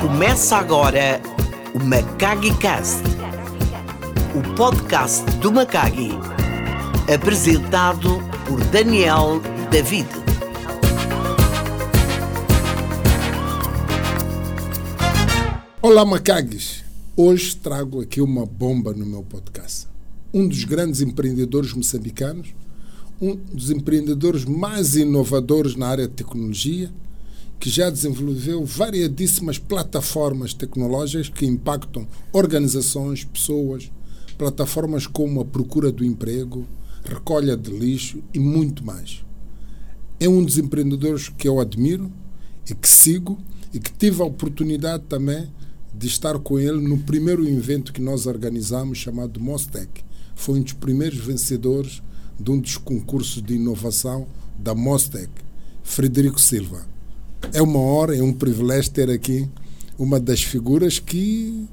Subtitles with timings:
[0.00, 1.20] Começa agora
[1.74, 3.02] o Macagi Cast,
[4.36, 6.12] o podcast do Macagi,
[7.12, 10.06] apresentado por Daniel David.
[15.82, 16.85] Olá, Macagues!
[17.18, 19.88] Hoje trago aqui uma bomba no meu podcast.
[20.34, 22.48] Um dos grandes empreendedores moçambicanos,
[23.18, 26.92] um dos empreendedores mais inovadores na área de tecnologia,
[27.58, 33.90] que já desenvolveu variadíssimas plataformas tecnológicas que impactam organizações, pessoas,
[34.36, 36.66] plataformas como a procura do emprego,
[37.02, 39.24] recolha de lixo e muito mais.
[40.20, 42.12] É um dos empreendedores que eu admiro
[42.68, 43.38] e que sigo
[43.72, 45.48] e que tive a oportunidade também
[45.96, 49.88] de estar com ele no primeiro evento que nós organizamos chamado Mostec.
[50.34, 52.02] Foi um dos primeiros vencedores
[52.38, 54.26] de um dos concursos de inovação
[54.58, 55.30] da Mostec,
[55.82, 56.86] Frederico Silva.
[57.52, 59.48] É uma honra, é um privilégio ter aqui
[59.98, 61.66] uma das figuras que,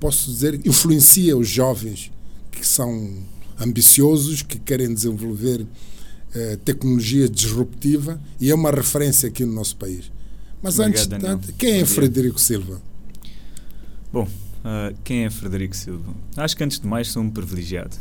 [0.00, 2.10] posso dizer, influencia os jovens
[2.50, 3.12] que são
[3.60, 5.64] ambiciosos, que querem desenvolver
[6.34, 10.10] eh, tecnologia disruptiva e é uma referência aqui no nosso país.
[10.62, 11.32] Mas Obrigado, antes, Daniel.
[11.34, 11.84] antes, quem é.
[11.84, 12.80] Frederico Silva?
[14.12, 14.26] Bom,
[14.64, 16.12] ah, quem é Frederico Silva?
[16.36, 17.96] Acho que antes de mais sou um privilegiado.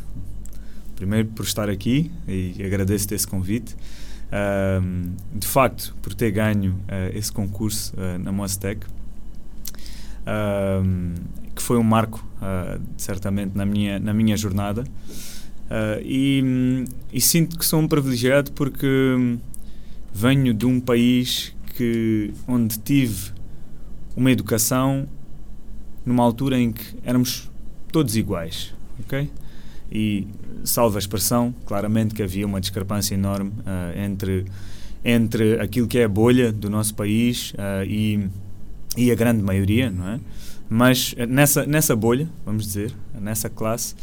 [0.96, 3.76] Primeiro por estar aqui e agradeço-te esse convite.
[4.32, 8.88] Ahm, de facto, por ter ganho ah, esse concurso na Mostec,
[11.56, 12.26] que foi um marco,
[12.98, 14.84] certamente, na minha, na minha jornada.
[16.04, 19.38] E, e sinto que sou um privilegiado porque
[20.12, 23.32] venho de um país que, onde tive
[24.16, 25.08] uma educação
[26.06, 27.50] numa altura em que éramos
[27.92, 29.30] todos iguais, ok?
[29.92, 30.28] E,
[30.64, 34.46] salvo a expressão, claramente que havia uma discrepância enorme ah, entre,
[35.04, 38.28] entre aquilo que é a bolha do nosso país ah, e,
[38.96, 40.20] e a grande maioria, não é?
[40.70, 43.96] Mas eh, nessa, nessa bolha, vamos dizer, nessa classe,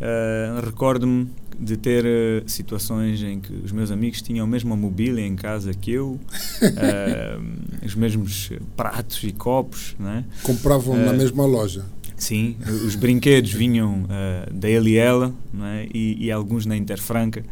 [0.00, 5.26] ah, recordo-me de ter eh, situações em que os meus amigos tinham a mesma mobília
[5.26, 6.18] em casa que eu,
[6.62, 7.40] ah,
[7.84, 10.24] os mesmos pratos e copos, não é?
[10.42, 11.84] Compravam na Eh, mesma loja.
[12.16, 14.04] Sim, os brinquedos vinham
[14.52, 15.86] da ele e ela, não é?
[15.94, 17.44] e, e alguns na Interfranca,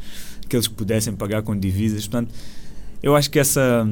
[0.48, 2.06] que pudessem pagar com divisas.
[2.06, 2.34] Portanto,
[3.02, 3.88] eu acho que essa.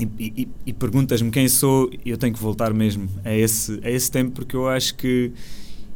[0.00, 0.08] E,
[0.42, 4.32] e- e perguntas-me quem sou, eu tenho que voltar mesmo a esse, a esse tempo,
[4.32, 5.30] porque eu acho que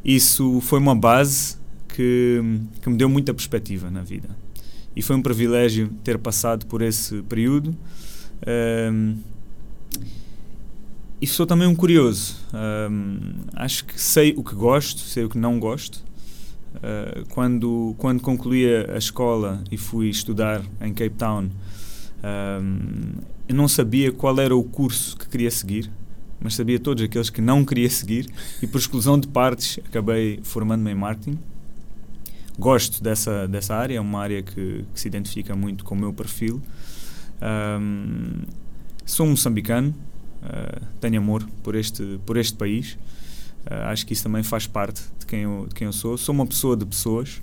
[0.05, 1.57] isso foi uma base
[1.97, 2.43] que,
[2.83, 4.29] que me deu muita perspectiva na vida.
[4.95, 7.75] E foi um privilégio ter passado por esse período.
[8.47, 9.17] Ahm,
[11.21, 12.37] e sou também um curioso.
[12.53, 16.05] Ahm, acho que sei o que gosto, sei o que não gosto.
[16.83, 21.49] Ah, quando, quando concluí a escola e fui estudar em Cape Town,
[22.23, 23.15] ahm,
[23.49, 25.91] eu não sabia qual era o curso que queria seguir,
[26.41, 28.29] mas sabia todos aqueles que não queria seguir
[28.63, 31.39] e por exclusão de partes acabei formando-me em marketing.
[32.59, 36.13] Gosto dessa, dessa área, é uma área que, que se identifica muito com o meu
[36.13, 36.63] perfil.
[37.41, 38.45] Ahm,
[39.05, 39.95] sou moçambicano,
[40.43, 42.99] ah, tenho amor por este, por este país.
[43.67, 46.17] Ah, acho que isso também faz parte de quem, eu, de quem eu sou.
[46.17, 47.43] Sou uma pessoa de pessoas,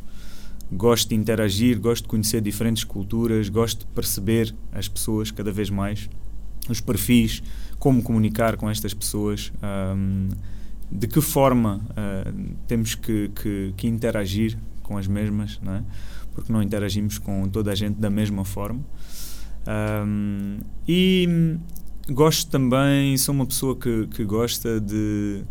[0.71, 5.69] gosto de interagir, gosto de conhecer diferentes culturas, gosto de perceber as pessoas cada vez
[5.69, 6.09] mais,
[6.67, 7.43] os perfis,
[7.77, 10.29] como comunicar com estas pessoas, ahm,
[10.91, 12.31] de que forma ah,
[12.67, 15.83] temos que, que, que interagir com as mesmas, não é?
[16.33, 18.81] porque não interagimos com toda a gente da mesma forma.
[19.65, 21.57] Ahm, e
[22.09, 25.43] gosto também, sou uma pessoa que, que gosta de,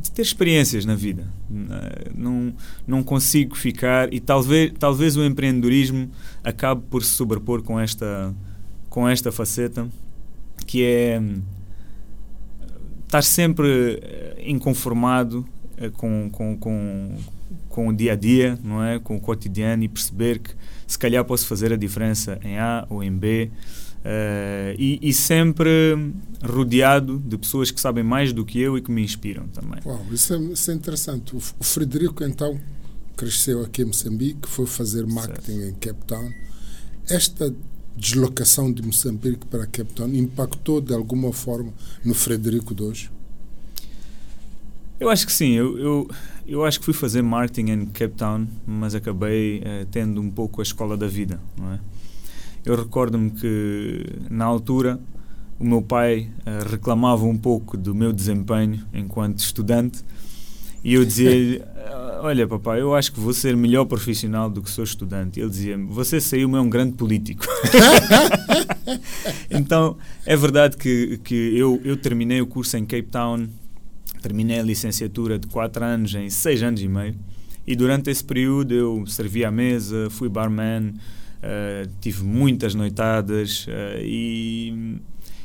[0.00, 1.26] de ter experiências na vida.
[2.14, 2.54] Não,
[2.86, 6.10] não consigo ficar e talvez, talvez o empreendedorismo
[6.44, 8.34] acabe por se sobrepor com esta,
[8.88, 9.88] com esta faceta
[10.66, 11.20] que é
[13.04, 15.44] estar sempre eh, inconformado
[15.76, 17.16] eh, com, com, com,
[17.70, 18.98] com o dia a dia, não é?
[18.98, 20.50] com o cotidiano e perceber que
[20.86, 23.50] se calhar posso fazer a diferença em A ou em B.
[24.04, 25.70] eh, e, e sempre
[26.42, 29.78] rodeado de pessoas que sabem mais do que eu e que me inspiram também.
[29.86, 31.36] Uau, isso é, isso é interessante.
[31.36, 32.58] O, Frederico, então,
[33.16, 36.32] cresceu aqui em Moçambique, foi fazer marketing em Cape Town.
[37.08, 37.54] Esta
[37.96, 41.72] deslocação de Moçambique para Cape Town impactou de alguma forma
[42.04, 43.10] no Frederico de hoje?
[44.98, 46.10] Eu acho que sim, eu, eu,
[46.50, 50.60] eu acho que fui fazer marketing em Cape Town, mas acabei eh, tendo um pouco
[50.60, 51.78] a escola da vida, não é?
[52.66, 54.98] Eu recordo-me que na altura
[55.60, 60.02] o meu pai eh, reclamava um pouco do meu desempenho enquanto estudante
[60.82, 64.70] E eu dizia-lhe: "Ah, Olha, papai, eu acho que vou ser melhor profissional do que
[64.70, 65.38] sou estudante.
[65.38, 67.46] E ele dizia-me: Você saiu-me é um grande político.
[69.50, 73.48] então, é verdade que, que eu, eu terminei o curso em Cape Town,
[74.20, 77.14] terminei a licenciatura de 4 anos em 6 anos e meio.
[77.66, 80.94] E durante esse período eu servi à mesa, fui barman,
[81.42, 85.00] eh, tive muitas noitadas eh, e,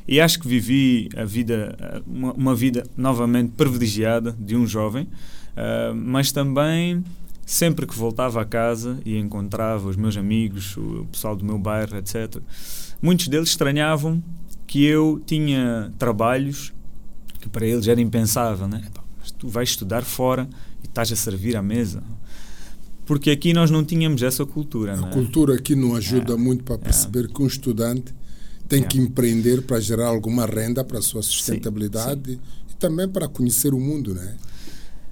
[0.08, 5.08] e acho que vivi a vida, eh, uma, uma vida novamente privilegiada de um jovem,
[5.56, 7.04] eh, mas também
[7.46, 11.96] sempre que voltava a casa e encontrava os meus amigos, o pessoal do meu bairro,
[11.98, 12.42] etc.,
[13.02, 14.22] muitos deles estranhavam
[14.66, 16.74] que eu tinha trabalhos
[17.46, 18.82] que para eles era impensável, né?
[19.20, 20.50] Mas tu vais estudar fora
[20.84, 22.02] e estás a servir à mesa.
[23.06, 25.10] Porque aqui nós não tínhamos essa cultura, A né?
[25.14, 26.36] cultura aqui não ajuda É.
[26.36, 28.16] muito para perceber que um estudante
[28.68, 28.86] tem É.
[28.88, 33.80] que empreender para gerar alguma renda para a sua sustentabilidade e também para conhecer o
[33.80, 34.36] mundo, né?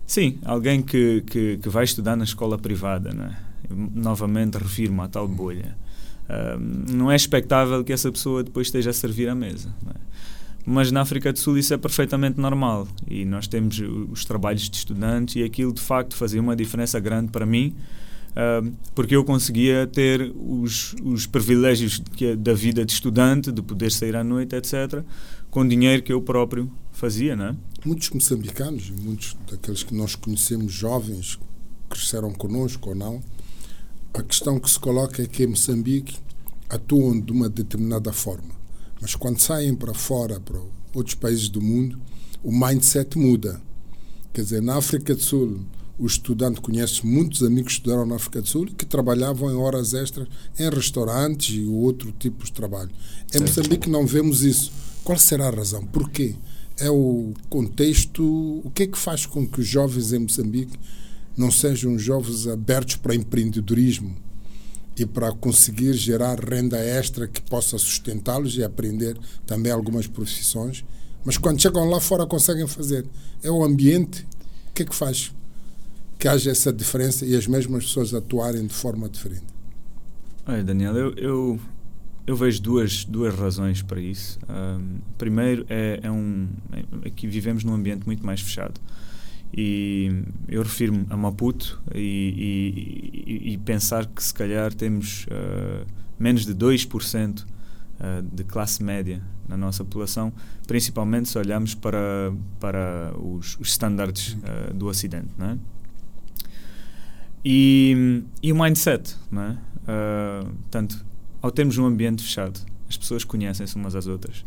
[0.08, 3.38] Sim, alguém que, que, que vai estudar na escola privada, né?
[3.70, 5.76] novamente refiro-me à tal bolha.
[6.28, 9.70] Ah, não é expectável que essa pessoa depois esteja a servir à mesa.
[9.86, 9.94] né?
[10.66, 14.78] Mas na África do Sul isso é perfeitamente normal e nós temos os trabalhos de
[14.78, 17.76] estudantes e aquilo de facto fazia uma diferença grande para mim
[18.36, 18.62] ah,
[18.96, 24.16] porque eu conseguia ter os, os privilégios que, da vida de estudante, de poder sair
[24.16, 25.04] à noite, etc.,
[25.50, 27.56] com dinheiro que eu próprio fazia, não é?
[27.86, 31.38] Muitos moçambicanos, muitos daqueles que nós conhecemos jovens,
[31.90, 33.22] cresceram conosco ou não,
[34.14, 36.18] a questão que se coloca é que em Moçambique
[36.70, 38.63] atuam de uma determinada forma.
[39.04, 40.62] Mas quando saem para fora, para
[40.94, 42.00] outros países do mundo,
[42.42, 43.62] o mindset muda.
[44.32, 45.60] Quer dizer, na África do Sul,
[46.00, 49.56] o estudante conhece muitos amigos que estudaram na África do Sul e que trabalhavam em
[49.56, 52.92] horas extras em restaurantes e outro tipo de trabalho.
[53.36, 53.42] Em.
[53.42, 54.72] Moçambique não vemos isso.
[55.04, 55.86] Qual será a razão?
[55.86, 56.36] Porquê?
[56.80, 58.24] É o contexto.
[58.64, 60.80] O que é que faz com que os jovens em Moçambique
[61.36, 64.16] não sejam jovens abertos para empreendedorismo
[64.98, 70.84] e para conseguir gerar renda extra que possa sustentá-los e aprender também algumas profissões?
[71.26, 73.06] Mas quando chegam lá fora conseguem fazer.
[73.42, 74.26] É o ambiente.
[74.70, 75.32] O que é que faz
[76.20, 79.44] que haja essa diferença e as mesmas pessoas atuarem de forma diferente?
[80.46, 81.60] Olha, Daniel, eu, eu,
[82.28, 84.40] eu vejo duas, duas razões para isso.
[84.48, 86.48] Ahm, primeiro, é, é um.
[86.72, 88.80] é- Aqui vivemos num ambiente muito mais fechado.
[89.56, 92.00] E eu refiro-me a Maputo e,
[93.28, 95.86] e- e- pensar que se calhar temos ah,
[96.20, 97.46] menos de 2%
[98.00, 100.34] ah, de classe média na nossa população,
[100.66, 105.30] principalmente se olharmos para, para os, os estándares ah, do Ocidente.
[105.38, 105.58] Não é?
[107.46, 109.58] E, e o mindset, não é?
[109.88, 111.06] Ah, portanto,
[111.42, 112.60] ao termos um ambiente fechado,
[112.90, 114.44] as pessoas conhecem-se umas às outras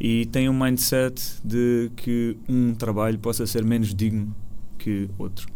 [0.00, 4.34] e têm um mindset de que um trabalho possa ser menos digno
[4.78, 5.46] que outro.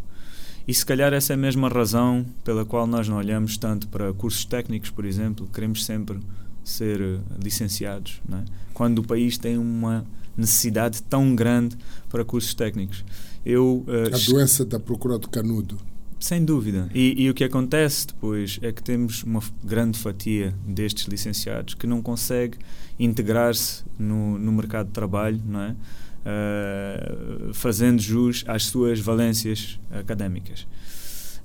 [0.69, 4.13] E se calhar essa é a mesma razão pela qual nós não olhamos tanto para
[4.13, 6.21] cursos técnicos, por exemplo, queremos sempre
[6.63, 8.45] ser eh, licenciados, é?
[8.73, 10.07] quando o país tem uma
[10.37, 11.77] necessidade tão grande
[12.09, 13.05] para cursos técnicos.
[13.45, 15.79] Eu, eh, A doença da procura do canudo.
[16.25, 16.89] Sem dúvida.
[16.95, 21.87] E, e o que acontece depois é que temos uma grande fatia destes licenciados que
[21.87, 22.57] não consegue
[22.99, 25.77] integrar-se no, no mercado de trabalho, não é?
[26.25, 30.67] Ah, fazendo jus às suas valências académicas.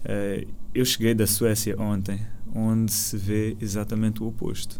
[0.05, 2.25] Ah, eu cheguei da Suécia ontem,
[2.55, 4.79] onde se vê exatamente o oposto.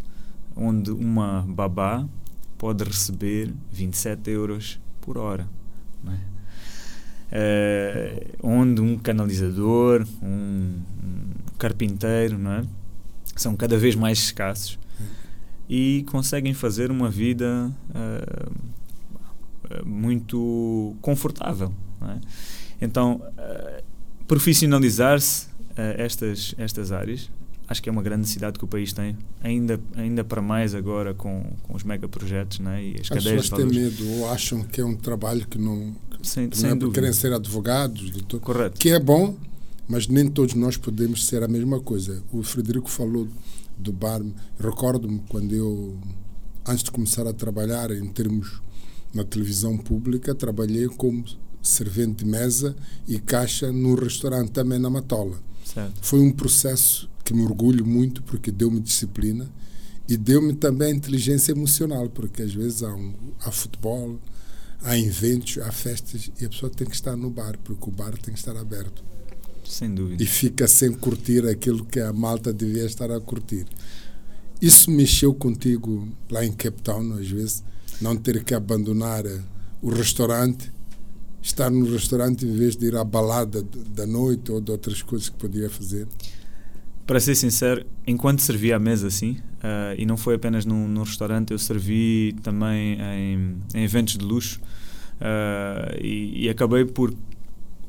[0.56, 2.08] Onde uma babá
[2.56, 5.46] pode receber 27 euros por hora.
[7.32, 10.80] Eh, onde um canalizador, um,
[11.58, 12.64] carpinteiro, não é?
[13.36, 14.78] são cada vez mais escassos
[15.68, 18.62] e conseguem fazer uma vida eh,
[19.84, 21.72] muito confortável.
[22.02, 22.18] é?
[22.80, 23.22] Então,
[24.26, 27.30] profissionalizar-se estas, estas áreas
[27.70, 31.14] acho que é uma grande necessidade que o país tem, ainda, ainda para mais agora
[31.14, 32.82] com, com os megaprojetos não é?
[32.84, 35.56] e as As cadeias pessoas de têm medo ou acham que é um trabalho que
[35.56, 37.00] não, Sem, que sem não é dúvida.
[37.00, 38.76] querem ser advogados, doutor, Correto.
[38.78, 39.36] que é bom,
[39.88, 42.22] mas nem todos nós podemos ser a mesma coisa.
[42.32, 43.28] O Frederico falou
[43.78, 44.20] do bar.
[44.58, 45.96] Recordo-me quando eu,
[46.66, 48.60] antes de começar a trabalhar em termos
[49.12, 51.24] na televisão pública, trabalhei como
[51.60, 52.76] servente de mesa
[53.08, 55.36] e caixa num restaurante também na Matola.
[55.64, 55.92] Certo.
[56.00, 59.48] Foi um processo que me orgulho muito porque deu-me disciplina
[60.08, 64.18] e deu-me também inteligência emocional, porque às vezes há, um, há futebol,
[64.82, 68.18] há eventos, há festas e a pessoa tem que estar no bar, porque o bar
[68.18, 69.04] tem que estar aberto.
[69.64, 70.20] Sem dúvida.
[70.20, 73.64] E fica sem curtir aquilo que a malta devia estar a curtir.
[74.60, 77.62] Isso mexeu contigo lá em Cape Town, às vezes,
[78.00, 79.40] não ter que abandonar eh,
[79.80, 80.72] o restaurante
[81.40, 85.28] estar no restaurante em vez de ir à balada da noite ou de outras coisas
[85.28, 86.08] que podia fazer?
[87.10, 91.02] Para ser sincero, enquanto servia à mesa assim, uh, e não foi apenas num, num,
[91.02, 94.60] restaurante, eu servi também em, em eventos de luxo
[95.20, 97.12] uh, e, e, acabei por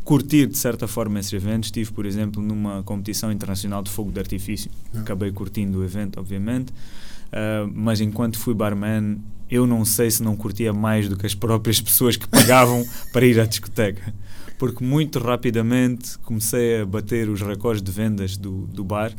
[0.04, 1.68] curtir de certa forma esses eventos.
[1.68, 4.72] Estive, por exemplo, numa competição internacional de fogo de artifício.
[4.92, 5.02] Não.
[5.04, 9.20] Acabei curtindo o evento, obviamente, uh, mas enquanto fui barman,
[9.52, 13.24] eu não sei se não curtia mais do que as próprias pessoas que pagavam para
[13.24, 14.12] ir à discoteca
[14.62, 19.12] porque muito rapidamente comecei a bater os recordes de vendas do, do bar.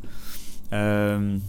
[0.70, 1.40] Um,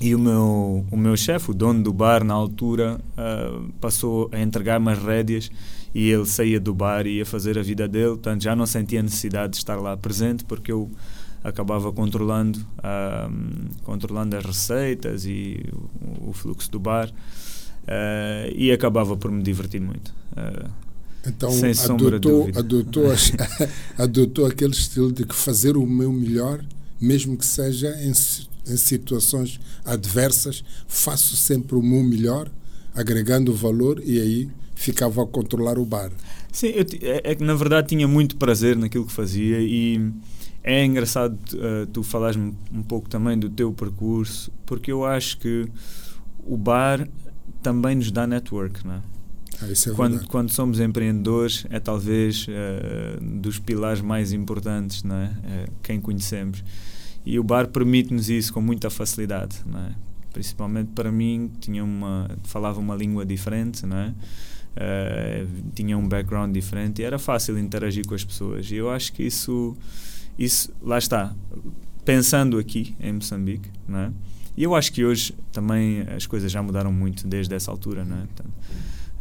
[0.00, 4.40] e o meu, o meu chefe, o dono do bar, na altura, uh, passou a
[4.40, 5.52] entregar-me as rédeas
[5.94, 8.08] e ele saía do bar e ia fazer a vida dele.
[8.08, 10.90] Portanto, já não sentia necessidade de estar lá presente porque eu
[11.44, 19.16] acabava controlando, uh, controlando as receitas e o, o fluxo do bar uh, e acabava
[19.16, 20.12] por me divertir muito.
[21.26, 21.50] Então
[21.84, 23.06] adotou, adotou,
[23.98, 26.64] adotou aquele estilo de que fazer o meu melhor,
[27.00, 32.50] mesmo que seja em, em situações adversas, faço sempre o meu melhor,
[32.94, 36.10] agregando valor e aí ficava a controlar o bar.
[36.52, 40.12] Sim, eu, é, é, que na verdade tinha muito prazer naquilo que fazia e
[40.62, 45.66] é engraçado uh, tu falares um pouco também do teu percurso, porque eu acho que
[46.46, 47.08] o bar
[47.62, 49.17] também nos dá network, não é?
[49.60, 55.26] Ah, é quando, quando somos empreendedores, é talvez uh, dos pilares mais importantes, não é?
[55.26, 56.62] Uh, quem conhecemos.
[57.26, 59.94] E o bar permite-nos isso com muita facilidade, não é?
[60.32, 64.14] Principalmente para mim, tinha uma, falava uma língua diferente, não é?
[64.78, 68.70] Uh, tinha um background diferente e era fácil interagir com as pessoas.
[68.70, 69.76] E eu acho que isso,
[70.38, 71.34] isso lá está,
[72.04, 74.12] pensando aqui em Moçambique, não é?
[74.56, 78.16] E eu acho que hoje também as coisas já mudaram muito desde essa altura, não
[78.16, 78.20] é?
[78.20, 78.52] Portanto,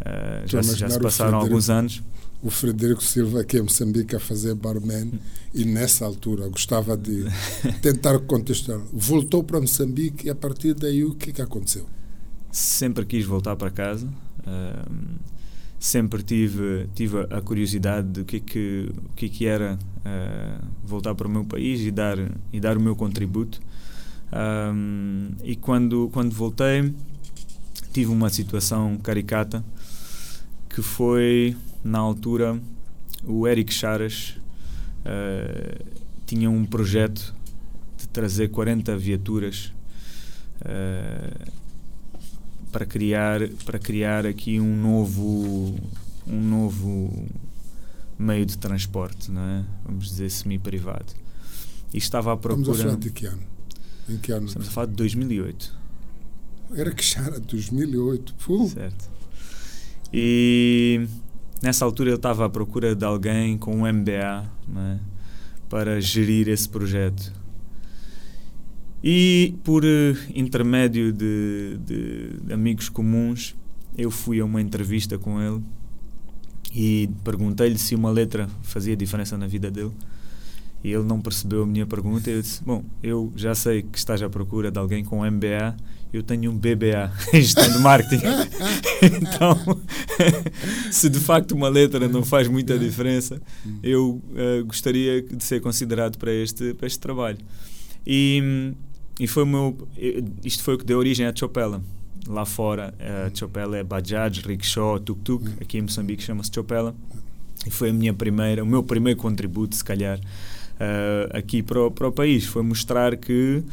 [0.02, 2.04] Uh, já, já, se passaram alguns anos.
[2.42, 5.12] O Frederico Silva aqui em Moçambique a fazer barman
[5.54, 7.26] e nessa altura gostava de
[7.82, 8.80] tentar contestar.
[8.94, 11.86] Voltou para Moçambique e a partir daí o que, que aconteceu?
[12.52, 14.08] Sempre quis voltar para casa.
[14.08, 15.18] Uh,
[15.80, 21.14] sempre tive tive a curiosidade de o que que o que que era uh, voltar
[21.14, 22.18] para o meu país e dar
[22.52, 23.60] e dar o meu contributo
[24.34, 26.94] um, e quando quando voltei
[27.94, 29.64] tive uma situação caricata
[30.78, 32.62] que foi, na altura,
[33.26, 34.38] o Eric Charas
[35.02, 35.84] uh,
[36.28, 37.34] tinha um projeto
[37.98, 39.74] de trazer 40 viaturas
[40.62, 41.52] uh,
[42.72, 45.80] para criar para criar aqui um novo
[46.28, 47.26] um novo
[48.20, 49.66] meio de transporte, não é?
[49.84, 51.12] Vamos dizer semi-privado.
[51.92, 52.70] E estava à procura.
[52.70, 53.44] Estamos a falar de que ano?
[54.08, 54.46] Em que ano?
[54.46, 55.76] Estamos a falar de 2008.
[56.76, 58.36] Era que Chara, 2008.
[58.36, 58.70] Puh.
[58.70, 59.17] Certo.
[60.14, 61.08] E
[61.62, 64.98] nessa altura ele estava à procura de alguém com um MBA é?
[65.70, 67.34] para gerir esse projeto.
[69.04, 73.56] E por uh, intermédio de, de, de, amigos comuns,
[73.98, 75.62] eu fui a uma entrevista com ele
[76.74, 79.92] e perguntei-lhe se uma letra fazia diferença na vida dele.
[80.84, 82.30] E ele não percebeu a minha pergunta.
[82.30, 85.76] E eu disse: Bom, eu já sei que estás à procura de alguém com MBA
[86.14, 88.26] eu tenho um BBA em gestão de marketing.
[89.04, 89.58] então,
[90.92, 93.42] se de facto uma letra não faz muita diferença,
[93.84, 97.40] eu uh, gostaria de ser considerado para este, para este trabalho.
[98.06, 98.74] E,
[99.20, 99.88] e foi o meu,
[100.44, 101.82] isto foi o que deu origem à Chopela.
[102.28, 105.46] Lá fora, a Chopela é Bajaj, Rickshaw, Tuk-Tuk.
[105.62, 106.96] Aqui em Moçambique chama-se Chopela.
[107.66, 111.92] E foi a minha primeira, o meu primeiro contributo, se calhar, uh, aqui para o,
[111.92, 112.46] para o país.
[112.46, 113.64] Foi mostrar que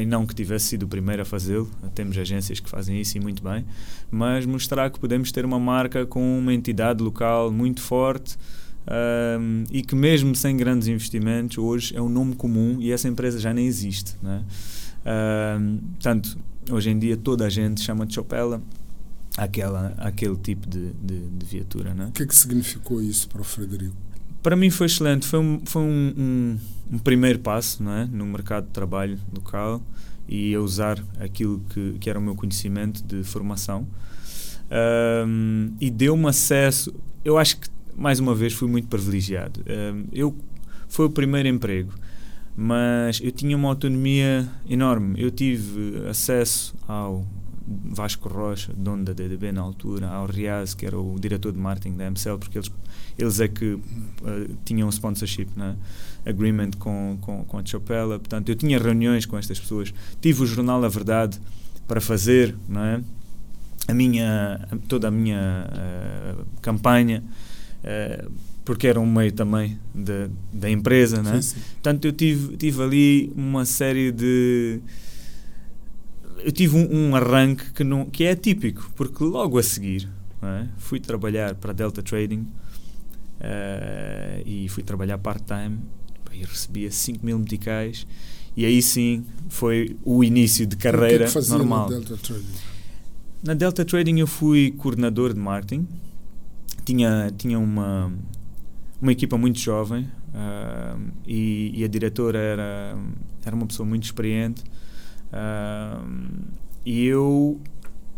[0.00, 3.20] e não que tivesse sido o primeiro a fazê-lo, temos agências que fazem isso e
[3.20, 3.64] muito bem,
[4.10, 8.36] mas mostrar que podemos ter uma marca com uma entidade local muito forte
[9.38, 13.38] um, e que mesmo sem grandes investimentos hoje é um nome comum e essa empresa
[13.38, 14.16] já nem existe.
[14.22, 14.42] Né?
[15.04, 16.38] Um, portanto,
[16.70, 18.62] hoje em dia toda a gente chama de Chopela
[19.36, 21.94] aquela, aquele tipo de, de, de viatura.
[21.94, 22.06] Né?
[22.06, 23.94] O que é que significou isso para o Frederico?
[24.42, 26.58] Para mim foi excelente, foi um, foi um, um,
[26.92, 28.04] um primeiro passo não é?
[28.04, 29.82] no mercado de trabalho local
[30.28, 33.86] e a usar aquilo que, que era o meu conhecimento de formação.
[35.26, 36.94] Um, e deu-me acesso,
[37.24, 39.60] eu acho que mais uma vez fui muito privilegiado.
[39.68, 40.34] Um, eu
[40.88, 41.92] foi o primeiro emprego,
[42.56, 45.20] mas eu tinha uma autonomia enorme.
[45.20, 47.26] Eu tive acesso ao
[47.66, 51.96] Vasco Rocha, dono da DDB na altura, ao Riaz, que era o diretor de marketing
[51.96, 52.70] da MCL, porque eles
[53.18, 53.80] eles é que uh,
[54.64, 55.76] tinham sponsorship né?
[56.24, 58.18] Agreement com, com, com a Chopela.
[58.18, 59.92] Portanto, eu tinha reuniões com estas pessoas.
[60.20, 61.40] Tive o jornal A Verdade
[61.86, 63.00] para fazer não é?
[63.88, 67.22] a minha, toda a minha uh, campanha.
[67.82, 68.30] Uh,
[68.64, 71.42] porque era um meio também da, da empresa, né?
[71.42, 71.60] Sim, sim.
[71.74, 74.80] Portanto, eu tive, tive ali uma série de.
[76.44, 80.08] Eu tive um, um arranque que, não, que é atípico, porque logo a seguir
[80.40, 80.68] não é?
[80.76, 82.46] fui trabalhar para a Delta Trading
[83.40, 85.78] eh, e fui trabalhar part-time
[86.34, 88.06] e recebia 5 mil meticais
[88.56, 91.88] e aí sim foi o início de O que é carreira que normal.
[91.90, 92.54] na Delta Trading?
[93.42, 95.88] Na Delta Trading eu fui coordenador de marketing.
[96.84, 98.12] Tinha, tinha uma,
[99.00, 100.96] uma equipa muito jovem ah,
[101.26, 102.98] e, e a diretora era,
[103.44, 104.62] era uma pessoa muito experiente.
[105.32, 106.04] Ah,
[106.84, 107.60] e eu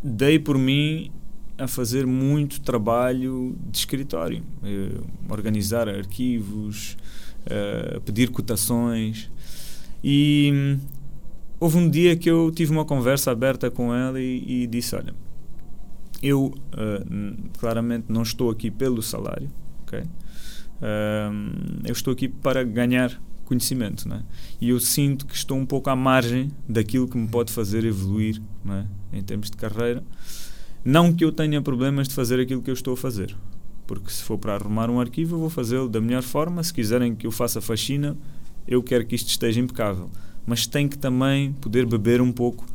[0.03, 1.11] dei por mim
[1.57, 6.97] a fazer muito trabalho de escritório, eh, organizar arquivos,
[7.47, 9.31] eh, pedir cotações.
[10.03, 10.79] E hum,
[11.61, 15.15] houve um dia que eu tive uma conversa aberta com ela e, e disse: Olha,
[16.23, 16.55] eu
[17.11, 19.51] n- claramente não estou aqui pelo salário,
[19.83, 20.03] ok?
[20.83, 24.23] Ahm, eu estou aqui para ganhar conhecimento, né?
[24.61, 28.41] E eu sinto que estou um pouco à margem daquilo que me pode fazer evoluir,
[28.65, 28.87] né?
[29.13, 30.03] Em termos de carreira.
[30.85, 33.35] Não que eu tenha problemas de fazer aquilo que eu estou a fazer,
[33.87, 36.63] porque se for para arrumar um arquivo, eu vou fazê-lo da melhor forma.
[36.63, 38.17] Se quiserem que eu faça faxina,
[38.67, 40.09] eu quero que isto esteja impecável.
[40.47, 42.67] Mas tem que também poder beber um pouco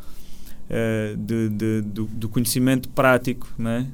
[0.70, 3.88] eh, de, de- do, do conhecimento prático, né?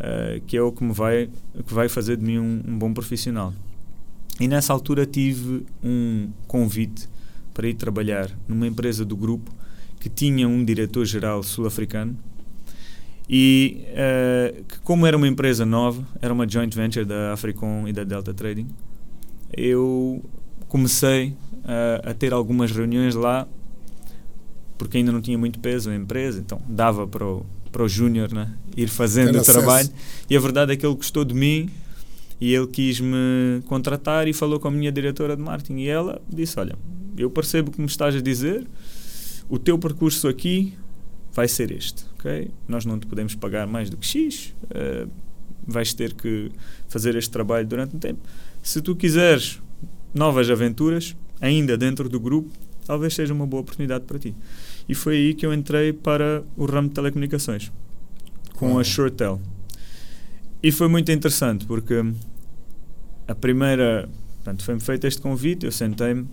[0.00, 1.30] Eh, que é o que me vai,
[1.66, 3.52] que vai fazer de mim um, um bom profissional.
[4.40, 7.08] E nessa altura tive um convite
[7.54, 9.50] para ir trabalhar numa empresa do grupo
[10.00, 12.16] que tinha um diretor-geral sul-africano
[13.28, 17.92] e eh, que como era uma empresa nova, era uma joint venture da Africom e
[17.92, 18.68] da Delta Trading,
[19.56, 20.22] eu
[20.68, 21.34] comecei
[21.66, 23.46] eh, a ter algumas reuniões lá
[24.76, 28.32] porque ainda não tinha muito peso a empresa, então dava para o, para o júnior
[28.32, 29.58] né, ir fazendo o acesso.
[29.58, 29.88] trabalho.
[30.28, 31.70] E a verdade é que ele gostou de mim
[32.40, 35.78] e ele quis me contratar e falou com a minha diretora de marketing.
[35.78, 36.76] E ela disse: Olha,
[37.16, 38.66] eu percebo o que me estás a dizer,
[39.48, 40.74] o teu percurso aqui
[41.34, 42.50] vai ser este, ok?
[42.68, 45.06] Nós não te podemos pagar mais do que X, eh,
[45.66, 46.50] vais ter que
[46.88, 48.20] fazer este trabalho durante um tempo.
[48.62, 49.60] Se tu quiseres
[50.14, 52.50] novas aventuras, ainda dentro do grupo,
[52.86, 54.34] talvez seja uma boa oportunidade para ti.
[54.88, 57.72] E foi aí que eu entrei para o ramo de telecomunicações,
[58.54, 59.40] com a SureTel.
[60.62, 62.02] E foi muito interessante, porque
[63.26, 64.08] a primeira...
[64.36, 66.28] Portanto, foi-me feito este convite, eu sentei-me,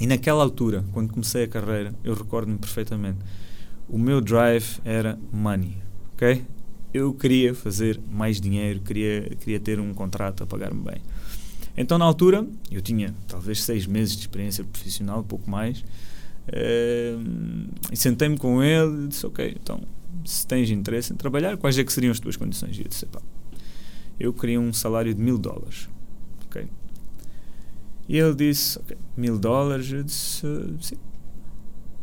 [0.00, 3.18] e naquela altura, quando comecei a carreira, eu recordo-me perfeitamente,
[3.88, 5.76] o meu drive era money,
[6.14, 6.44] ok?
[6.92, 11.02] Eu queria fazer mais dinheiro, queria, queria ter um contrato a pagar-me bem.
[11.76, 15.84] Então, na altura, eu tinha talvez seis meses de experiência profissional, pouco mais,
[16.48, 17.16] eh,
[17.90, 19.80] e sentei-me com ele e disse, ok, então,
[20.24, 22.76] se tens interesse em trabalhar, quais é que seriam as tuas condições?
[22.78, 23.20] E eu disse, "Epá,
[24.18, 25.88] eu queria um salário de mil dólares,
[26.46, 26.68] ok?
[28.08, 30.96] E ele disse, ok, mil dólares, eu disse, "Eh, sim,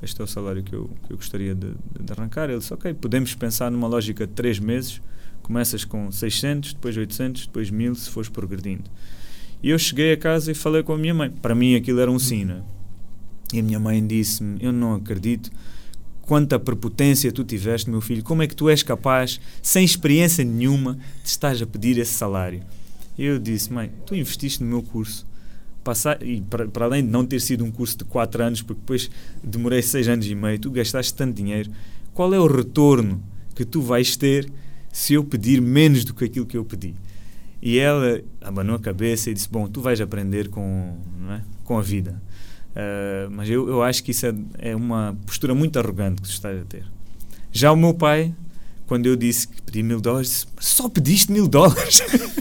[0.02, 2.50] este é o salário que eu, que eu gostaria de, de- arrancar.
[2.50, 5.02] Ele disse, ok, podemos pensar numa lógica de três meses,
[5.42, 8.84] começas com 600, depois 800, depois 1000, se fores progredindo.
[9.62, 11.30] E eu cheguei a casa e falei com a minha mãe.
[11.30, 12.62] Para mim aquilo era um sim, né?
[13.54, 15.52] E a minha mãe disse-me, eu não acredito
[16.22, 20.96] quanta prepotência tu tiveste, meu filho, como é que tu és capaz, sem experiência nenhuma,
[21.24, 22.62] de estás a pedir esse salário?
[23.18, 25.28] E eu disse, mãe, tu investiste no meu curso,
[25.84, 28.80] passar, e para, para além de não ter sido um curso de 4 anos, porque
[28.80, 29.10] depois
[29.44, 31.72] demorei 6 anos e meio, tu gastaste tanto dinheiro,
[32.14, 33.24] qual é o retorno
[33.56, 34.52] que tu vais ter
[34.92, 36.94] se eu pedir menos do que aquilo que eu pedi?
[37.62, 40.98] E ela abanou a cabeça e disse, bom, tu vais aprender com,
[41.30, 41.42] é?
[41.64, 42.22] com a vida.
[42.76, 46.32] Ah, mas eu, eu acho que isso é, é uma postura muito arrogante que tu
[46.32, 46.86] estás a ter.
[47.52, 48.34] Já o meu pai,
[48.88, 52.02] quando eu disse que pedi mil dólares, disse, "Mas só pediste mil dólares?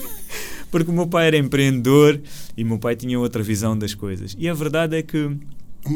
[0.71, 2.21] Porque o meu pai era empreendedor
[2.57, 4.37] e o meu pai tinha outra visão das coisas.
[4.39, 5.37] E a verdade é que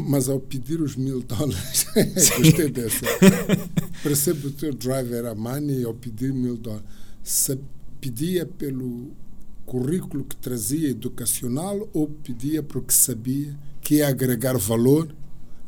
[0.08, 1.86] Mas ao pedir os mil dólares,
[2.36, 3.06] gostei dessa.
[4.02, 6.86] Percebo o teu drive era money ao pedir mil dólares.
[7.22, 7.58] Se
[8.00, 9.12] pedia pelo
[9.64, 15.14] currículo que trazia educacional ou pedia porque sabia que ia agregar valor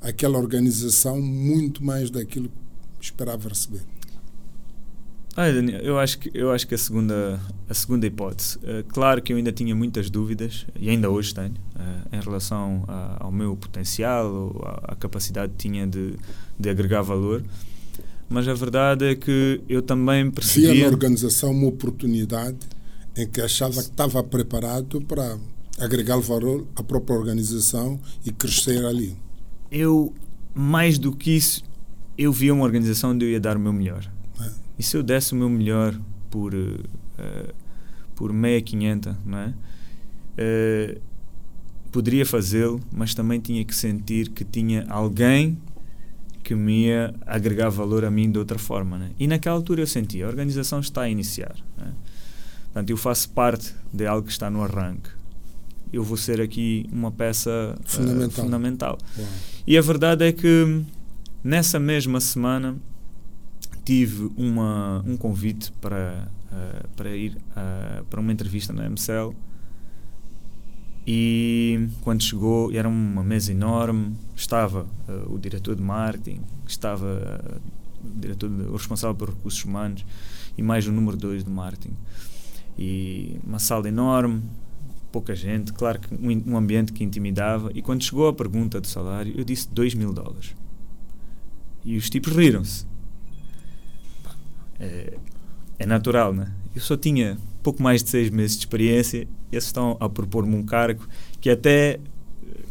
[0.00, 2.50] àquela organização muito mais daquilo
[2.98, 3.82] que esperava receber?
[5.36, 8.58] Olha, Daniel, eu acho que eu acho que a segunda a segunda hipótese.
[8.64, 12.84] Eh, claro que eu ainda tinha muitas dúvidas e ainda hoje tenho eh, em relação
[12.88, 16.14] a- ao meu potencial ou à, à capacidade que tinha de,
[16.58, 17.42] de agregar valor.
[18.30, 22.56] Mas a verdade é que eu também Via na percebia organização uma oportunidade
[23.16, 25.36] em que achava que estava preparado para
[25.78, 29.14] agregar valor à própria organização e crescer ali.
[29.70, 30.14] eu
[30.54, 31.62] mais do que isso
[32.16, 34.10] eu via uma organização onde eu ia dar o meu melhor.
[34.78, 35.98] E se eu desse o meu melhor
[36.30, 37.54] por, eh,
[38.14, 39.54] por meia quinhenta, não é?
[40.38, 41.00] Uh,
[41.90, 45.58] poderia fazê-lo, mas também tinha que sentir que tinha alguém
[46.44, 48.98] que me ia agregar valor a mim de outra forma.
[48.98, 49.10] Né?
[49.18, 51.56] E naquela altura eu senti, a organização está a iniciar.
[51.78, 51.92] Né?
[52.64, 55.08] Portanto, eu faço parte de algo que está no arranque.
[55.90, 58.28] Eu vou ser aqui uma peça fundamental.
[58.28, 58.98] Uh, fundamental.
[59.66, 60.84] E a verdade é que
[61.42, 62.76] nessa mesma semana
[63.86, 69.32] tive uma, um convite para, uh, para ir uh, para uma entrevista na MCL
[71.06, 77.60] e quando chegou, era uma mesa enorme, estava uh, o diretor de marketing, estava
[78.04, 80.04] o, diretor de, o responsável por recursos humanos
[80.58, 81.94] e mais o número 2 de marketing.
[82.76, 84.42] E uma sala enorme,
[85.12, 87.70] pouca gente, claro que um, um, ambiente que intimidava.
[87.72, 90.56] E quando chegou a pergunta do salário, eu disse 2 mil dólares.
[91.84, 92.84] E os tipos riram-se.
[94.78, 95.14] É,
[95.78, 96.50] é natural, né?
[96.74, 100.62] Eu só tinha pouco mais de seis meses de experiência, eles estão a propor-me um
[100.62, 101.06] cargo
[101.40, 101.98] que até,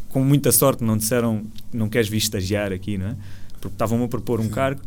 [0.08, 3.16] com muita sorte, não disseram não queres vir estagiar aqui, não é?
[3.60, 4.80] Porque estavam-me a propor um cargo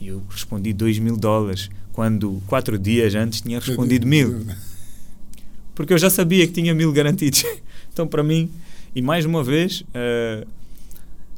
[0.00, 4.44] e eu respondi 2 mil dólares, quando quatro dias antes tinha respondido mil.
[5.74, 7.44] Porque eu já sabia que tinha mil garantidos.
[7.92, 8.50] Então, para mim,
[8.94, 10.46] e mais uma vez, uh,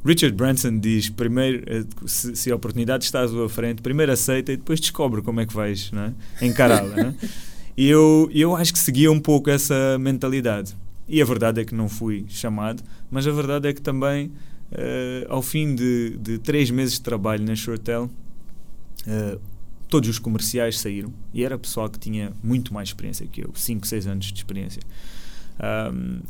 [0.04, 4.52] Richard Branson diz: primeiro, uh, se, se, a oportunidade está à sua frente, primeiro aceita
[4.52, 6.46] e depois descobre como é que vais é?
[6.46, 7.00] encará-la.
[7.00, 7.14] é?
[7.76, 10.76] E eu, eu acho que seguia um pouco essa mentalidade.
[11.08, 15.26] E a verdade é que não fui chamado, mas a verdade é que também, uh,
[15.28, 18.08] ao fim de, de três meses de trabalho na Shortel,
[19.08, 19.40] uh,
[19.88, 21.12] todos os comerciais saíram.
[21.32, 24.82] E era pessoal que tinha muito mais experiência que eu, 5, 6 anos de experiência.
[25.92, 26.20] Um,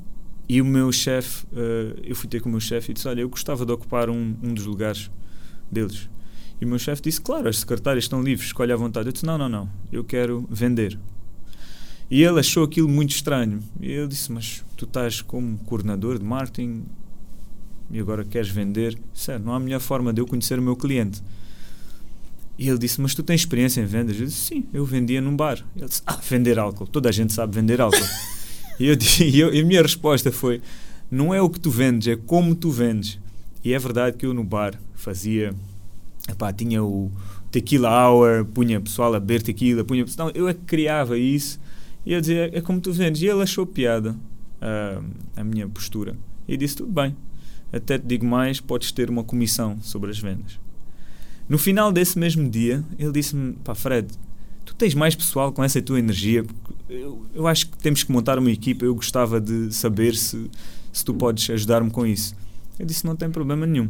[0.48, 3.20] e o meu chefe, uh, eu fui ter com o meu chefe e disse: Olha,
[3.20, 5.11] eu gostava de ocupar um, um dos lugares
[5.70, 6.09] deles.
[6.61, 9.09] E o meu chefe disse: Claro, as secretárias estão livres, escolhe à vontade.
[9.09, 10.98] Eu disse: Não, não, não, eu quero vender.
[12.11, 13.61] E ele achou aquilo muito estranho.
[13.80, 16.85] E eu disse: Mas tu estás como coordenador de marketing
[17.90, 18.98] e agora queres vender?
[19.14, 21.22] Sério, não há melhor forma de eu conhecer o meu cliente.
[22.59, 24.20] E ele disse: Mas tu tens experiência em vendas?
[24.20, 25.64] Eu disse: Sim, eu vendia num bar.
[25.74, 26.87] Ele disse: Ah, vender álcool.
[26.87, 27.98] Toda a gente sabe vender álcool.
[28.79, 30.61] e, eu, e, eu, e a minha resposta foi:
[31.11, 33.19] Não é o que tu vendes, é como tu vendes.
[33.65, 35.55] E é verdade que eu no bar fazia.
[36.29, 37.11] Epá, tinha o
[37.51, 40.05] tequila hour, punha pessoal a beber tequila, punha.
[40.19, 41.59] Não, eu é que criava isso
[42.07, 43.23] e eu dizia, é como tu vendes.
[43.23, 45.05] E ele achou piada uh,
[45.37, 46.17] a minha postura.
[46.47, 47.17] E disse, tudo bem.
[47.73, 50.61] Até te digo mais, podes ter uma comissão sobre as vendas.
[51.49, 54.09] No final desse mesmo dia, ele disse-me, pá Fred,
[54.65, 56.45] tu tens mais pessoal com essa tua energia.
[56.88, 58.85] Eu, eu acho que temos que montar uma equipa.
[58.85, 60.51] Eu gostava de saber se,
[60.92, 62.35] se tu podes ajudar-me com isso.
[62.79, 63.88] Eu disse, não tem problema nenhum.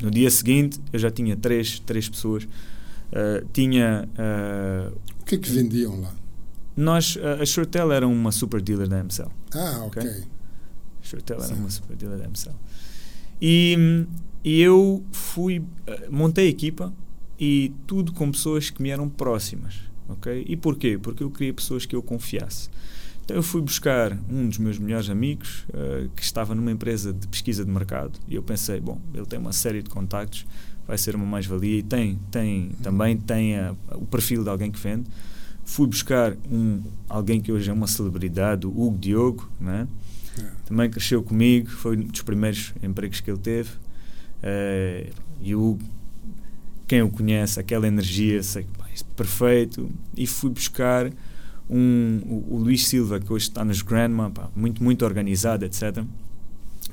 [0.00, 2.44] No dia seguinte, eu já tinha três, três pessoas.
[2.44, 4.08] Uh, tinha...
[4.14, 6.12] Uh, o que é que vendiam lá?
[6.76, 9.30] Nós, a Shortel era uma super dealer da MCL.
[9.54, 10.02] Ah, ok.
[10.02, 10.22] okay?
[11.02, 12.54] A Shortel era uma super dealer da MCL.
[13.40, 14.06] E,
[14.42, 15.64] e eu fui,
[16.10, 16.92] montei a equipa
[17.38, 19.74] e tudo com pessoas que me eram próximas,
[20.08, 20.44] ok?
[20.46, 20.98] E porquê?
[20.98, 22.68] Porque eu queria pessoas que eu confiasse.
[23.24, 27.26] Então eu fui buscar um dos meus melhores amigos uh, que estava numa empresa de
[27.26, 30.46] pesquisa de mercado e eu pensei, bom, ele tem uma série de contactos,
[30.86, 34.78] vai ser uma mais-valia e tem, tem também tem a, o perfil de alguém que
[34.78, 35.04] vende
[35.64, 39.88] fui buscar um, alguém que hoje é uma celebridade, o Hugo Diogo, né?
[40.36, 40.50] É.
[40.66, 43.70] também cresceu comigo, foi um dos primeiros empregos que ele teve.
[43.70, 45.84] Uh, e o Hugo,
[46.86, 48.66] quem o conhece, aquela energia, sei,
[49.02, 49.90] perfeito.
[50.16, 51.10] E fui buscar
[51.68, 56.04] um, o, o, Luís Silva, que hoje está nos Grandma, pá, muito, muito organizado, etc.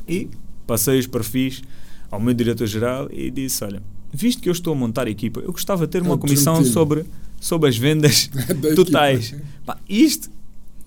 [0.07, 0.29] E
[0.65, 1.61] passei os perfis
[2.09, 5.51] ao meu diretor-geral e disse: Olha, visto que eu estou a montar a equipa, eu
[5.51, 7.05] gostava de ter uma é comissão sobre
[7.41, 8.29] sobre as vendas
[8.75, 9.35] totais.
[9.65, 10.29] Pá, isto,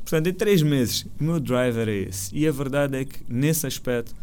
[0.05, 2.35] portanto, em três meses, o meu driver é esse.
[2.35, 4.14] E a verdade é que, nesse aspecto,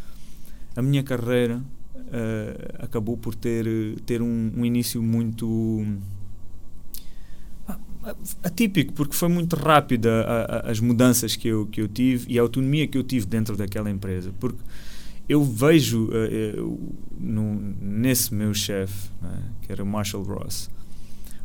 [0.75, 3.65] a minha carreira uh, acabou por ter,
[4.05, 5.85] ter um, um início muito
[8.43, 12.39] atípico, porque foi muito rápida a, a, as mudanças que eu, que eu tive e
[12.39, 14.33] a autonomia que eu tive dentro daquela empresa.
[14.39, 14.59] Porque
[15.29, 20.69] eu vejo uh, no, nesse meu chefe, né, que era o Marshall Ross,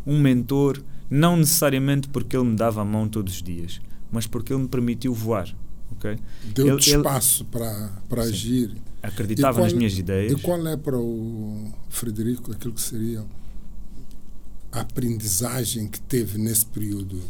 [0.07, 4.53] um mentor, não necessariamente porque ele me dava a mão todos os dias, mas porque
[4.53, 5.55] ele me permitiu voar.
[5.93, 6.19] Okay?
[6.55, 8.75] Deu-te espaço para, para agir.
[9.03, 10.33] Acreditava qual, nas minhas ideias.
[10.33, 13.25] E qual é para o Frederico aquilo que seria
[14.77, 17.21] a aprendizagem que teve nesse período,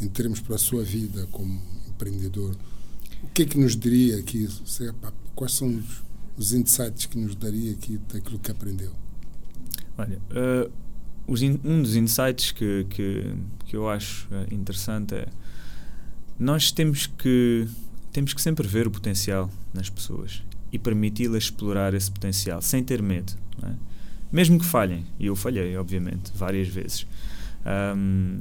[0.00, 2.56] em termos para a sua vida como empreendedor?
[3.22, 4.48] O que é que nos diria aqui?
[5.34, 6.02] Quais são os,
[6.36, 8.92] os insights que nos daria aqui daquilo que aprendeu?
[9.96, 10.70] Olha, uh,
[11.64, 13.34] um dos insights que, que,
[13.66, 15.28] que eu acho eh, interessante é
[16.38, 17.66] nós temos que
[18.12, 20.42] temos que sempre ver o potencial nas pessoas
[20.72, 23.95] e permiti-las explorar esse potencial sem ter medo, é?
[24.30, 25.04] Mesmo que falhem.
[25.18, 27.06] E eu falhei, obviamente, várias vezes.
[27.96, 28.40] Um,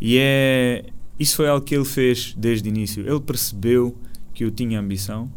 [0.00, 0.84] e é
[1.20, 3.06] isso foi algo que ele fez desde o início.
[3.06, 3.94] Ele percebeu
[4.32, 5.30] que eu tinha ambição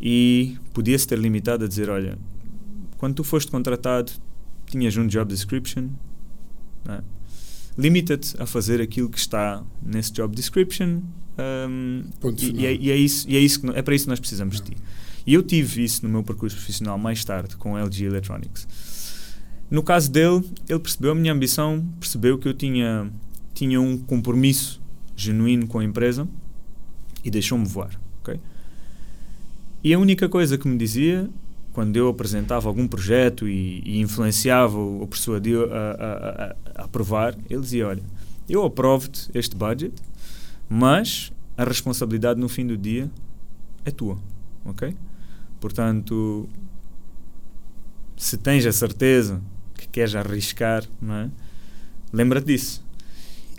[0.00, 2.18] e podia-se ter limitado a dizer: Olha,
[2.98, 4.10] quando tu foste contratado,
[4.66, 5.90] tinhas um job description.
[6.88, 7.00] É?
[7.78, 11.02] Limita-te a fazer aquilo que está nesse job description.
[11.38, 12.02] Um,
[12.36, 14.18] e, e, é, e, é, isso, e é, isso que, é para isso que nós
[14.18, 14.76] precisamos de ti.
[15.26, 18.66] E eu tive isso no meu percurso profissional mais tarde com a LG Electronics.
[19.70, 23.10] No caso dele, ele percebeu a minha ambição, percebeu que eu tinha,
[23.54, 24.80] tinha um compromisso
[25.14, 26.26] genuíno com a empresa
[27.22, 28.00] e deixou-me voar.
[28.20, 28.40] Okay?
[29.84, 31.30] E a única coisa que me dizia,
[31.72, 37.86] quando eu apresentava algum projeto e, e influenciava ou persuadia a, a, aprovar, ele dizia:
[37.86, 38.02] Olha,
[38.48, 39.94] eu aprovo-te este budget,
[40.68, 43.08] mas a responsabilidade no fim do dia
[43.84, 44.18] é tua.
[44.64, 44.94] Ok?
[45.60, 46.48] Portanto,
[48.16, 49.40] se tens a certeza
[49.74, 51.30] que queres arriscar, é?
[52.12, 52.82] lembra-te disso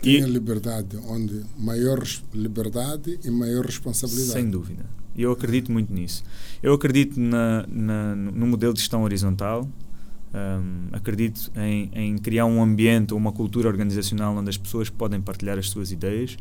[0.02, 2.02] tinha liberdade, onde maior
[2.34, 4.32] liberdade e maior responsabilidade.
[4.32, 4.84] Sem dúvida.
[5.16, 6.24] Eu acredito muito nisso.
[6.62, 9.68] Eu acredito na, na no modelo de gestão horizontal.
[10.34, 15.20] Um, acredito em, em, criar um ambiente ou uma cultura organizacional onde as pessoas podem
[15.20, 16.36] partilhar as suas ideias.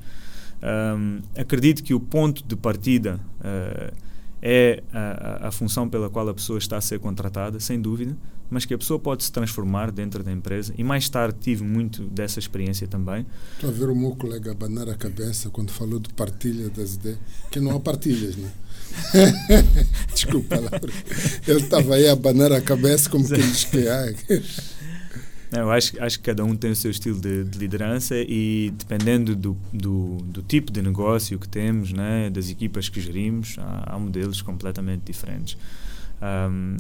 [0.64, 3.94] Um, acredito que o ponto de partida uh,
[4.42, 8.18] é a, a, função pela qual a pessoa está a ser contratada, sem dúvida,
[8.50, 10.74] mas que a pessoa pode se transformar dentro da empresa.
[10.78, 13.26] E mais tarde tive muito dessa experiência também.
[13.54, 17.20] Estou a ver o meu colega abanar a cabeça quando falou de partilha das ideias,
[17.52, 18.52] que não há partilhas, né?
[20.14, 20.80] Desculpa, Laura.
[21.48, 24.14] Ele estava aí a abanar a cabeça como que diz que há.
[25.52, 29.36] Eu acho, acho que cada um tem o seu estilo de, de liderança e dependendo
[29.36, 34.00] do, do, do, tipo de negócio que temos, né, das equipas que gerimos, há, há
[34.00, 35.58] modelos completamente diferentes.
[36.22, 36.78] Um,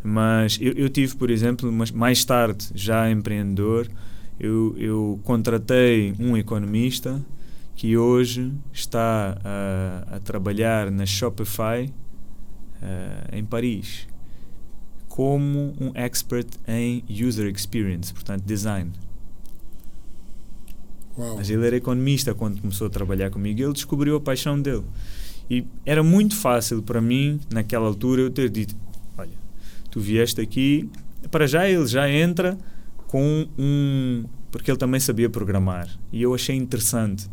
[0.00, 3.88] mas eu, eu, tive, por exemplo, mais tarde, já empreendedor,
[4.38, 7.20] eu, eu contratei um economista
[7.74, 11.92] que hoje está a, a trabalhar na Shopify
[12.80, 14.06] uh, em Paris
[15.14, 18.90] como um expert em user experience, portanto, design.
[21.16, 21.36] Uau.
[21.36, 24.82] Mas ele era economista quando começou a trabalhar comigo ele descobriu a paixão dele.
[25.48, 28.74] E era muito fácil para mim, naquela altura, eu ter dito:
[29.16, 29.30] Olha,
[29.88, 30.90] tu vieste aqui,
[31.30, 32.58] para já ele já entra
[33.06, 34.24] com um.
[34.50, 35.88] Porque ele também sabia programar.
[36.12, 37.28] E eu achei interessante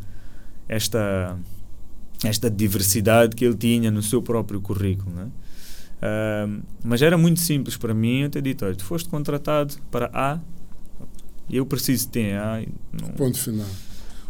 [0.69, 1.35] esta,
[2.23, 5.15] esta diversidade que ele tinha no seu próprio currículo.
[5.15, 5.31] Né?
[6.01, 10.09] Uh, mas era muito simples para mim eu ter dito: olha, tu foste contratado para
[10.13, 10.39] A
[11.47, 12.65] e eu preciso ter A.
[12.91, 13.09] Não...
[13.09, 13.67] Ponto final.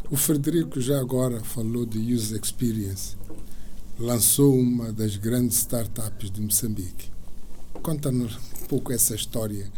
[0.09, 3.15] O Frederico já agora falou de User Experience.
[3.97, 7.09] Lançou uma das grandes startups de Moçambique.
[7.81, 9.71] Conta-nos um pouco essa história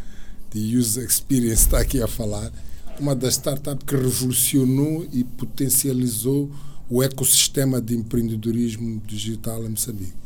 [0.52, 2.52] de User Experience, está aqui a falar.
[3.00, 6.50] Uma das startups que revolucionou e potencializou
[6.90, 10.23] o ecossistema de empreendedorismo digital em Moçambique.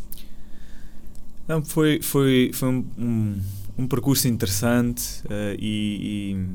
[1.48, 3.42] Não, foi, foi, foi um, um,
[3.78, 6.48] um percurso interessante uh, e, e,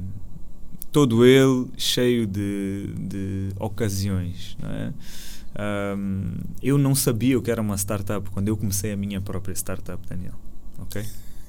[0.90, 4.56] todo ele cheio de, de ocasiões.
[4.60, 4.92] Não é?
[5.96, 9.54] um, eu não sabia o que era uma startup quando eu comecei a minha própria
[9.54, 10.34] startup, Daniel.
[10.78, 11.02] Ok?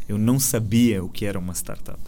[0.08, 2.00] Eu não sabia o que era uma startup.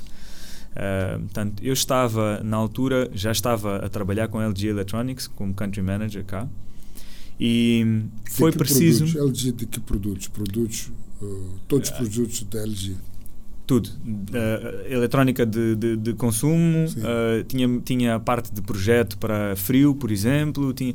[0.71, 5.81] Uh, portanto, eu estava, na altura, já estava a trabalhar com LG Electronics como country
[5.81, 6.47] manager cá.
[7.39, 9.05] E foi preciso.
[9.05, 9.45] Produtos?
[9.45, 10.27] LG de que produtos?
[10.27, 12.95] Produtos Uh, todos os produtos da LG?
[13.65, 13.89] Tudo.
[13.89, 19.95] Uh, eletrónica de, de, de consumo, uh, tinha, tinha a parte de projeto para frio,
[19.95, 20.71] por exemplo.
[20.73, 20.93] Tinha,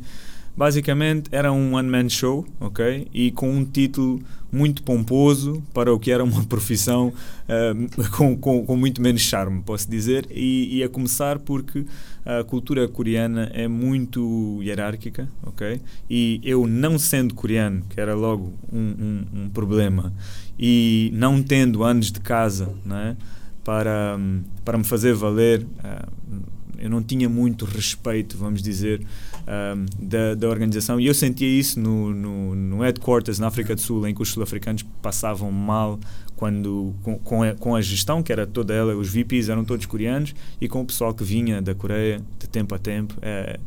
[0.56, 3.08] basicamente era um one-man show, ok?
[3.12, 4.20] E com um título
[4.52, 9.62] muito pomposo para o que era uma profissão uh, com, com, com, muito menos charme,
[9.62, 10.26] posso dizer.
[10.30, 11.84] E, e, a começar porque
[12.24, 15.80] a cultura coreana é muito hierárquica, ok?
[16.08, 20.12] E eu, não sendo coreano, que era logo um, um, um problema,
[20.58, 23.16] e não tendo anos de casa, né,
[23.64, 24.18] para,
[24.64, 29.02] para me fazer valer, uh, eu não tinha muito respeito, vamos dizer,
[29.50, 31.00] um, da, da organização.
[31.00, 34.30] E eu sentia isso no, no, no headquarters na África do Sul, em que os
[34.30, 35.98] sul-africanos passavam mal
[36.36, 39.84] quando com, com a, com, a, gestão, que era toda ela, os VPs eram todos
[39.86, 43.60] coreanos, e com o pessoal que vinha da Coreia de tempo a tempo, é,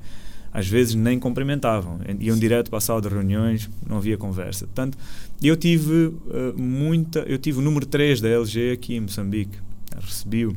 [0.52, 4.66] às vezes nem cumprimentavam, iam direto para a sala de reuniões, não havia conversa.
[4.66, 4.98] Portanto,
[5.42, 9.60] eu tive uh, muita, eu tive o número 3 da LG aqui em Moçambique,
[10.00, 10.56] recebi-o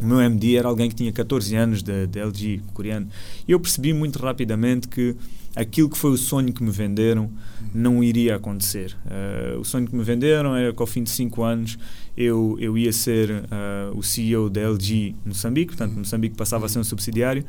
[0.00, 3.08] o meu MD era alguém que tinha 14 anos de LG coreano.
[3.46, 5.14] E eu percebi muito rapidamente que
[5.54, 7.30] aquilo que foi o sonho que me venderam
[7.74, 8.96] não iria acontecer.
[9.04, 11.78] Uh, o sonho que me venderam era que ao fim de 5 anos
[12.16, 16.78] eu, eu ia ser uh, o CEO da LG Moçambique, portanto Moçambique passava a ser
[16.78, 17.44] um subsidiário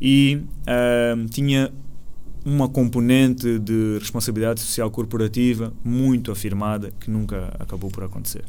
[0.00, 1.72] e uh, tinha
[2.44, 8.44] uma componente de responsabilidade social corporativa muito afirmada que nunca acabou por acontecer.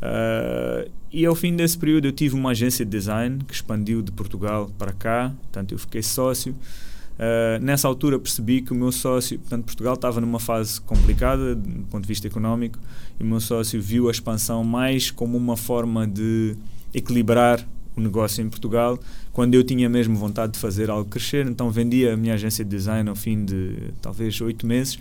[0.00, 4.10] Uh, e ao fim desse período eu tive uma agência de design que expandiu de
[4.10, 6.52] Portugal para cá, portanto eu fiquei sócio.
[6.52, 11.86] Uh, nessa altura percebi que o meu sócio, portanto Portugal estava numa fase complicada do
[11.90, 12.78] ponto de vista económico
[13.18, 16.56] e o meu sócio viu a expansão mais como uma forma de
[16.94, 18.98] equilibrar o negócio em Portugal,
[19.32, 22.70] quando eu tinha mesmo vontade de fazer algo crescer, então vendia a minha agência de
[22.70, 24.98] design ao fim de talvez oito meses,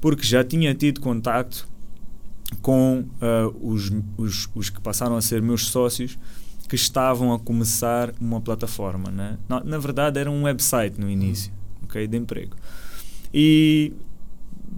[0.00, 1.68] porque já tinha tido contacto
[2.60, 6.18] com uh, os, os, os, que passaram a ser meus sócios
[6.68, 9.10] que estavam a começar uma plataforma.
[9.10, 9.38] Né?
[9.48, 11.52] Na, na verdade, era um website no início
[11.84, 12.56] okay, de emprego.
[13.32, 13.92] E,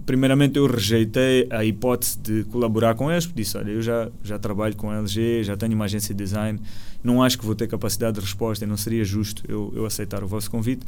[0.05, 4.75] primeiramente, eu rejeitei a hipótese de colaborar com eles, disse: Olha, eu já, já trabalho
[4.75, 6.59] com a LG, já tenho uma agência de design,
[7.03, 10.23] não acho que vou ter capacidade de resposta e não seria justo eu, eu aceitar
[10.23, 10.85] o vosso convite.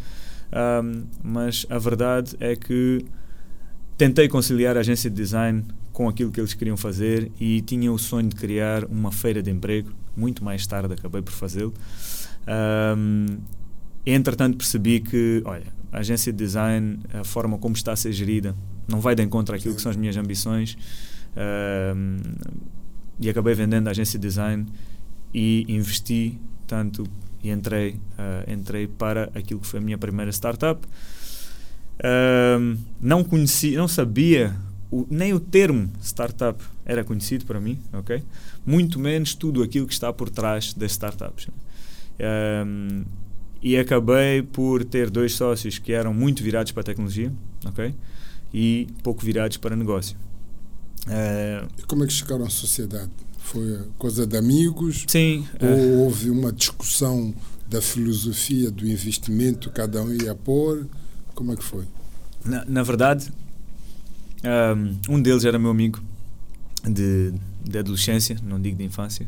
[0.51, 3.05] Um, mas a verdade é que
[3.97, 5.63] tentei conciliar a agência de design
[5.99, 9.51] com aquilo que eles queriam fazer e tinha o sonho de criar uma feira de
[9.51, 9.91] emprego.
[10.15, 11.73] Muito mais tarde acabei por fazê-lo.
[12.97, 13.39] Um,
[14.05, 18.55] entretanto, percebi que, olha, a agência de design, a forma como está a ser gerida,
[18.88, 20.77] não vai de encontro àquilo que são as minhas ambições.
[21.35, 22.15] Um,
[23.19, 24.67] e acabei vendendo a agência de design
[25.33, 27.03] e investi tanto
[27.43, 30.79] e entrei, uh, entrei para aquilo que foi a minha primeira startup.
[31.99, 34.55] Uh, não conheci, não sabia
[34.91, 38.23] o, nem o termo startup era conhecido para mim, ok?
[38.65, 41.47] Muito menos tudo aquilo que está por trás das startups.
[42.19, 43.04] Um,
[43.62, 47.32] e acabei por ter dois sócios que eram muito virados para a tecnologia,
[47.65, 47.93] ok?
[48.54, 50.17] E pouco virados para negócio.
[51.06, 53.12] Uh, e como é que chegaram à sociedade?
[53.38, 55.06] Foi coisa de amigos?
[55.08, 55.45] Sim.
[55.62, 57.34] Ou uh, houve uma discussão
[57.67, 60.88] da filosofia do investimento, cada um ia pôr?
[61.36, 61.86] Como é que foi?
[62.43, 63.32] Na, na verdade,
[65.10, 66.02] um, deles era meu amigo
[66.84, 69.28] de, de adolescência, não digo de infância.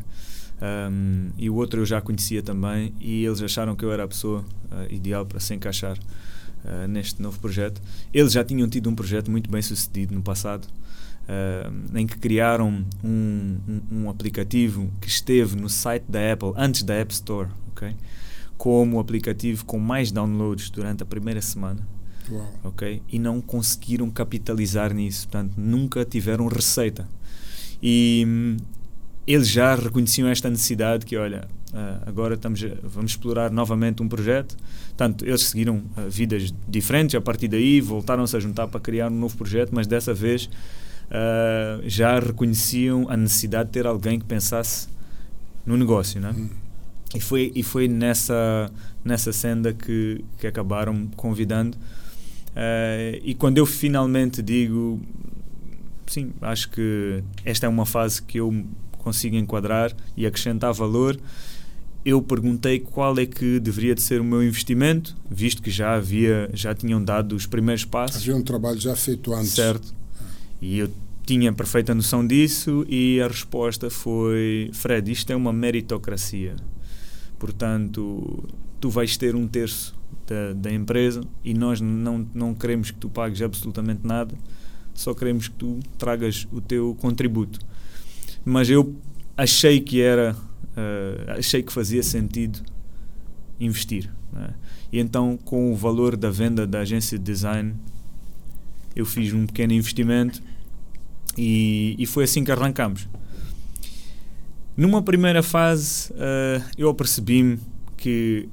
[0.62, 4.08] Um, e o outro eu já conhecia também e eles acharam que eu era a
[4.08, 7.82] pessoa uh, ideal para se encaixar uh, neste novo projeto.
[8.14, 10.66] Eles já tinham tido um projeto muito bem sucedido no passado,
[11.24, 16.84] uh, em que criaram um, um, um, aplicativo que esteve no site da Apple antes
[16.84, 17.96] da App Store, okay?
[18.56, 21.80] como o aplicativo com mais downloads durante a primeira semana.
[22.30, 22.48] Uau.
[22.64, 23.02] ok?
[23.08, 27.08] E não conseguiram capitalizar nisso, portanto, nunca tiveram receita.
[27.82, 28.56] E hum,
[29.26, 34.08] eles já reconheciam esta necessidade que, olha, uh, agora estamos a, vamos explorar novamente um
[34.08, 34.56] projeto.
[34.88, 39.18] Portanto, eles seguiram uh, vidas diferentes, a partir daí voltaram-se a juntar para criar um
[39.18, 44.88] novo projeto, mas dessa vez uh, já reconheciam a necessidade de ter alguém que pensasse
[45.64, 46.34] no negócio, né?
[46.36, 46.48] Hum.
[47.14, 48.70] E foi, e foi nessa,
[49.04, 51.76] nessa senda que, que acabaram convidando
[52.52, 55.00] Uh, e quando eu finalmente digo,
[56.06, 58.64] sim, acho que esta é uma fase que eu
[58.98, 61.18] consigo enquadrar e acrescentar valor,
[62.04, 66.50] eu perguntei qual é que deveria de ser o meu investimento, visto que já havia,
[66.52, 68.16] já tinham dado os primeiros passos.
[68.16, 69.52] Havia um trabalho já feito antes.
[69.52, 69.94] Certo.
[70.60, 70.90] E eu
[71.24, 76.56] tinha perfeita noção disso e a resposta foi: Fred, isto é uma meritocracia.
[77.38, 78.48] Portanto,
[78.80, 79.94] tu vais ter um terço
[80.26, 84.34] da, da empresa e nós não, não queremos que tu pagues absolutamente nada,
[84.94, 87.58] só queremos que tu tragas o teu contributo.
[88.44, 88.94] Mas eu
[89.36, 92.60] achei que era, uh, achei que fazia sentido
[93.58, 94.10] investir.
[94.32, 94.54] Né?
[94.92, 97.74] E então, com o valor da venda da agência de design,
[98.94, 100.42] eu fiz um pequeno investimento
[101.36, 103.08] e, e foi assim que arrancamos.
[104.76, 107.58] Numa primeira fase, uh, eu apercebi-me
[107.96, 108.48] que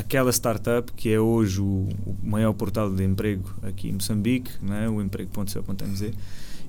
[0.00, 4.88] aquela startup que é hoje o, o, maior portal de emprego aqui em Moçambique, né,
[4.88, 6.12] o emprego.co.mz,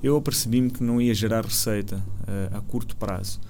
[0.02, 3.40] eu apercebi-me que não ia gerar receita uh, a curto prazo,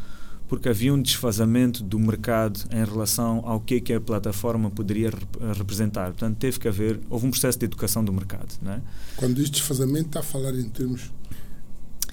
[0.49, 5.11] porque havia um desfazamento do mercado em relação ao que, é que a plataforma poderia
[5.11, 6.11] rep representar.
[6.11, 8.55] Portanto, teve que haver, houve um processo de educação do mercado.
[8.61, 8.81] Né?
[9.17, 11.11] Quando diz desfazamento, está a falar em termos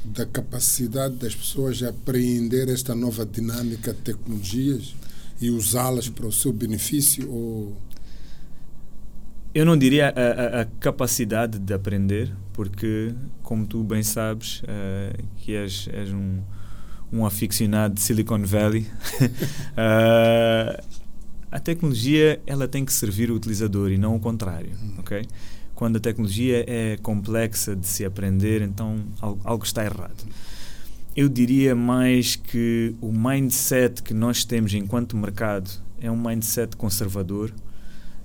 [0.06, 4.96] da capacidade das pessoas de apreender esta nova dinâmica de tecnologias?
[5.42, 7.30] E usá-las para o seu benefício?
[7.32, 7.78] Ou...
[9.54, 15.24] Eu não diria a, a, a, capacidade de aprender, porque, como tu bem sabes, uh,
[15.38, 16.40] que és, és um,
[17.12, 18.86] um aficionado de Silicon Valley.
[19.72, 20.84] uh,
[21.52, 25.26] a tecnologia ela tem que servir o utilizador e não o contrário, ok?
[25.74, 30.26] Quando a tecnologia é complexa de se aprender, então algo, algo está errado.
[31.20, 37.52] Eu diria mais que o mindset que nós temos enquanto mercado é um mindset conservador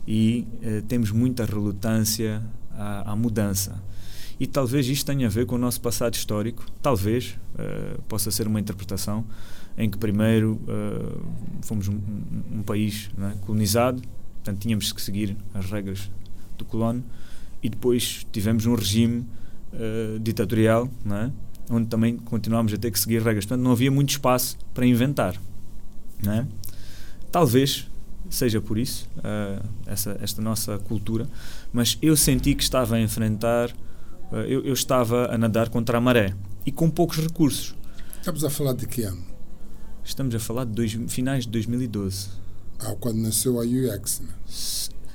[0.06, 2.40] e eh, temos muita relutância
[2.70, 3.82] à, à, mudança.
[4.38, 8.46] E talvez isto tenha a ver com o nosso passado histórico, talvez, uh, possa ser
[8.46, 9.24] uma interpretação,
[9.76, 11.20] em que primeiro uh,
[11.62, 11.98] fomos um,
[12.52, 14.00] um, país é, colonizado,
[14.34, 16.08] portanto tínhamos que seguir as regras
[16.56, 17.02] do colono,
[17.60, 19.26] e depois tivemos um regime
[19.72, 21.43] uh, ditatorial, é?
[21.70, 23.44] Onde também continuámos a ter que seguir regras.
[23.44, 25.40] Portanto, não havia muito espaço para inventar.
[26.26, 26.46] É?
[27.30, 27.86] Talvez
[28.30, 31.28] seja por isso, uh, essa, esta nossa cultura,
[31.72, 33.70] mas eu senti que estava a enfrentar,
[34.32, 36.34] uh, eu, eu, estava a nadar contra a maré
[36.64, 37.74] e com poucos recursos.
[38.18, 39.22] Estamos a falar de que ano?
[40.02, 42.28] Estamos a falar de dois, finais de 2012.
[42.80, 44.28] Ah, quando nasceu a UX, né?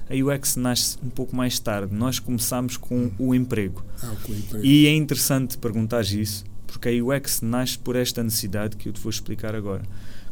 [0.10, 1.94] A UX nasce um pouco mais tarde.
[1.94, 3.12] Nós começamos com hum.
[3.20, 3.84] o emprego.
[4.02, 4.66] Ah, com o emprego.
[4.66, 9.00] E é interessante perguntar isso, porque a UX nasce por esta necessidade que eu te
[9.00, 9.84] vou explicar agora.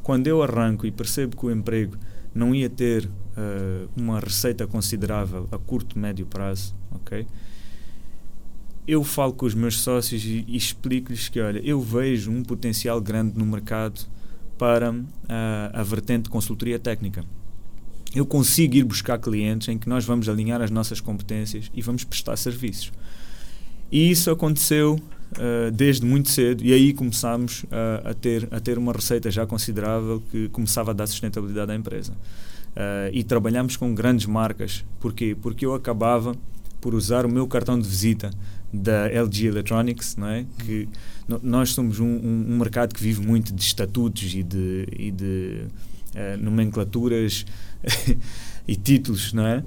[0.02, 1.96] Quando eu arranco e percebo que o emprego
[2.34, 7.28] não ia ter uh, uma receita considerável a curto, médio prazo, ok?
[8.88, 13.02] Eu falo com os meus sócios e, e explico-lhes que, olha, eu vejo um potencial
[13.02, 14.08] grande no mercado
[14.58, 15.06] para uh,
[15.74, 17.24] a vertente de consultoria técnica.
[18.16, 22.04] Eu consigo ir buscar clientes em que nós vamos alinhar as nossas competências e vamos
[22.04, 22.92] prestar serviços.
[23.92, 28.78] E isso aconteceu uh, desde muito cedo e aí começámos uh, a, ter, a ter
[28.78, 32.12] uma receita já considerável que começava a dar sustentabilidade à empresa.
[32.12, 34.86] Uh, e trabalhamos com grandes marcas.
[35.00, 35.36] Porquê?
[35.42, 36.36] Porque eu acabava
[36.80, 38.30] por usar o meu cartão de visita
[38.72, 40.46] da LG Electronics, não é?
[40.64, 40.88] Que
[41.42, 45.64] nós somos um, um, um, mercado que vive muito de estatutos e de, e de
[46.14, 47.46] uh, nomenclaturas
[48.68, 49.64] e títulos, não é?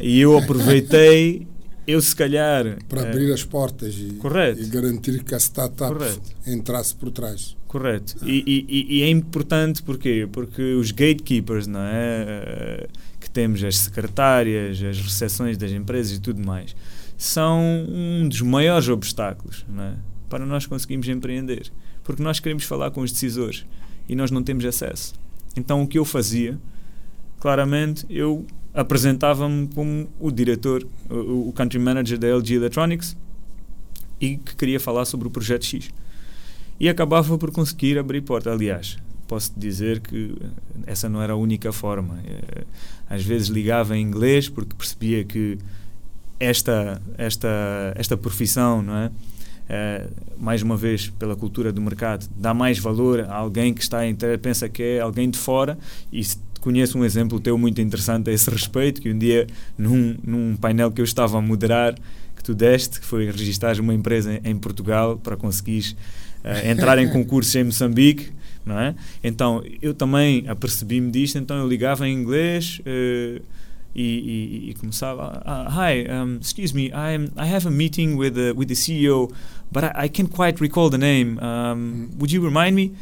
[0.00, 1.46] E eu aproveitei,
[1.86, 2.78] eu se calhar...
[2.88, 4.18] Para uh, abrir as portas e,
[4.58, 6.20] e garantir que a startup correto.
[6.46, 7.56] entrasse por trás.
[7.68, 8.16] Correto.
[8.24, 10.28] E, e, e, é importante porquê?
[10.30, 12.84] Porque os gatekeepers, não é?
[12.84, 16.76] Uh, que temos as secretárias, as recepções das empresas e tudo mais,
[17.16, 19.94] são um dos maiores obstáculos não é?
[20.28, 21.72] para nós conseguirmos empreender.
[22.02, 23.64] Porque nós queremos falar com os decisores
[24.08, 25.14] e nós não temos acesso.
[25.56, 26.58] Então o que eu fazia,
[27.44, 33.14] claramente, eu apresentava-me como o diretor, o, o country manager da LG Electronics
[34.18, 35.90] e que queria falar sobre o projeto X.
[36.80, 38.50] E acabava por conseguir abrir porta.
[38.50, 38.96] Aliás,
[39.28, 40.34] posso dizer que
[40.86, 42.18] essa não era a única forma.
[42.26, 42.64] Eh,
[43.10, 45.58] às vezes ligava em inglês porque percebia que
[46.40, 49.10] esta esta esta profissão, não é?
[49.64, 54.00] Uh, mais uma vez, pela cultura do mercado, dá mais valor a alguém que está
[54.40, 55.78] pensa que é alguém de fora
[56.12, 56.22] e
[56.64, 59.46] conheço um exemplo teu muito interessante a esse respeito, que um dia
[59.76, 61.94] num, num painel que eu estava a moderar,
[62.34, 65.94] que tu deste, que foi registrar uma empresa em, Portugal para conseguir
[66.42, 68.32] uh, entrar em concursos em Moçambique,
[68.64, 68.94] não é?
[69.22, 72.80] Então, eu também apercebi-me disto, então eu ligava em inglês...
[72.80, 73.42] Uh,
[73.96, 74.02] e,
[74.66, 78.52] e, e começava uh, hi um, excuse me I I have a meeting with the
[78.52, 79.30] with the CEO
[79.70, 82.92] but I, I can't quite recall the name um, would you remind me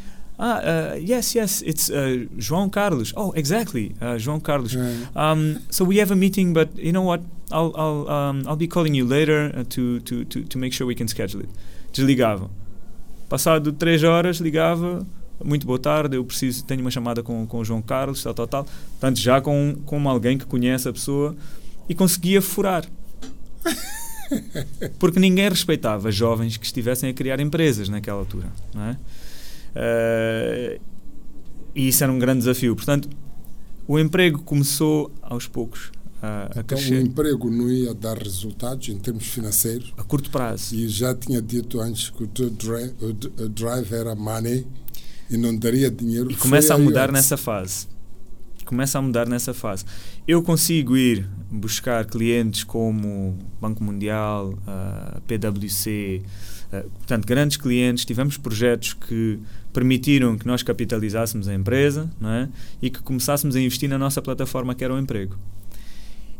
[0.42, 5.84] ah uh, yes yes it's uh, João Carlos oh exactly uh, João Carlos um, so
[5.84, 7.22] we have a meeting but you know what
[7.52, 10.86] I'll I'll um, I'll be calling you later uh, to, to to to make sure
[10.86, 11.50] we can schedule it
[11.92, 12.50] desligava
[13.28, 15.06] passado três horas ligava
[15.44, 18.46] muito boa tarde, eu preciso, tenho uma chamada com, com o João Carlos, tal, tal,
[18.46, 18.64] tal.
[18.64, 21.34] Portanto, já com, com alguém que conhece a pessoa
[21.88, 22.84] e conseguia furar.
[24.98, 28.46] Porque ninguém respeitava jovens que estivessem a criar empresas naquela altura.
[28.72, 28.96] Não é?
[29.74, 30.80] Uh,
[31.74, 32.76] e isso era um grande desafio.
[32.76, 33.08] Portanto,
[33.86, 35.90] o emprego começou aos poucos
[36.22, 36.94] a, a então, crescer.
[36.94, 39.92] o emprego não ia dar resultados em termos financeiros.
[39.96, 40.74] A curto prazo.
[40.74, 44.64] E já tinha dito antes que o teu drive, o drive era money
[45.28, 46.30] e não daria dinheiro.
[46.30, 47.14] E começa a mudar antes.
[47.14, 47.88] nessa fase.
[48.64, 49.84] Começa a mudar nessa fase.
[50.26, 56.22] Eu consigo ir buscar clientes como Banco Mundial, uh, PwC,
[56.72, 58.04] uh, portanto, grandes clientes.
[58.04, 59.40] Tivemos projetos que
[59.72, 62.48] permitiram que nós capitalizássemos a empresa não é?
[62.80, 65.36] e que começássemos a investir na nossa plataforma, que era o emprego.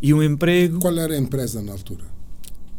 [0.01, 0.81] E o emprego.
[0.81, 2.05] Qual era a empresa na altura?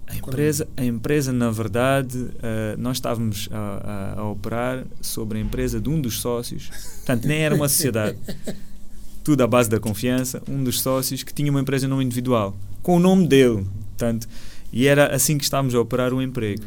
[0.06, 5.42] A empresa, a empresa na verdade, uh, nós estávamos a, a, a, operar sobre a
[5.42, 8.18] empresa de um dos sócios, portanto, nem era uma sociedade,
[9.24, 10.44] tudo à base da confiança.
[10.48, 14.28] Um dos sócios que tinha uma empresa não individual, com o nome dele, portanto,
[14.72, 16.64] e era assim que estávamos a operar o emprego.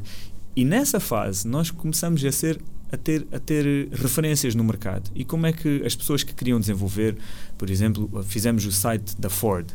[0.57, 2.59] E nessa fase, nós começamos a ser
[2.91, 5.11] a ter, a ter referências no mercado.
[5.15, 7.17] E como é que as pessoas que queriam desenvolver,
[7.59, 9.67] por exemplo, fizemos o site da Ford.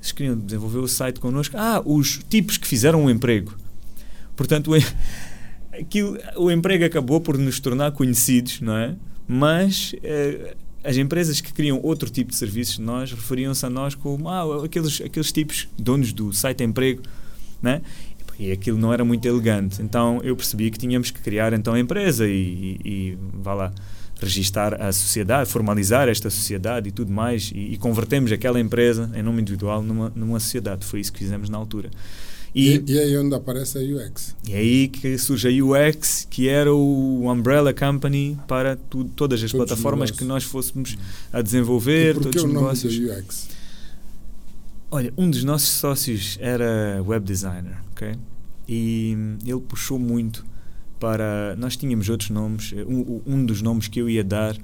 [0.00, 1.56] Eles queriam desenvolver o site connosco.
[1.56, 3.54] Ah, os tipos que fizeram o emprego.
[4.34, 4.74] Portanto, o,
[5.78, 8.94] aquilo, o emprego acabou por nos tornar conhecidos, não é?
[9.28, 14.28] Mas eh, as empresas que queriam outro tipo de serviços nós referiam-se a nós como
[14.28, 17.02] ah, aqueles, aqueles tipos donos do site emprego,
[17.60, 17.82] né?
[18.38, 19.82] E aquilo não era muito elegante.
[19.82, 23.72] Então eu percebi que tínhamos que criar então a empresa e, e, e vá lá,
[24.20, 27.50] registar a sociedade, formalizar esta sociedade e tudo mais.
[27.54, 30.84] E, e convertemos aquela empresa em nome individual numa, numa sociedade.
[30.84, 31.90] Foi isso que fizemos na altura.
[32.54, 34.34] E, e, aí onde aparece a UX.
[34.48, 39.42] E é aí que surge a UX, que era o umbrella company para tu, todas
[39.42, 40.96] as todos plataformas que nós fôssemos
[41.30, 42.98] a desenvolver, e todos os negócios.
[42.98, 43.48] Nome da UX?
[44.90, 48.14] Olha, um dos nossos sócios era web designer, ok?
[48.68, 50.44] E ele puxou muito
[51.00, 51.54] para.
[51.56, 52.72] Nós tínhamos outros nomes.
[52.72, 54.58] Um, um dos nomes que eu ia dar uh,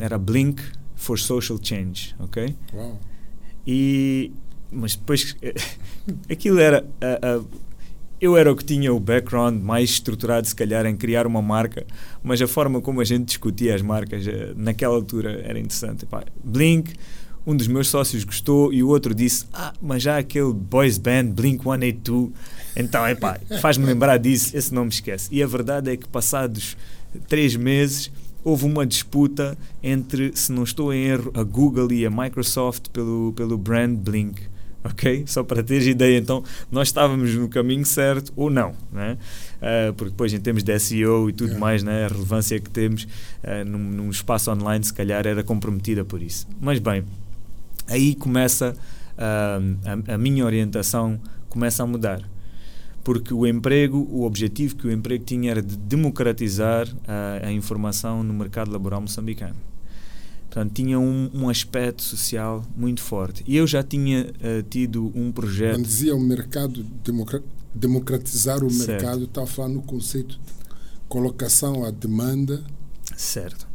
[0.00, 0.62] era Blink
[0.94, 2.54] for Social Change, ok?
[2.72, 3.00] Uau.
[3.66, 4.32] E
[4.70, 5.36] mas depois
[6.28, 6.84] aquilo era
[8.20, 11.86] eu era o que tinha o background mais estruturado se calhar em criar uma marca
[12.22, 16.24] mas a forma como a gente discutia as marcas uh, naquela altura era interessante Epá,
[16.42, 16.92] Blink
[17.46, 21.26] um dos meus sócios gostou e o outro disse ah mas já aquele boys band
[21.26, 22.30] Blink 182
[22.76, 26.76] então epá, faz-me lembrar disso esse não me esquece e a verdade é que passados
[27.28, 28.10] três meses
[28.42, 33.32] houve uma disputa entre, se não estou em erro, a Google e a Microsoft pelo,
[33.34, 35.24] pelo brand Blink ok?
[35.26, 39.16] Só para teres ideia, então nós estávamos no caminho certo ou não, né?
[39.56, 41.58] Uh, porque depois em termos de SEO e tudo é.
[41.58, 42.04] mais, né?
[42.04, 46.46] a relevância que temos uh, num, num, espaço online se calhar era comprometida por isso.
[46.60, 47.02] Mas bem,
[47.88, 48.74] aí começa
[49.18, 52.22] uh, a, a minha orientação começa a mudar
[53.04, 58.24] porque o emprego, o objetivo que o emprego tinha era de democratizar a, a informação
[58.24, 59.56] no mercado laboral moçambicano.
[60.46, 63.44] Portanto, tinha um, um, aspecto social muito forte.
[63.46, 65.74] E eu já tinha uh, tido um projeto.
[65.74, 66.86] Quando dizia o mercado,
[67.74, 68.90] democratizar o certo.
[68.90, 70.40] mercado, estava falando no conceito de
[71.08, 72.64] colocação à demanda.
[73.16, 73.68] Certo.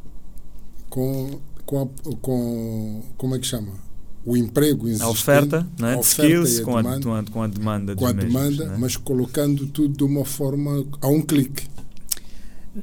[0.89, 3.73] Com, com, a, com como é que chama?
[4.25, 5.07] O emprego existente.
[5.07, 5.95] A oferta, né?
[5.95, 7.95] a oferta skills a com, demanda, a, com a demanda.
[7.95, 8.77] Com a mesmos, demanda, né?
[8.77, 11.67] mas colocando tudo de uma forma a um clique.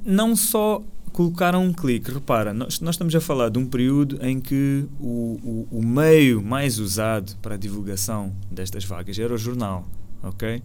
[0.05, 0.82] Não só
[1.16, 2.12] colocaram um clique.
[2.12, 6.43] Repara, nós, nós estamos a falar de um período em que o, o, o meio
[6.43, 9.89] mais usado para a divulgação destas vagas era o jornal,
[10.22, 10.62] ok?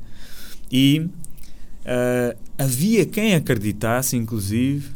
[0.69, 4.89] E uh, havia quem acreditasse, inclusive,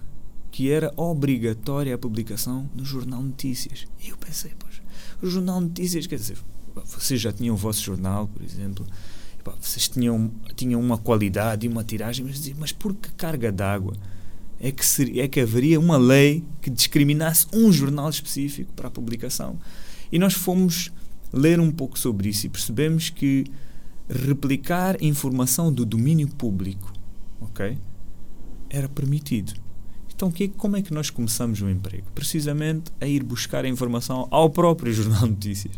[0.52, 3.88] que era obrigatória a publicação no Jornal Notícias.
[4.04, 4.52] E eu pensei,
[5.22, 6.38] o Jornal Notícias, quer dizer,
[6.86, 8.86] vocês já tinham o vosso jornal, por exemplo,
[9.62, 13.94] vocês tinham, tinham uma qualidade e uma tiragem, mas, mas por que carga d'água?
[14.60, 18.92] é que, seria, é que haveria uma lei que discriminasse um jornal específico para a
[18.92, 19.60] publicação.
[20.12, 20.92] E nós fomos
[21.32, 23.46] ler um pouco sobre isso e percebemos que
[24.08, 26.94] replicar informação do domínio público,
[27.42, 27.78] ok,
[28.70, 29.54] era permitido.
[30.16, 32.06] Então, que, como é que nós começamos o emprego?
[32.16, 35.74] Precisamente a ir buscar a informação ao próprio Jornal de Notícias,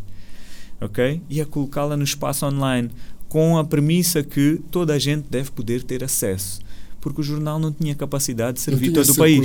[0.80, 1.22] ok?
[1.30, 2.90] E a colocá-la no espaço online,
[3.28, 6.60] com a premissa que toda a gente deve poder ter acesso
[7.00, 9.38] porque o jornal não tinha capacidade de servir todo o país.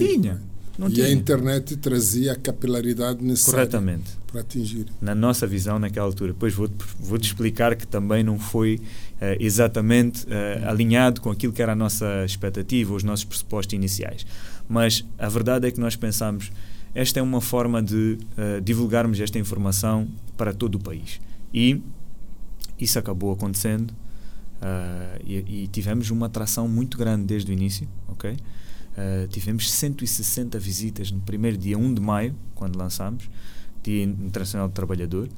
[0.00, 0.42] Não tinha.
[0.78, 1.06] Não e tinha.
[1.06, 4.10] a internet trazia a capilaridade necessária Corretamente.
[4.26, 4.86] para atingir.
[5.00, 6.32] Na nossa visão naquela altura.
[6.32, 11.52] Depois vou-te vou -te explicar que também não foi uh, exatamente uh, alinhado com aquilo
[11.52, 14.26] que era a nossa expectativa, os nossos pressupostos iniciais.
[14.68, 16.52] Mas a verdade é que nós pensamos
[16.94, 21.20] esta é uma forma de uh, divulgarmos esta informação para todo o país.
[21.52, 21.82] E
[22.78, 23.94] isso acabou acontecendo
[24.56, 28.36] Uh, e, e, tivemos uma atração muito grande desde o início, ok?
[28.96, 33.28] Uh, tivemos 160 visitas no primeiro dia 1 de maio, quando lançámos,
[33.82, 35.28] Dia Internacional do Trabalhador,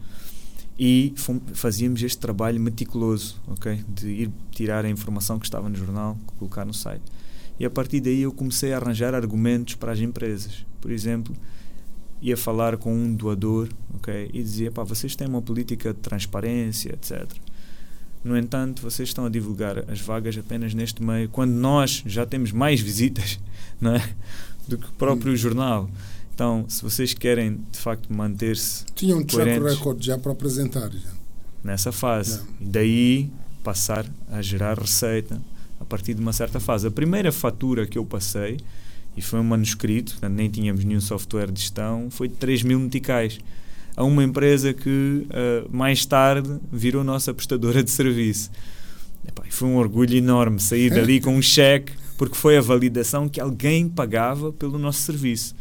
[0.78, 1.12] e
[1.54, 3.82] fazíamos este trabalho meticuloso, ok?
[3.88, 7.02] De ir tirar a informação que estava no jornal, colocar no site.
[7.58, 10.64] E a partir daí eu comecei a arranjar argumentos para as empresas.
[10.80, 11.34] Por exemplo,
[12.22, 14.30] ia falar com um doador, ok?
[14.32, 17.28] E dizia, pá, vocês têm uma política de transparência, etc.
[18.24, 22.52] No entanto, vocês estão a divulgar as vagas apenas neste meio, quando nós já temos
[22.52, 23.38] mais visitas
[23.80, 24.14] não é?
[24.66, 25.36] do que o próprio hum.
[25.36, 25.90] jornal.
[26.34, 28.84] Então, se vocês querem de facto manter-se.
[28.94, 30.90] Tinham um track record já para apresentar.
[30.90, 31.10] Já.
[31.64, 32.42] Nessa fase.
[32.60, 33.30] E daí
[33.64, 35.40] passar a gerar receita
[35.80, 36.86] a partir de uma certa fase.
[36.86, 38.58] A primeira fatura que eu passei,
[39.16, 42.78] e foi um manuscrito, portanto, nem tínhamos nenhum software de gestão, foi de 3 mil
[42.78, 43.40] meticais
[43.98, 48.48] a uma empresa que uh, mais tarde virou nossa prestadora de serviço.
[49.26, 53.40] Epá, foi um orgulho enorme sair dali com um cheque porque foi a validação que
[53.40, 55.52] alguém pagava pelo nosso serviço.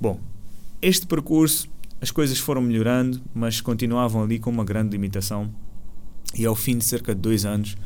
[0.00, 0.18] Bom,
[0.82, 1.68] este percurso,
[2.00, 5.48] as coisas foram melhorando, mas continuavam ali com uma grande limitação.
[6.36, 7.76] E ao fim de cerca de dois anos,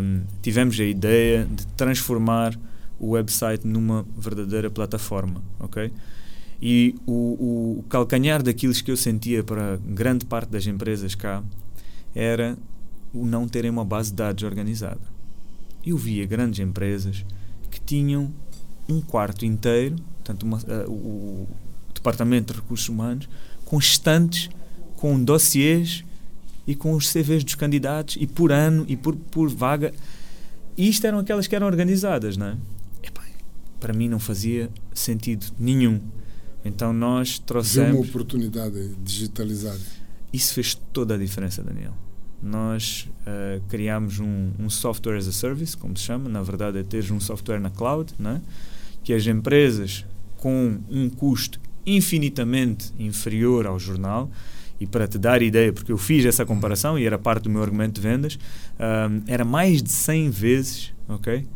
[0.00, 2.56] um, tivemos a ideia de transformar
[3.00, 5.90] o website numa verdadeira plataforma, ok?
[6.64, 11.42] E o, o calcanhar daquilo que eu sentia para grande parte das empresas cá
[12.14, 12.56] era
[13.12, 15.00] o não terem uma base de dados organizada.
[15.84, 17.24] Eu via grandes empresas
[17.68, 18.32] que tinham
[18.88, 21.48] um quarto inteiro, portanto, uma, uh, o,
[21.92, 23.28] departamento de recursos humanos,
[23.64, 24.48] com estantes,
[24.96, 26.04] com dossiês
[26.66, 29.92] e com os CVs dos candidatos e por ano e por, por vaga.
[30.76, 32.56] E isto eram aquelas que eram organizadas, não é?
[33.02, 33.22] Epá,
[33.80, 36.00] para mim não fazia sentido nenhum.
[36.64, 37.90] Então nós trouxemos.
[37.90, 39.80] Viu uma oportunidade digitalizada.
[40.32, 41.92] Isso fez toda a diferença, Daniel.
[42.42, 46.82] Nós uh, criámos um, um, software as a service, como se chama, na verdade é
[46.82, 48.42] ter um software na cloud, né?
[49.04, 50.04] que as empresas
[50.38, 54.30] com um custo infinitamente inferior ao jornal,
[54.80, 57.62] e para te dar ideia, porque eu fiz essa comparação e era parte do meu
[57.62, 58.36] argumento de vendas,
[58.80, 61.46] um, era mais de 100 vezes okay,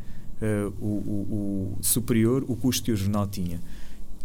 [0.40, 3.60] uh, o, o, o, superior o custo que o jornal tinha.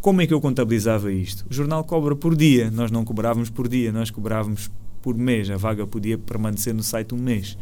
[0.01, 1.45] Como é que eu contabilizava isto?
[1.49, 4.69] O jornal cobra por dia, nós não cobrávamos por dia, nós cobrávamos
[5.01, 5.49] por mês.
[5.49, 7.57] A vaga podia permanecer no site um mês.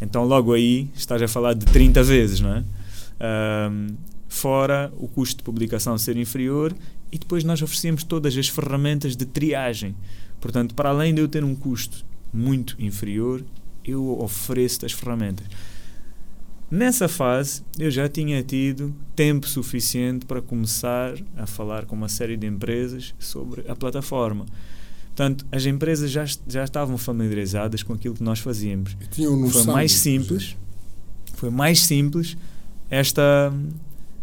[0.00, 2.64] Então, logo aí, estás a falar de 30 vezes, não é?
[3.70, 3.96] Um,
[4.28, 6.74] fora o custo de publicação ser inferior
[7.10, 9.94] e depois nós oferecemos todas as ferramentas de triagem
[10.40, 13.42] Portanto, para além de eu ter um custo muito inferior,
[13.84, 15.46] eu ofereço as ferramentas.
[16.70, 22.36] Nessa fase, eu já tinha tido tempo suficiente para começar a falar com uma série
[22.36, 24.46] de empresas sobre a plataforma.
[25.06, 28.96] Portanto, as empresas já, já estavam familiarizadas com aquilo que nós fazíamos.
[29.64, 30.56] Foi mais simples,
[31.34, 32.36] foi mais simples
[32.90, 33.52] esta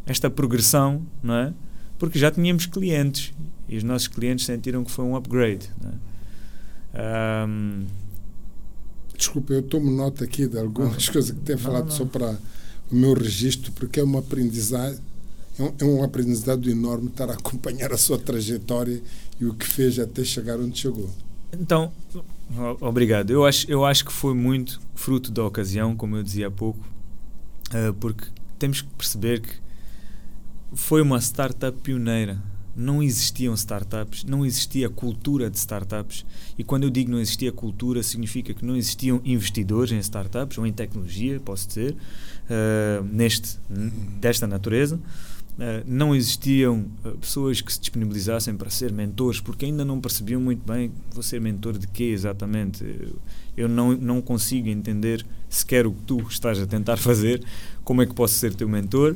[0.06, 1.54] esta progressão, não é?
[1.98, 3.34] Porque já tínhamos clientes
[3.70, 5.70] e os nossos clientes sentiram que foi um upgrade.
[5.82, 5.92] Né?
[7.48, 7.86] Um,
[9.18, 11.98] Desculpa, eu tomo nota aqui de algumas coisas que tem falado não, não.
[11.98, 12.38] só para
[12.92, 15.00] o meu registro, porque é uma aprendizagem,
[15.58, 19.02] é um, é um aprendizado enorme estar a acompanhar a sua trajetória
[19.40, 21.10] e o que fez até chegar onde chegou.
[21.52, 21.92] Então,
[22.82, 23.32] obrigado.
[23.32, 26.80] Eu acho, eu acho que foi muito fruto da ocasião, como eu dizia há pouco,
[27.70, 28.26] uh, porque
[28.58, 29.54] temos que perceber que
[30.74, 32.42] foi uma startup pioneira
[32.76, 36.26] não existiam startups, não existia cultura de startups.
[36.58, 40.66] E quando eu digo não existia cultura, significa que não existiam investidores em startups ou
[40.66, 43.60] em tecnologia, posso dizer, uh, neste,
[44.20, 45.00] desta natureza.
[45.54, 50.42] Uh, não existiam uh, pessoas que se disponibilizassem para ser mentores, porque ainda não percebiam
[50.42, 52.84] muito bem vou ser mentor de quê exatamente.
[53.56, 57.44] Eu não, não consigo entender sequer o que tu estás a tentar fazer,
[57.84, 59.16] como é que posso ser teu mentor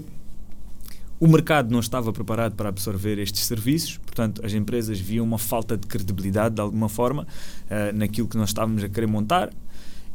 [1.20, 5.76] o mercado não estava preparado para absorver estes serviços, portanto, as empresas viam uma falta
[5.76, 9.52] de credibilidade, de alguma forma, uh, naquilo que nós estávamos a querer montar,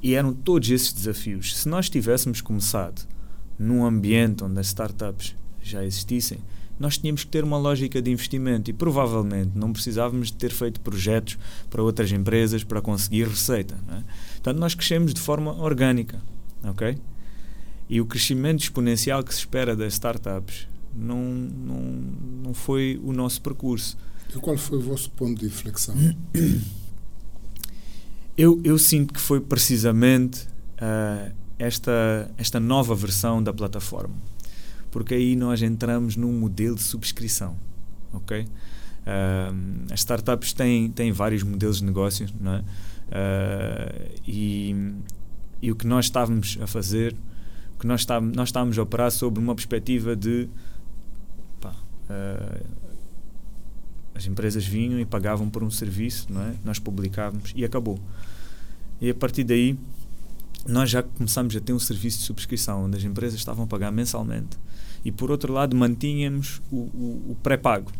[0.01, 1.57] e eram todos esses desafios.
[1.57, 3.07] Se nós tivéssemos começado
[3.59, 6.39] num ambiente onde as startups já existissem,
[6.79, 10.81] nós tínhamos que ter uma lógica de investimento e provavelmente não precisávamos de ter feito
[10.81, 11.39] projetos
[11.71, 13.77] para outras empresas para conseguir receita.
[13.89, 14.03] É?
[14.33, 16.21] Portanto, nós crescemos de forma orgânica,
[16.65, 16.99] ok?
[17.89, 21.81] E o crescimento exponencial que se espera das startups não, não,
[22.45, 23.97] não foi o nosso percurso.
[24.35, 25.95] E qual foi o vosso ponto de inflexão?
[28.37, 34.15] Eu, eu sinto que foi precisamente uh, esta, esta nova versão da plataforma.
[34.91, 37.57] Porque aí nós entramos num modelo de subscrição.
[38.13, 38.41] Ok?
[38.43, 42.59] Uh, as startups têm, têm vários modelos de negócios, não é?
[42.59, 44.95] Uh, e,
[45.61, 47.15] e o que nós estávamos a fazer,
[47.79, 50.49] que nós estávamos, nós estávamos a operar sobre uma perspectiva de
[52.13, 52.67] Uh,
[54.15, 56.55] as empresas vinham e pagavam por um serviço, não é?
[56.65, 57.99] nós publicávamos e acabou.
[59.01, 59.79] E a partir daí,
[60.67, 63.91] nós já começámos a ter um serviço de subscrição, onde as empresas estavam a pagar
[63.91, 64.59] mensalmente
[65.05, 67.91] e, por outro lado, mantínhamos o, o, o pré-pago.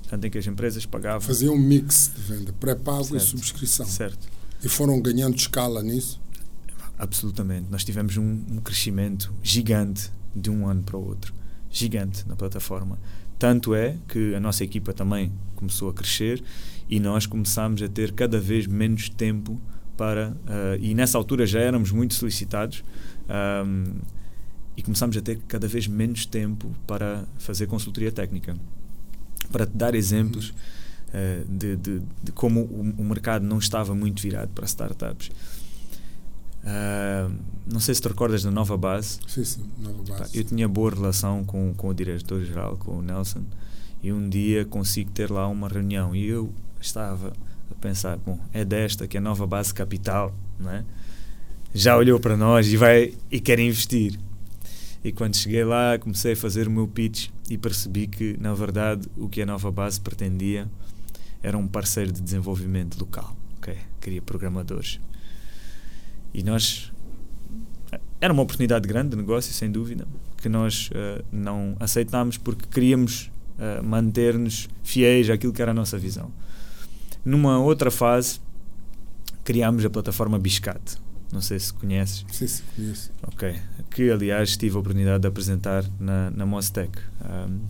[0.00, 1.20] Portanto, em que as empresas pagavam.
[1.20, 3.86] Faziam um mix de venda, pré-pago e subscrição.
[3.86, 4.28] Certo.
[4.62, 6.20] E foram ganhando escala nisso?
[6.98, 7.66] Absolutamente.
[7.70, 11.32] Nós tivemos um, um crescimento gigante de um ano para o outro.
[11.70, 12.98] Gigante na plataforma.
[13.40, 16.44] Tanto é que a nossa equipa também começou a crescer
[16.90, 19.58] e nós começámos a ter cada vez menos tempo
[19.96, 20.28] para.
[20.30, 22.84] Uh, e nessa altura já éramos muito solicitados.
[23.64, 23.94] Um,
[24.76, 28.54] e começámos a ter cada vez menos tempo para fazer consultoria técnica.
[29.50, 34.20] Para te dar exemplos uh, de, de, de, como o, o, mercado não estava muito
[34.20, 35.30] virado para startups.
[36.62, 37.34] Uh,
[37.66, 39.20] não sei se te recordas da nova base.
[39.26, 40.36] Sim, sim, nova base.
[40.36, 43.42] Eu tinha boa relação com, com o diretor-geral, com o Nelson,
[44.02, 47.32] e um dia consigo ter lá uma reunião e eu estava
[47.70, 50.84] a pensar, bom, é desta que é a nova base capital, não é?
[51.72, 54.18] Já olhou para nós e vai e quer investir.
[55.04, 59.08] E quando cheguei lá, comecei a fazer o meu pitch e percebi que, na verdade,
[59.16, 60.68] o que a nova base pretendia
[61.42, 63.34] era um parceiro de desenvolvimento local.
[63.58, 63.78] Okay?
[64.00, 65.00] Queria programadores.
[66.32, 66.92] E nós.
[68.20, 70.06] Era uma oportunidade grande de negócio, sem dúvida,
[70.36, 75.98] que nós uh, não aceitámos porque queríamos uh, manter-nos fiéis àquilo que era a nossa
[75.98, 76.30] visão.
[77.24, 78.40] Numa outra fase,
[79.44, 80.96] criámos a plataforma Biscate.
[81.32, 82.24] Não sei se conheces.
[82.30, 83.12] Sim, sim, conheço.
[83.22, 83.56] Ok.
[83.90, 86.90] Que, aliás, tive a oportunidade de apresentar na, na Mostec.
[87.24, 87.60] Um,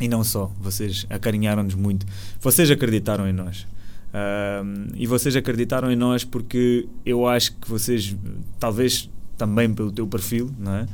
[0.00, 0.52] e não só.
[0.60, 2.04] Vocês acarinharam-nos muito.
[2.40, 3.66] Vocês acreditaram em nós.
[4.14, 8.16] Um, e vocês acreditaram em nós porque eu acho que vocês,
[8.60, 10.86] talvez também pelo teu perfil, não é?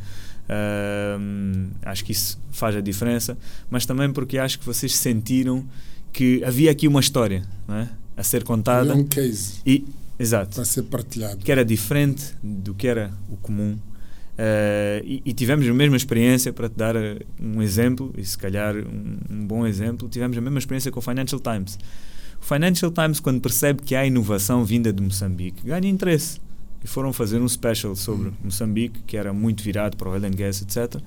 [1.21, 3.37] Um, acho que isso faz a diferença,
[3.69, 5.65] mas também porque acho que vocês sentiram
[6.13, 7.89] que havia aqui uma história não é?
[8.17, 8.95] a ser contada.
[8.95, 9.61] Um case.
[9.67, 9.85] E,
[10.19, 10.57] exato.
[10.57, 11.37] Para ser partilhado.
[11.39, 13.73] Que era diferente do que era o comum.
[14.41, 18.39] Uh, e, e, tivemos a mesma experiência, para te dar uh, um exemplo, e se
[18.39, 21.79] calhar um, um, bom exemplo, tivemos a mesma experiência com o Financial Times.
[22.41, 26.41] O Financial Times, quando percebe que há inovação vinda de Moçambique, ganha interesse.
[26.83, 28.33] E foram fazer um special sobre hum.
[28.45, 31.01] Moçambique, que era muito virado para o oil and gas, etc.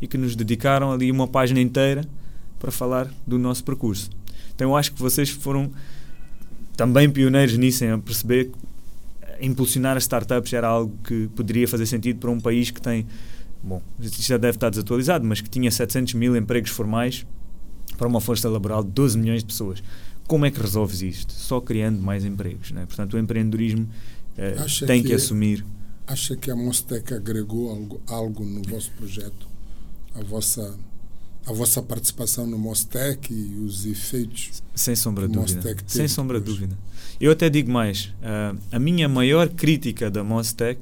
[0.00, 2.04] E que nos dedicaram ali uma página inteira
[2.58, 4.10] para falar do nosso percurso.
[4.54, 5.70] Então eu acho que vocês foram
[6.76, 12.20] também pioneiros nisso, em perceber que impulsionar as startups era algo que poderia fazer sentido
[12.20, 13.06] para um país que tem,
[13.62, 17.26] bom, isto já deve estar desatualizado, mas que tinha 700 mil empregos formais
[17.98, 19.82] para uma força laboral de 12 milhões de pessoas.
[20.26, 21.32] Como é que resolves isto?
[21.32, 22.70] Só criando mais empregos.
[22.70, 22.86] Né?
[22.86, 23.88] Portanto, o empreendedorismo
[24.36, 24.56] eh,
[24.86, 25.64] tem que, que, assumir.
[26.06, 29.46] Acha que a Mostec agregou algo, algo no vosso projeto?
[30.14, 30.78] A vossa
[31.46, 36.46] a vossa participação no Mostec e os efeitos sem sombra de dúvida sem sombra de
[36.46, 36.78] dúvida
[37.20, 40.80] eu até digo mais uh, a minha maior crítica da Mostec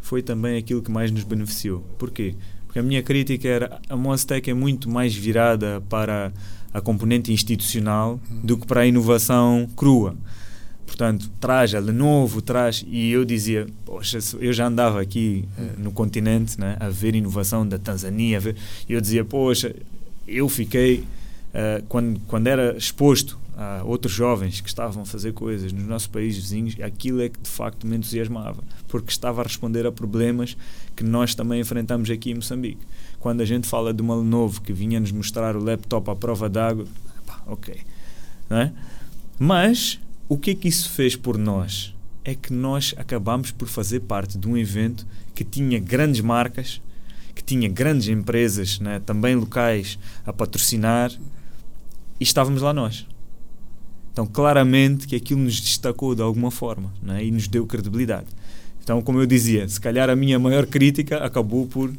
[0.00, 2.36] foi também aquilo que mais nos beneficiou porquê
[2.66, 6.32] porque a minha crítica era a Mostec é muito mais virada para
[6.72, 10.16] a componente institucional do que para a inovação crua
[10.92, 12.84] portanto, traz a Lenovo, traz.
[12.86, 17.66] E eu dizia, poxa, eu já andava aqui uh, no continente né, a ver inovação
[17.66, 18.56] da Tanzânia, ver,
[18.88, 19.74] e eu dizia, poxa,
[20.28, 25.72] eu fiquei, uh, quando, quando era exposto a outros jovens que estavam a fazer coisas
[25.72, 29.86] nos nossos países vizinhos, aquilo é que de facto me entusiasmava, porque estava a responder
[29.86, 30.56] a problemas
[30.94, 32.80] que nós também enfrentamos aqui em Moçambique.
[33.22, 36.48] Quando a gente fala de uma Lenovo que vinha nos mostrar o laptop à prova
[36.48, 36.84] d'água,
[37.46, 37.80] ok.
[38.50, 38.72] Não é?
[39.38, 41.94] Mas o que é que isso fez por nós?
[42.24, 45.06] É que nós acabamos por fazer parte de um evento
[45.36, 46.82] que tinha grandes marcas,
[47.32, 51.12] que tinha grandes empresas, né, também locais, a patrocinar
[52.18, 53.06] e estávamos lá nós.
[54.12, 58.26] Então, claramente que aquilo nos destacou de alguma forma né, e nos deu credibilidade.
[58.82, 61.92] Então, como eu dizia, se calhar a minha maior crítica acabou por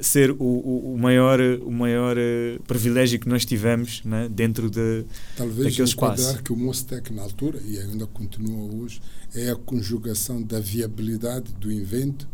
[0.00, 5.04] ser o, o, o, maior, o maior uh, privilégio que nós tivemos né, dentro de,
[5.36, 6.22] Talvez daquele espaço.
[6.22, 9.00] Talvez que o Mostec na altura, e ainda continua hoje,
[9.34, 12.28] é a conjugação da viabilidade do invento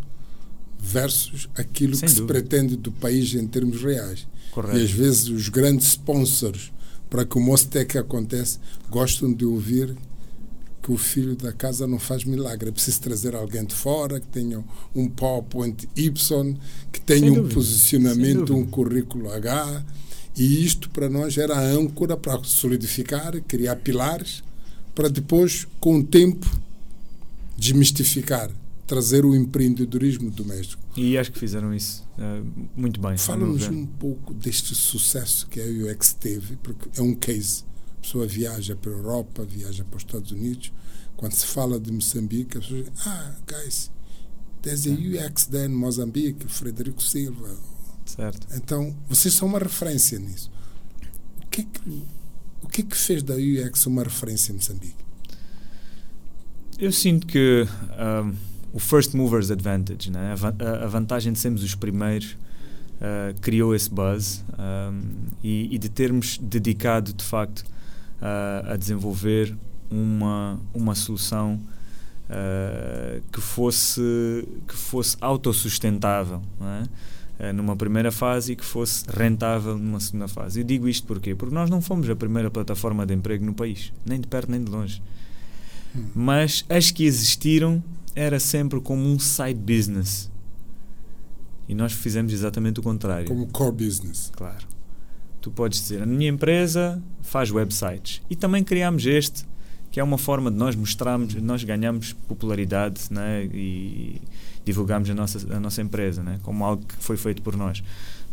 [0.78, 2.34] versus aquilo Sem que dúvida.
[2.34, 4.26] se pretende do país em termos reais.
[4.50, 4.78] Correto.
[4.78, 6.72] E às vezes os grandes sponsors
[7.08, 8.58] para que o Mostec aconteça
[8.90, 9.94] gostam de ouvir
[10.82, 12.68] que o filho da casa não faz milagre.
[12.68, 14.62] É preciso trazer alguém de fora que tenha
[14.94, 16.56] um PowerPoint Y,
[16.90, 19.84] que tenha um posicionamento, um currículo H.
[20.36, 24.42] E isto para nós era a âncora para solidificar, criar pilares,
[24.94, 26.50] para depois, com o tempo,
[27.56, 28.50] desmistificar,
[28.86, 30.82] trazer o empreendedorismo doméstico.
[30.96, 33.16] E acho que fizeram isso uh, muito bem.
[33.16, 37.64] Fala-nos um pouco deste sucesso que a UX teve, porque é um case
[38.02, 40.72] pessoa viaja para a Europa, viaja para os Estados Unidos.
[41.16, 43.90] Quando se fala de Moçambique, as pessoas dizem, ah, guys,
[44.60, 47.56] there's a UX there in Moçambique, Frederico Silva.
[48.04, 48.46] Certo.
[48.54, 50.50] Então, vocês são uma referência nisso.
[51.44, 52.04] O que é que,
[52.62, 54.96] o que, é que fez da UX uma referência em Moçambique?
[56.78, 57.66] Eu sinto que
[58.24, 58.34] um,
[58.72, 60.34] o first movers advantage, né?
[60.82, 65.02] a, vantagem de sermos os primeiros, uh, criou esse buzz um,
[65.44, 67.64] e, e, de termos dedicado de facto
[68.22, 69.54] uh, a desenvolver
[69.90, 71.60] uma, uma solução
[72.30, 76.40] uh, que fosse que fosse autossustentável
[77.38, 77.52] é?
[77.52, 80.60] numa primeira fase e que fosse rentável numa segunda fase.
[80.60, 81.34] Eu digo isto porquê?
[81.34, 84.62] Porque nós não fomos a primeira plataforma de emprego no país, nem de perto nem
[84.62, 85.02] de longe.
[85.94, 86.04] Hum.
[86.14, 87.82] Mas as que existiram
[88.14, 90.30] era sempre como um side business.
[91.68, 93.26] E nós fizemos exatamente o contrário.
[93.26, 94.30] Como core business.
[94.36, 94.71] Claro.
[95.42, 98.22] Tu podes dizer, a minha empresa faz websites.
[98.30, 99.44] E também criámos este,
[99.90, 103.44] que é uma forma de nós mostrarmos, nós ganhamos popularidade né?
[103.52, 104.22] e
[104.64, 106.38] divulgamos a nossa, a nossa empresa né?
[106.42, 107.82] como algo que foi feito por nós.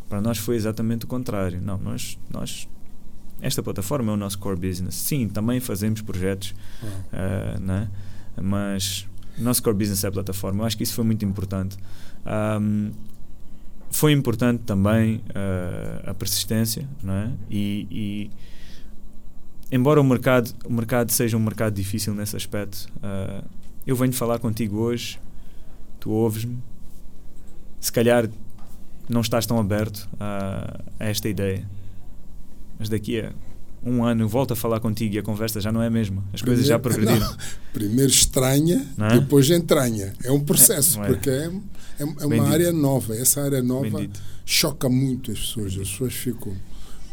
[0.07, 1.59] Para nós foi exatamente o contrário.
[1.61, 2.67] Não, nós, nós
[3.41, 4.95] esta plataforma é o nosso core business.
[4.95, 6.53] Sim, também fazemos projetos,
[6.83, 7.89] uh, né?
[8.41, 9.07] mas
[9.37, 10.61] o nosso core business é a plataforma.
[10.61, 11.77] Eu acho que isso foi muito importante.
[12.61, 12.91] Um,
[13.89, 17.31] foi importante também uh, a persistência, não é?
[17.49, 18.29] E, e,
[19.71, 23.43] embora o mercado, o mercado seja um mercado difícil nesse aspecto, uh,
[23.85, 25.19] eu venho falar contigo hoje,
[25.99, 26.57] tu ouves-me,
[27.79, 28.29] se calhar
[29.07, 31.67] não estás tão aberto a, a esta ideia,
[32.77, 33.33] mas daqui a
[33.83, 36.23] um ano volto a falar contigo e a conversa já não é a mesma.
[36.33, 37.19] As primeiro, coisas já progrediram.
[37.19, 37.37] Não,
[37.73, 39.19] primeiro estranha, é?
[39.19, 40.13] depois entranha.
[40.23, 41.07] É um processo, é, é?
[41.07, 41.51] porque é,
[41.99, 43.15] é, é uma área nova.
[43.15, 44.21] Essa área nova Bendito.
[44.45, 45.73] choca muito as pessoas.
[45.73, 46.55] As pessoas ficam.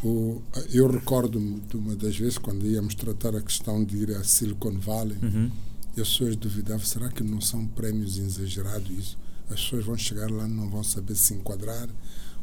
[0.05, 0.41] O,
[0.73, 4.79] eu recordo-me de uma das vezes quando íamos tratar a questão de ir a Silicon
[4.79, 5.51] Valley uhum.
[5.97, 9.19] e as pessoas duvidavam: será que não são prémios exagerados isso?
[9.49, 11.89] As pessoas vão chegar lá não vão saber se enquadrar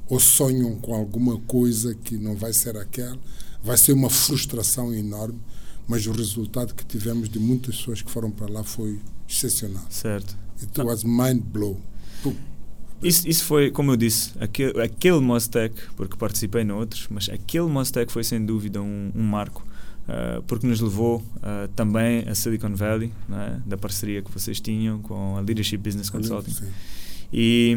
[0.09, 3.19] ou sonham com alguma coisa que não vai ser aquela
[3.63, 5.39] vai ser uma frustração enorme,
[5.87, 9.85] mas o resultado que tivemos de muitas pessoas que foram para lá foi excepcional.
[9.89, 10.37] Certo.
[10.61, 11.79] It was mind blow.
[13.01, 18.11] Isso, isso foi, como eu disse, aquele, aquele Mostec, porque participei noutros, mas aquele Mostec
[18.11, 19.65] foi sem dúvida um, um marco,
[20.07, 23.59] uh, porque nos levou uh, também a Silicon Valley, é?
[23.65, 26.53] da parceria que vocês tinham com a Leadership Business Consulting.
[27.34, 27.76] E,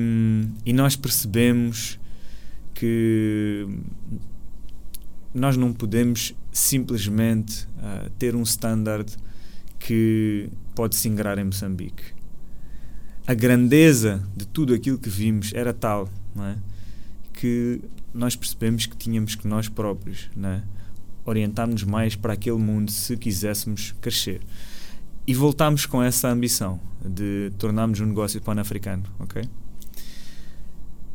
[0.64, 1.99] e nós percebemos
[2.72, 3.66] que
[5.34, 9.12] nós não podemos simplesmente uh, ter um standard
[9.78, 12.15] que pode se ingrar em Moçambique.
[13.27, 16.09] A grandeza de tudo aquilo que vimos era tal
[16.39, 16.55] é?
[17.33, 17.81] que
[18.14, 20.62] nós percebemos que tínhamos que nós próprios é?
[21.24, 24.41] orientar-nos mais para aquele mundo se quiséssemos crescer.
[25.27, 29.03] E voltámos com essa ambição de tornarmos um negócio pan-africano.
[29.18, 29.43] Okay?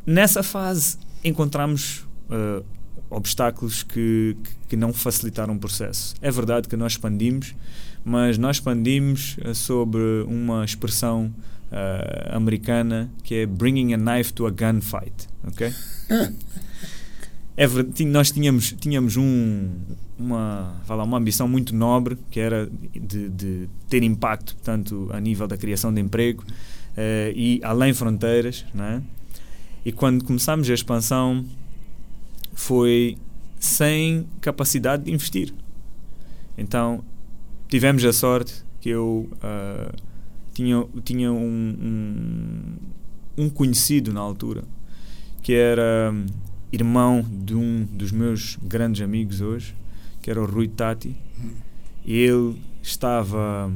[0.06, 2.66] Nessa fase encontramos uh,
[3.10, 4.36] obstáculos que,
[4.68, 6.14] que não facilitaram o processo.
[6.22, 7.56] É verdade que nós expandimos,
[8.04, 11.34] mas nós expandimos uh, sobre uma expressão
[11.72, 15.74] uh, americana que é bringing a knife to a gunfight, ok?
[17.58, 19.70] é verdade, nós tínhamos, tínhamos um,
[20.20, 25.48] uma, lá, uma ambição muito nobre que era de, de, ter impacto tanto a nível
[25.48, 29.02] da criação de emprego uh, e além fronteiras, não é?
[29.84, 31.44] E quando começámos a expansão
[32.54, 33.18] foi
[33.60, 35.54] sem capacidade de investir.
[36.58, 37.04] Então
[37.68, 40.11] tivemos a sorte que eu uh,
[40.54, 41.76] tinha, tinha um,
[43.38, 44.64] um, um, conhecido na altura
[45.42, 46.14] que era
[46.72, 49.76] irmão de um dos meus grandes amigos hoje,
[50.22, 51.16] que era o Rui Tati.
[52.06, 53.72] Ele estava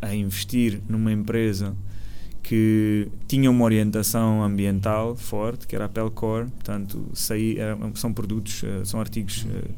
[0.00, 1.76] a investir numa empresa
[2.42, 7.56] que tinha uma orientação ambiental forte, que era a Pelcor, portanto, saí,
[7.94, 9.70] são produtos, uh, são artigos uh,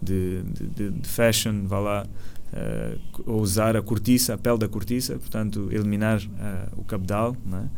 [0.00, 2.06] de, de, de, fashion, vá lá,
[2.52, 6.20] uh, usar a cortiça, a pele da cortiça, portanto, eliminar
[6.76, 7.68] o cabedal, né?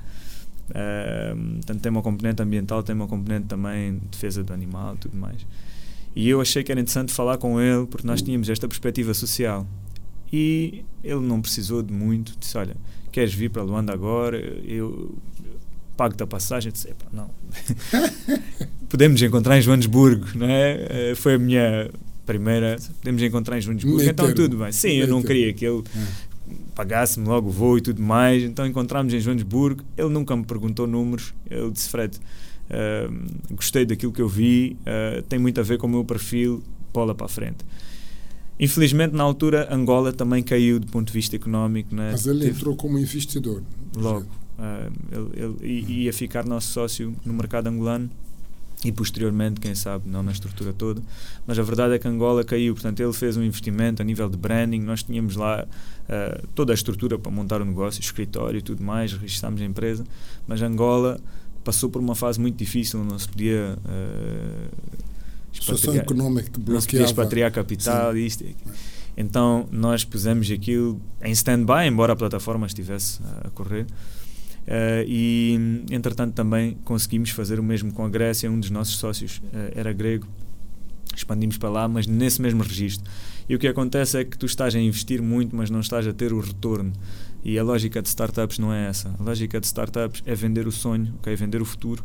[1.57, 5.47] portanto, tem uma componente ambiental, tem uma componente também de defesa do animal tudo mais.
[6.15, 9.67] E eu achei que era interessante falar com ele, porque nós tínhamos esta perspectiva social.
[10.33, 12.77] E ele não precisou de muito, disse, olha,
[13.11, 14.39] queres vir para Luanda agora?
[14.39, 15.17] Eu
[15.97, 16.71] pago-te a passagem.
[16.71, 17.31] Disse, não.
[18.89, 21.15] Podemos encontrar em Joanesburgo, não é?
[21.15, 21.91] Foi a minha
[22.29, 22.77] primeira.
[22.99, 24.71] Podemos encontrar em Joanesburgo, então tudo bem.
[24.71, 26.53] Sim, eu não queria que ele ah.
[26.75, 28.43] pagasse-me logo o voo e tudo mais.
[28.43, 29.83] Então encontramos em Joanesburgo.
[29.97, 31.33] Ele nunca me perguntou números.
[31.51, 35.87] Ele disse, Fred, uh, gostei daquilo que eu vi, uh, tem muito a ver com
[35.87, 36.63] o meu perfil,
[36.93, 37.65] bola para a frente.
[38.61, 41.95] Infelizmente, na altura, Angola também caiu do ponto de vista económico.
[41.95, 42.11] Né?
[42.13, 42.59] Mas ele Teve...
[42.59, 43.63] entrou como investidor.
[43.97, 44.27] Logo.
[44.59, 48.11] Uh, ele, ele ia ficar nosso sócio no mercado angolano
[48.85, 51.03] e posteriormente, quem sabe, não na estrutura toda.
[51.47, 54.37] Mas a verdade é que Angola caiu, portanto, ele fez um investimento a nível de
[54.37, 54.81] branding.
[54.81, 59.13] Nós tínhamos lá uh, toda a estrutura para montar o negócio, escritório e tudo mais,
[59.13, 60.05] registámos a empresa.
[60.47, 61.21] Mas Angola
[61.65, 63.77] passou por uma fase muito difícil, não se podia.
[63.85, 64.69] Uh,
[65.53, 66.75] situação económica que bloqueava.
[66.75, 68.45] Não se podia expatriar capital e isto.
[69.17, 73.87] Então nós pusemos aquilo em stand-by, embora a plataforma estivesse a correr.
[74.69, 75.59] Uh, e
[75.91, 78.51] entretanto também conseguimos fazer o mesmo com a Grécia.
[78.51, 80.29] Um dos nossos sócios uh, era grego,
[81.17, 83.11] expandimos para lá, mas nesse mesmo registro.
[83.49, 86.13] E o que acontece é que tu estás a investir muito, mas não estás a
[86.13, 86.93] ter o retorno.
[87.43, 89.15] E a lógica de startups não é essa.
[89.19, 91.35] A lógica de startups é vender o sonho, okay?
[91.35, 92.05] vender o futuro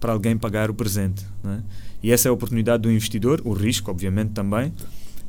[0.00, 1.26] para alguém pagar o presente.
[1.44, 1.58] É?
[2.02, 4.72] E essa é a oportunidade do investidor, o risco, obviamente, também,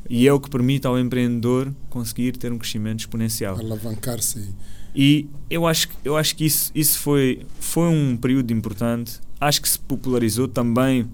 [0.08, 3.58] e é o que permite ao empreendedor conseguir ter um crescimento exponencial.
[3.58, 4.54] Alavancar-se.
[4.94, 9.20] E eu acho, eu acho que isso, isso foi, foi um período importante.
[9.40, 11.08] Acho que se popularizou também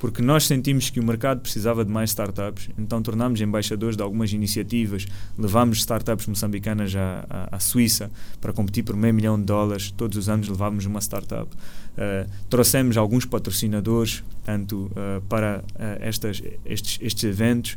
[0.00, 4.32] porque nós sentimos que o mercado precisava de mais startups, então tornámos embaixadores de algumas
[4.32, 5.06] iniciativas,
[5.36, 8.10] levámos startups moçambicanas à, à, à, Suíça
[8.40, 11.48] para competir por meio milhão de dólares, todos os anos levávamos uma startup.
[11.52, 17.76] Uh, trouxemos alguns patrocinadores tanto uh, para uh, estas, estes, estes eventos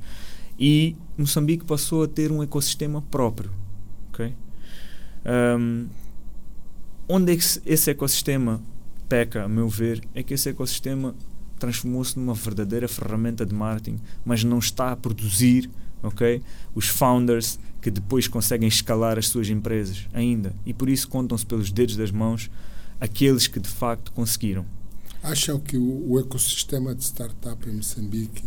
[0.60, 3.50] e Moçambique passou a ter um ecossistema próprio.
[4.10, 4.34] Okay?
[5.26, 5.88] Um,
[7.08, 8.62] onde é que esse ecossistema
[9.08, 11.14] peca, a meu ver, é que esse ecossistema
[11.60, 15.70] transformou-se numa verdadeira ferramenta de marketing, mas não está a produzir
[16.02, 16.42] ok
[16.74, 20.56] os founders que depois conseguem escalar as suas empresas ainda.
[20.66, 22.50] E por isso contam-se pelos dedos das mãos
[23.00, 24.66] aqueles que de facto conseguiram.
[25.24, 28.44] Acham que o, o ecossistema de startup em Moçambique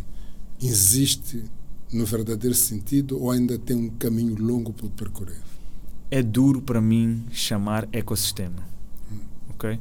[0.63, 1.45] existe
[1.93, 5.41] no verdadeiro sentido ou ainda tem um caminho longo por percorrer?
[6.11, 8.63] É duro para mim chamar ecossistema.
[9.51, 9.79] Ok?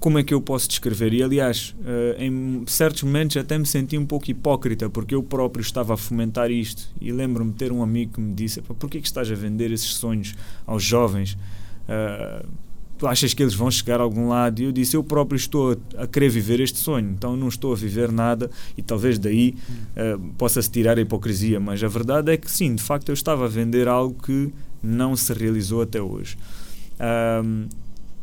[0.00, 1.12] como é que eu posso descrever?
[1.12, 5.62] E aliás, uh, em certos momentos até me senti um pouco hipócrita porque eu próprio
[5.62, 6.88] estava a fomentar isto.
[7.00, 9.94] E lembro-me de ter um amigo que me disse: Por que, estás a vender esses
[9.94, 10.34] sonhos
[10.66, 11.36] aos jovens?
[11.88, 12.46] Uh,
[12.96, 14.60] tu achas que eles vão chegar a algum lado?
[14.60, 17.72] E eu disse: Eu próprio estou a, a querer viver este sonho, então não estou
[17.72, 18.48] a viver nada.
[18.76, 19.56] E talvez daí
[19.96, 21.58] uh, possa-se tirar a hipocrisia.
[21.58, 24.52] Mas a verdade é que sim, de facto eu estava a vender algo que
[24.82, 26.36] não se realizou até hoje.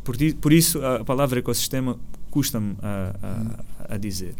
[0.03, 1.97] Por, por isso, a palavra ecossistema
[2.29, 3.15] custa-me a,
[3.89, 4.35] a, a, dizer.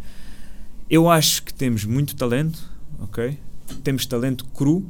[0.89, 2.59] Eu acho que temos muito talento,
[2.99, 3.39] ok?
[3.83, 4.85] Temos talento cru.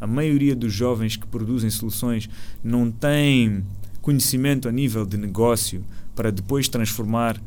[0.00, 2.28] A maioria dos jovens que produzem soluções
[2.62, 3.64] não tem
[4.00, 7.40] conhecimento a nível de negócio para depois transformar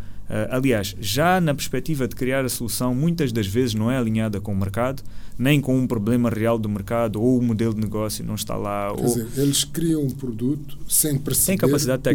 [0.50, 4.54] aliás, já na perspectiva de criar a solução, muitas das vezes não é alinhada com
[4.54, 5.04] o mercado,
[5.38, 8.94] nem com um problema real do mercado, ou o modelo de negócio não está lá.
[8.96, 9.08] Quer ou...
[9.08, 11.66] dizer, eles criam um produto sem perceber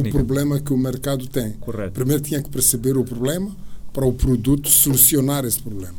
[0.09, 1.53] o problema que o mercado tem.
[1.53, 1.93] Correto.
[1.93, 3.55] Primeiro tinha que perceber o problema
[3.93, 5.95] para o produto solucionar esse problema.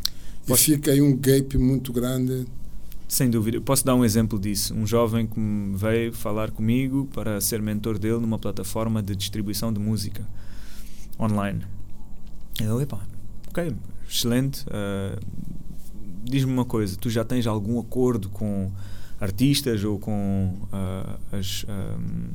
[0.48, 2.46] E fica aí um gap muito grande.
[3.08, 3.62] Sem dúvida.
[3.62, 4.74] Posso dar um exemplo disso.
[4.74, 5.40] Um jovem que
[5.76, 10.28] veio falar comigo para ser mentor dele numa plataforma de distribuição de música
[11.20, 11.79] online
[12.64, 13.00] eu, epá,
[13.48, 13.76] ok,
[14.08, 14.66] excelente.
[14.68, 15.20] Uh,
[16.24, 18.72] Diz-me uma coisa, tu já tens algum acordo com
[19.20, 22.30] artistas ou com uh, as, um,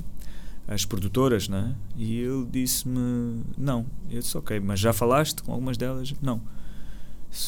[0.66, 1.74] as produtoras, né?
[1.96, 3.86] E ele disse-me, não.
[4.10, 6.12] Eu disse, ok, mas já falaste com algumas delas?
[6.20, 6.40] Não.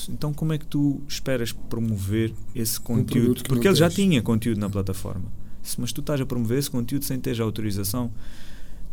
[0.08, 3.40] Então como é que tu esperas promover esse conteúdo?
[3.40, 5.24] Um Porque ele já tinha conteúdo na plataforma.
[5.78, 8.10] Mas tu estás a promover esse conteúdo sem ter autorização.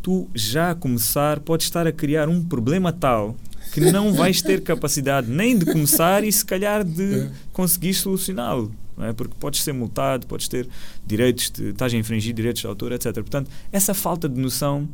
[0.02, 3.36] Tu já a começar podes estar a criar um problema tal
[3.72, 7.32] que não vais ter capacidade nem de começar e se calhar de é.
[7.52, 8.74] conseguir solucioná-lo.
[9.00, 9.12] É?
[9.12, 10.68] Porque podes ser multado, podes ter
[11.06, 13.14] direitos, de, estás a infringir direitos de autor, etc.
[13.14, 14.88] Portanto, essa falta de noção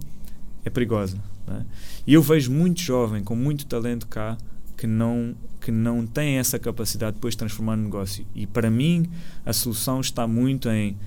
[0.64, 1.18] é perigosa.
[1.48, 1.62] É?
[2.08, 4.38] E eu vejo muito jovem, com muito talento cá,
[4.78, 8.26] que não que não tem essa capacidade de depois transformar no negócio.
[8.34, 9.10] E para mim,
[9.46, 10.98] a solução está muito em.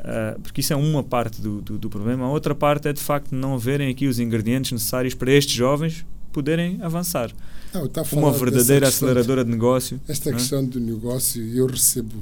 [0.00, 2.24] Uh, porque isso é uma parte do, do, do, problema.
[2.24, 6.04] A outra parte é de facto não haverem aqui os ingredientes necessários para estes jovens
[6.32, 7.32] poderem avançar.
[7.72, 10.00] Não, uma verdadeira aceleradora de, de negócio.
[10.08, 10.32] Esta é?
[10.32, 12.14] questão do negócio, eu recebo,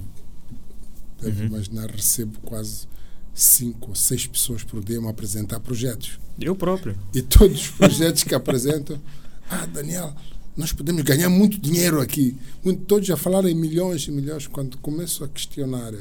[1.20, 1.46] deve uhum.
[1.48, 2.86] imaginar, recebo quase
[3.34, 6.18] cinco ou seis pessoas por dia a apresentar projetos.
[6.40, 6.96] Eu próprio.
[7.14, 9.00] E todos os projetos que apresentam,
[9.48, 10.14] ah, Daniel,
[10.56, 12.36] nós podemos ganhar muito dinheiro aqui.
[12.64, 14.46] Muito, todos já falaram em milhões e milhões.
[14.46, 15.94] Quando começo a questionar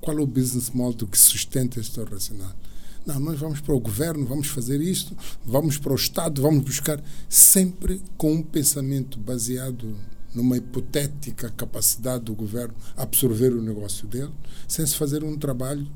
[0.00, 2.54] qual é o business model que sustenta este racional,
[3.06, 7.00] não, nós vamos para o governo, vamos fazer isto, vamos para o Estado, vamos buscar
[7.28, 9.96] sempre com um pensamento baseado
[10.34, 14.32] numa hipotética capacidade do governo absorver o negócio dele,
[14.66, 15.86] sem se fazer um trabalho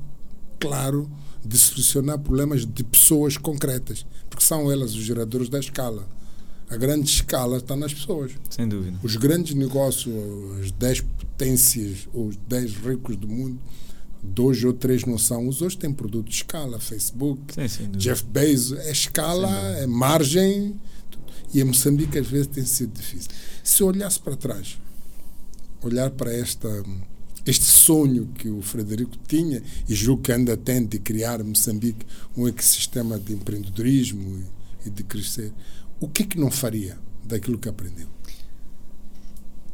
[0.57, 1.11] claro
[1.43, 6.07] de solucionar problemas de pessoas concretas, porque são elas os geradores da escala.
[6.69, 8.31] A grande escala está nas pessoas.
[8.49, 8.97] Sem dúvida.
[9.03, 10.15] Os grandes negócios,
[10.61, 13.59] as 10 potências, os 10 ricos do mundo,
[14.23, 15.47] dois ou três não são.
[15.47, 20.79] Os hoje têm produto de escala, Facebook, sim, Jeff Bezos, é escala, é margem.
[21.53, 23.29] E em Moçambique às vezes tem sido difícil.
[23.63, 24.77] Se eu olhasse para trás,
[25.81, 26.69] olhar para esta
[27.45, 32.05] este sonho que o Frederico tinha e julgo que ainda tem de criar Moçambique
[32.37, 34.43] um ecossistema de empreendedorismo
[34.85, 35.51] e, de crescer,
[35.99, 38.07] o que é que não faria daquilo que aprendeu?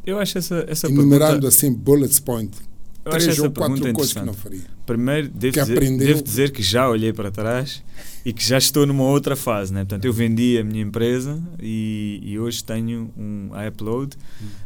[0.04, 1.48] Eu acho essa, essa Enumerando pergunta...
[1.48, 2.56] assim bullets point
[3.04, 4.26] Eu acho três essa ou quatro pergunta coisas que interessante.
[4.26, 4.78] não faria.
[4.84, 7.82] Primeiro, devo dizer, devo dizer que já olhei para trás
[8.24, 9.72] e que já estou numa outra fase.
[9.72, 9.80] Né?
[9.80, 14.16] Portanto, eu vendi a minha empresa e, e hoje tenho um a Upload,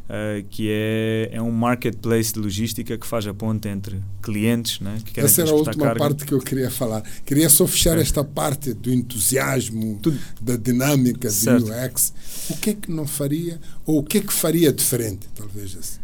[0.08, 4.98] eh, que é, é um marketplace de logística que faz a ponte entre clientes né?
[5.04, 5.98] que querem Essa era a última carga.
[6.00, 7.02] parte que eu queria falar.
[7.24, 8.00] Queria só fechar É.
[8.00, 10.18] esta parte do entusiasmo, Tudo.
[10.40, 11.64] da dinâmica Certo.
[11.66, 12.12] do UX.
[12.50, 16.01] O que é que não faria, ou o que é que faria diferente, talvez assim?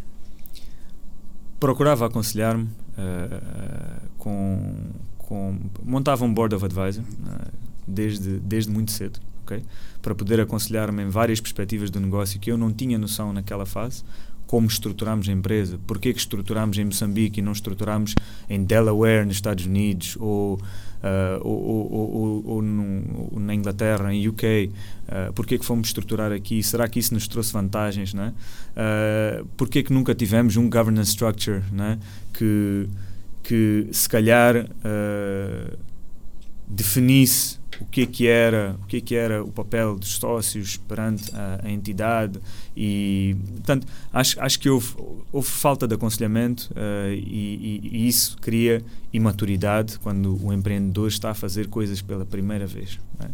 [1.59, 3.41] Procurava aconselhar-me eh,
[4.17, 4.75] com,
[5.19, 7.49] com montava um board of advisor eh,
[7.87, 9.63] desde desde muito cedo ok?
[10.03, 14.05] Para poder aconselhar-me em várias perspectivas do negócio que eu não tinha noção naquela fase.
[14.47, 18.15] Como estruturamos a empresa porquê que estruturamos em Moçambique e não estruturamos
[18.49, 20.59] em Delaware nos Estados Unidos ou
[21.03, 21.93] eh, ou,
[23.69, 24.71] Inglaterra, em UK,
[25.09, 26.63] uh, porque que fomos estruturar aqui?
[26.63, 28.15] Será que isso nos trouxe vantagens?
[28.15, 28.33] Né?
[28.73, 31.99] Uh, porque que nunca tivemos um governance structure né?
[32.33, 32.89] que,
[33.43, 35.79] que se calhar uh,
[36.67, 40.77] definisse o que é que era o que é que era o papel dos sócios
[40.77, 42.41] perante a, a entidade
[42.77, 44.95] e portanto acho acho que houve
[45.33, 51.31] houve falta de aconselhamento uh, e, e- e isso cria imaturidade quando o empreendedor está
[51.31, 53.31] a fazer coisas pela primeira vez não é?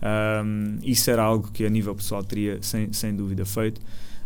[0.00, 3.80] Um, isso era algo que a nível pessoal teria sem, sem dúvida feito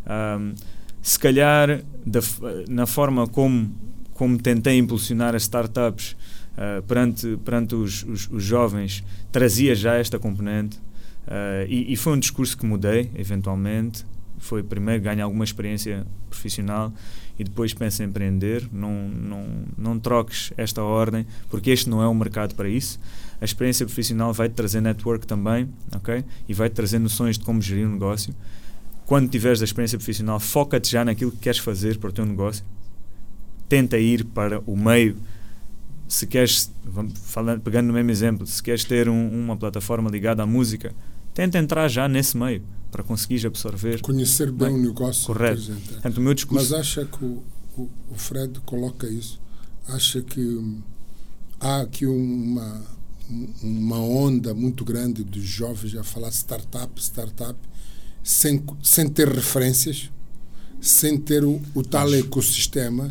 [0.05, 0.55] Um,
[1.01, 2.19] se calhar da
[2.69, 3.71] na forma como
[4.15, 6.17] como tentei impulsionar as startups
[6.57, 10.79] uh, perante, perante os, os, os jovens, trazia já esta componente
[11.27, 14.05] uh, e, e foi um discurso que mudei, eventualmente.
[14.39, 16.93] Foi primeiro ganhar alguma experiência profissional
[17.39, 18.69] e depois pensa em empreender.
[18.73, 19.47] Não, não,
[19.79, 22.99] não troques esta ordem, porque este não é o mercado para isso.
[23.41, 26.25] A experiência profissional vai-te trazer network também, ok?
[26.49, 28.35] E vai-te trazer noções de como gerir um negócio.
[29.07, 32.65] Quando tiveres a experiência profissional, foca-te já naquilo que queres fazer para o teu negócio
[33.73, 35.17] tenta ir para o meio.
[36.13, 40.43] Se queres, vamos falando, pegando no mesmo exemplo, se queres ter um- uma plataforma ligada
[40.43, 40.95] à música,
[41.33, 43.99] tenta entrar já nesse meio para conseguires absorver.
[44.03, 45.25] Conhecer bem o negócio.
[45.27, 45.73] correto.
[45.91, 46.63] Portanto, o meu discurso.
[46.71, 47.43] Mas acha que o,
[47.79, 49.41] o, o Fred coloca isso?
[49.89, 50.83] Acha que hum,
[51.59, 52.83] há aqui uma,
[53.31, 57.59] um- uma onda muito grande dos jovens a falar startup, startup,
[58.23, 60.11] sem, sem ter referências,
[60.79, 62.17] sem ter o, o tal Acho.
[62.17, 63.11] ecossistema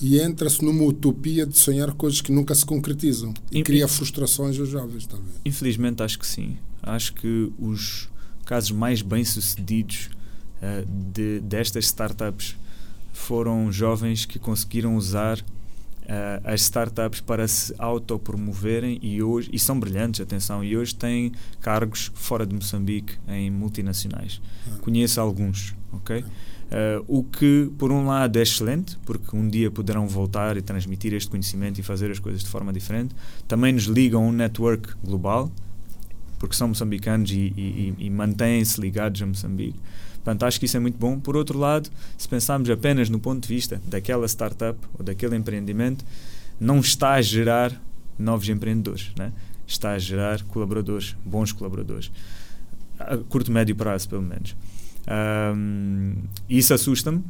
[0.00, 4.68] e entra-se numa utopia de sonhar coisas que nunca se concretizam e cria frustrações aos
[4.68, 5.36] jovens, talvez.
[5.44, 6.56] Infelizmente, acho que sim.
[6.82, 8.08] Acho que os
[8.44, 10.10] casos mais bem-sucedidos
[10.60, 12.56] eh, de, destas startups
[13.12, 15.42] foram jovens que conseguiram usar
[16.06, 21.32] eh, as startups para se autopromoverem e hoje e são brilhantes, atenção, e hoje têm
[21.60, 24.40] cargos fora de Moçambique em multinacionais.
[24.66, 24.78] Ah.
[24.82, 26.24] Conheço alguns, ok?
[26.70, 31.12] Eh, o que, por um lado, é excelente, porque um dia poderão voltar e transmitir
[31.14, 33.14] este conhecimento e fazer as coisas de forma diferente.
[33.46, 35.50] Também nos ligam a um network global,
[36.38, 39.78] porque são moçambicanos e, e- e mantêm-se ligados a Moçambique.
[40.16, 41.20] Portanto, acho que isso é muito bom.
[41.20, 41.88] Por outro lado,
[42.18, 46.04] se pensarmos apenas no ponto de vista daquela startup ou daquele empreendimento,
[46.60, 47.80] não está a gerar
[48.18, 49.32] novos empreendedores, né?
[49.66, 52.10] está a gerar colaboradores, bons colaboradores,
[52.98, 54.56] a curto, médio prazo, pelo menos.
[55.06, 56.14] Ahm,
[56.48, 57.22] isso assusta-me.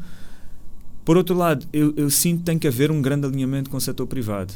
[1.05, 3.81] Por outro lado, eu, eu sinto que tem que haver um grande alinhamento com o
[3.81, 4.53] setor privado.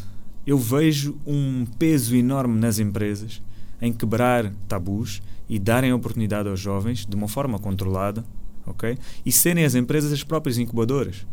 [0.47, 3.41] Eu vejo um peso enorme nas empresas
[3.81, 8.25] em quebrar tabus e darem oportunidade aos jovens de uma forma controlada,
[8.67, 8.99] ok?
[9.25, 11.27] E serem as empresas as próprias incubadoras.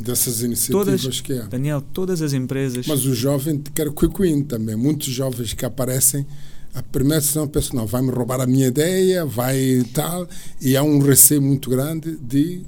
[0.00, 1.42] Dessas iniciativas Todas- que há.
[1.44, 2.86] Daniel, todas as empresas.
[2.86, 4.74] Mas o jovem quer quick win também.
[4.74, 6.26] Muitos jovens que aparecem,
[6.74, 10.28] a primeira decisão pensa, não, vai me roubar a minha ideia, vai tal,
[10.60, 12.62] e há um receio muito grande de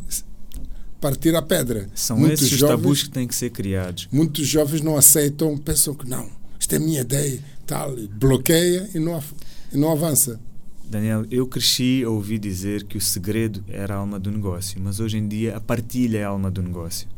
[1.01, 1.89] partir a pedra.
[1.95, 4.09] são muitos esses jovens, tabus que têm que ser criados.
[4.11, 6.29] Muitos jovens não aceitam, pensam que não,
[6.59, 9.23] isto é a minha ideia, tal, bloqueia e não,
[9.73, 10.41] e não avança.
[10.89, 15.01] Daniel, eu cresci a ouvir dizer que o segredo era a alma do negócio, mas
[15.01, 17.09] hoje em dia a partilha é a alma do negócio.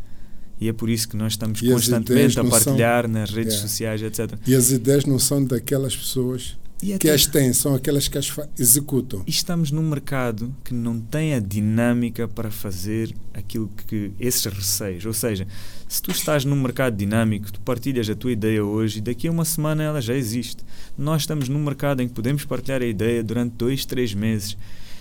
[0.60, 3.54] E é por isso que nós estamos E constantemente a não são- partilhar nas redes
[3.54, 3.58] É.
[3.58, 4.32] sociais, etc.
[4.46, 8.32] E as ideias não são daquelas pessoas E que as têm, são aquelas que as
[8.58, 9.24] executam.
[9.26, 15.04] Estamos num mercado que não tem a dinâmica para fazer aquilo que esses receios.
[15.04, 15.46] Ou seja,
[15.88, 19.30] se tu estás num mercado dinâmico, tu partilhas a tua ideia hoje e daqui a
[19.30, 20.64] uma semana ela já existe.
[20.96, 24.56] Nós estamos num mercado em que podemos partilhar a ideia durante dois, três meses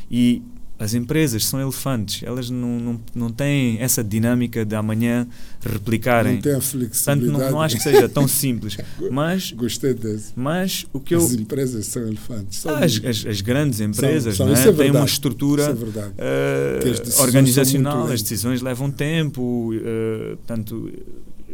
[0.10, 0.42] e
[0.80, 5.28] as empresas são elefantes, elas não, não, não têm essa dinâmica de amanhã
[5.62, 6.36] replicarem.
[6.36, 7.32] Não tem a Portanto, flexibilidade.
[7.44, 8.78] não, não acho que seja tão simples.
[9.12, 10.32] Mas, Gostei desse.
[10.36, 11.20] mas o que eu.
[11.20, 12.60] As empresas são elefantes.
[12.60, 14.74] São Ah, as, as, as grandes empresas são, não isso é?
[14.74, 15.76] têm uma estrutura
[16.18, 20.92] é as são organizacional, as decisões levam tempo, eh, portanto,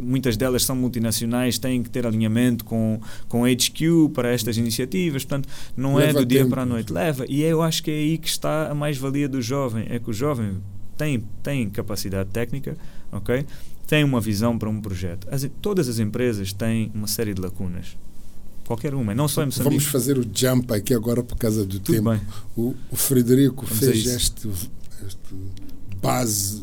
[0.00, 5.48] muitas delas são multinacionais, têm que ter alinhamento com, com HQ para estas iniciativas, portanto,
[5.76, 6.50] não é Leva do dia tempo.
[6.50, 7.24] para a noite, leva.
[7.28, 10.12] E eu acho que é aí que está a mais-valia do jovem, é que o
[10.12, 10.56] jovem
[10.96, 12.76] tem, tem capacidade técnica,
[13.12, 13.44] ok?
[13.86, 15.26] Tem uma visão para um projeto.
[15.30, 17.96] As- todas as empresas têm uma série de lacunas.
[18.66, 19.76] Qualquer uma, não só em Moçambique.
[19.76, 22.24] Vamos fazer o jump aqui agora por causa do Tudo tempo.
[22.56, 24.48] O, o Frederico Vamos fez este,
[25.06, 25.34] este
[26.00, 26.62] base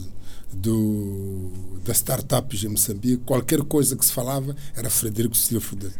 [0.53, 1.51] do,
[1.83, 3.23] das startups em Moçambique.
[3.25, 5.91] Qualquer coisa que se falava era Frederico Silva.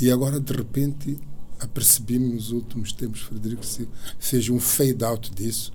[0.00, 1.18] E agora, de repente,
[1.60, 5.72] apercebi-me nos últimos tempos, Frederico Silva fez um fade out disso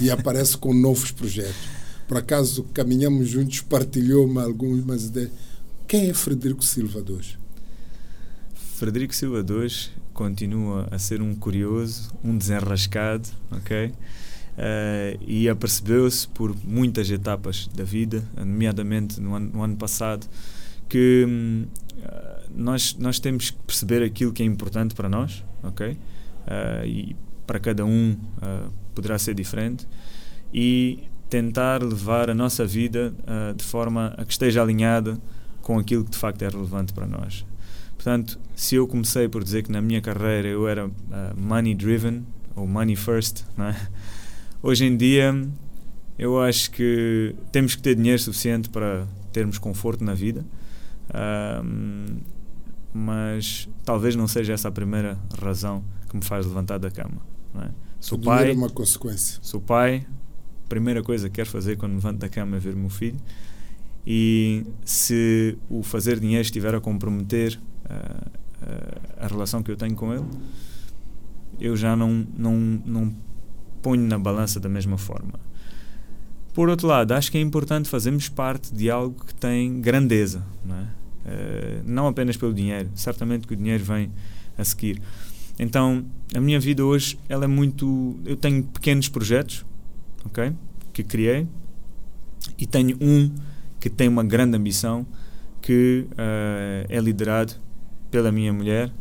[0.00, 1.80] e aparece com novos projetos.
[2.06, 5.30] Por acaso, caminhamos juntos, partilhou-me algumas ideias.
[5.86, 7.38] Quem é Frederico Silva hoje?
[8.76, 9.68] Frederico Silva II
[10.12, 13.92] continua a ser um curioso, um desenrascado, ok?
[14.62, 20.26] Eh, e apercebeu-se por muitas etapas da vida, nomeadamente no ano, no ano passado,
[20.86, 21.66] que
[22.04, 25.96] ah, nós, nós temos que perceber aquilo que é importante para nós, ok?
[26.46, 27.16] Ah, e
[27.46, 28.16] para cada um
[28.94, 29.88] poderá ser diferente,
[30.52, 33.12] e tentar levar a nossa vida
[33.56, 35.18] de forma a que esteja alinhada
[35.62, 37.44] com aquilo que de facto é relevante para nós.
[37.94, 40.92] Portanto, se eu comecei por dizer que na minha carreira eu era uh,
[41.36, 42.24] money driven
[42.54, 43.76] ou money first, não é?
[44.62, 45.48] Hoje em dia
[46.18, 50.44] eu acho que temos que ter dinheiro suficiente para termos conforto na vida,
[51.12, 52.20] Ahm,
[52.92, 57.20] mas talvez não seja essa a primeira razão que me faz levantar da cama.
[57.54, 57.70] Não é?
[58.00, 59.38] Sou o pai, é uma consequência.
[59.42, 60.06] Sou pai,
[60.68, 63.18] primeira coisa que quero fazer quando me levanto da cama é ver o meu filho.
[64.06, 68.26] E se o fazer dinheiro estiver a comprometer ah,
[68.62, 70.24] ah, a relação que eu tenho com ele,
[71.60, 73.14] eu já não, não, não
[73.82, 75.38] ponho na balança da mesma forma.
[76.52, 80.76] Por outro lado, acho que é importante fazermos parte de algo que tem grandeza, não
[80.76, 80.86] é?
[81.26, 84.10] Eh, não apenas pelo dinheiro, certamente que o dinheiro vem
[84.58, 85.00] a seguir.
[85.58, 86.04] Então,
[86.34, 88.18] a minha vida hoje, ela é muito.
[88.24, 89.64] Eu tenho pequenos projetos,
[90.24, 90.52] ok?
[90.92, 91.46] Que criei,
[92.58, 93.32] e tenho um
[93.78, 95.06] que tem uma grande ambição,
[95.62, 97.54] que eh, é liderado
[98.10, 98.92] pela minha mulher.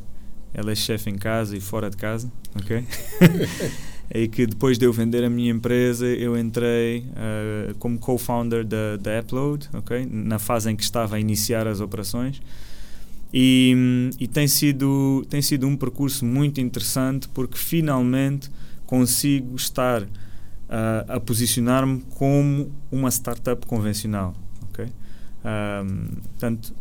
[0.53, 2.85] Ela é chefe em casa e fora de casa, ok?
[4.13, 8.97] e que depois de eu vender a minha empresa, eu entrei eh, como co-founder da,
[8.97, 10.07] da Upload, ok?
[10.09, 12.41] Na fase em que estava a iniciar as operações.
[13.31, 18.49] E, e tem, sido, tem sido um percurso muito interessante porque finalmente
[18.87, 20.03] consigo estar
[20.67, 24.35] ah, a posicionar-me como uma startup convencional.
[24.71, 24.87] ok?
[25.45, 26.73] Ahm, portanto,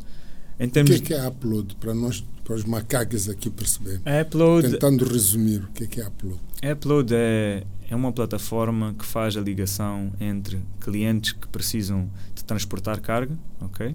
[0.59, 1.77] em O termos que é que é upload?
[1.77, 4.01] Para nós, para os macacos aqui perceberem.
[4.01, 6.41] de Upload, Tentando resumir, o que é que é upload?
[6.63, 13.01] Upload é, é uma plataforma que faz a ligação entre clientes que precisam de transportar
[13.01, 13.95] carga, ok?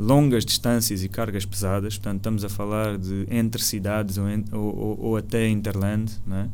[0.00, 4.76] longas distâncias e cargas pesadas, portanto estamos a falar de entre cidades ou, en- ou,
[4.78, 6.48] ou- ou até interland, não, é?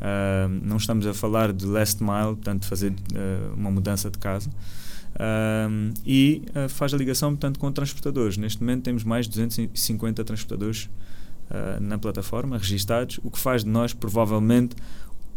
[0.00, 4.48] Ah, não estamos a falar de last mile, portanto fazer ah, uma mudança de casa.
[5.16, 5.68] Ah,
[6.06, 8.38] e ah, faz a ligação portanto com transportadores.
[8.38, 10.88] Neste momento temos mais de 250 transportadores
[11.50, 14.76] ah, na plataforma registados, o que faz de nós provavelmente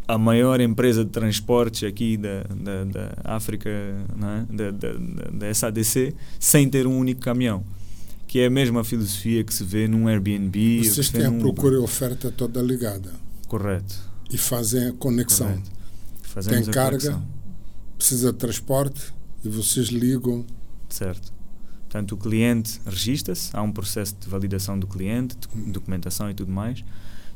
[0.07, 4.45] a maior empresa de transportes aqui da, da, da África, é?
[4.53, 4.93] da, da,
[5.31, 7.63] da- SADC, sem ter um único caminhão.
[8.27, 10.83] Que é a mesma filosofia que se vê num Airbnb.
[10.83, 13.11] Vocês têm a procura e oferta toda ligada.
[13.47, 13.95] Correto.
[14.29, 15.61] e fazem a conexão.
[16.47, 16.89] Tem carga?
[17.11, 17.23] conexão.
[17.97, 19.13] Precisa de transporte
[19.43, 20.45] e vocês ligam.
[20.89, 21.31] Certo.
[21.91, 26.49] Portanto, o cliente registra-se, há um processo de validação do cliente, de documentação e tudo
[26.49, 26.85] mais,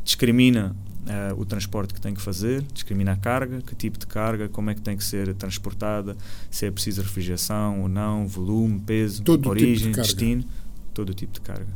[0.02, 0.74] discrimina
[1.06, 4.70] eh, o transporte que tem que fazer, discrimina a carga, que tipo de carga, como
[4.70, 6.16] é que tem que ser transportada,
[6.50, 10.46] se é preciso refrigeração ou não, volume, peso, Todo tipo de origem, destino,
[10.94, 11.68] todo o tipo de carga.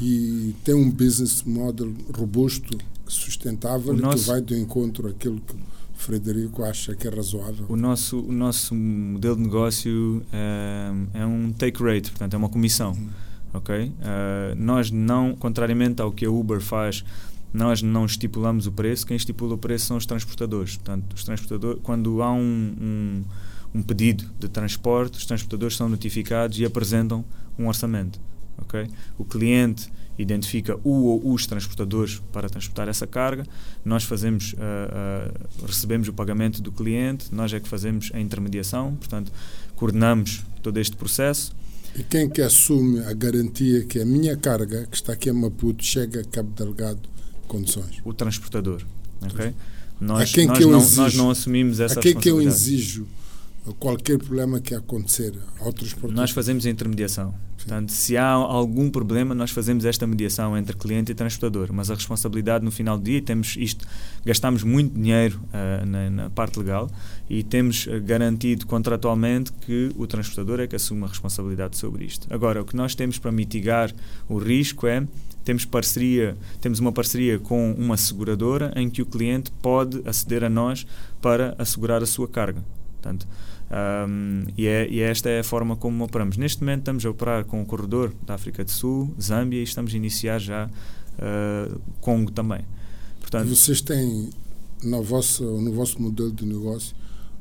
[0.00, 2.76] E tem um business model robusto,
[3.06, 5.54] sustentável nosso- que vai do encontro àquilo que
[6.02, 7.66] Frederico acha que é razoável.
[7.68, 12.48] O nosso, o nosso modelo de negócio eh, é um take rate, portanto é uma
[12.48, 12.96] comissão.
[13.54, 13.92] ok?
[14.00, 17.04] Eh, nós não, contrariamente ao que a Uber faz,
[17.54, 19.06] nós não estipulamos o preço.
[19.06, 20.76] Quem estipula o preço são os transportadores.
[20.76, 23.24] Portanto, os transportadores, quando há um, um,
[23.74, 27.24] um pedido de transporte, os transportadores são notificados e apresentam
[27.56, 28.18] um orçamento.
[28.58, 28.88] ok?
[29.16, 33.44] O cliente identifica o ou os transportadores para transportar essa carga,
[33.84, 38.94] nós fazemos, uh, uh, recebemos o pagamento do cliente, nós é que fazemos a intermediação,
[38.96, 39.32] portanto,
[39.76, 41.52] coordenamos todo este processo.
[41.96, 45.84] E quem que assume a garantia que a minha carga, que está aqui em Maputo,
[45.84, 47.00] chega a Cabo Delgado
[47.46, 48.00] condições?
[48.04, 48.82] O transportador,
[49.20, 49.52] ok?
[50.00, 52.40] Nós, a quem nós, que eu não, nós não assumimos essa a quem que eu
[52.40, 53.06] exijo
[53.78, 56.16] qualquer problema que acontecer ao transportador?
[56.16, 57.34] Nós fazemos a intermediação.
[57.56, 61.68] Portanto, se há algum problema, nós fazemos esta mediação entre cliente e transportador.
[61.72, 63.86] Mas a responsabilidade no final do dia, temos isto,
[64.24, 66.90] gastamos muito dinheiro uh, na, na, parte legal
[67.30, 72.26] e temos uh, garantido contratualmente que o transportador é que assume a responsabilidade sobre isto.
[72.34, 73.94] Agora, o que nós temos para mitigar
[74.28, 75.06] o risco é
[75.44, 80.48] temos parceria, temos uma parceria com uma seguradora em que o cliente pode aceder a
[80.48, 80.84] nós
[81.20, 82.62] para assegurar a sua carga.
[83.02, 83.26] Portanto,
[83.72, 86.36] um, e, é, e, esta é a forma como operamos.
[86.36, 89.94] Neste momento estamos a operar com o corredor da África do Sul, Zâmbia e estamos
[89.94, 92.60] a iniciar já uh, Congo também.
[93.20, 94.28] Portanto, Vocês têm
[94.82, 96.94] no vosso, no vosso modelo de negócio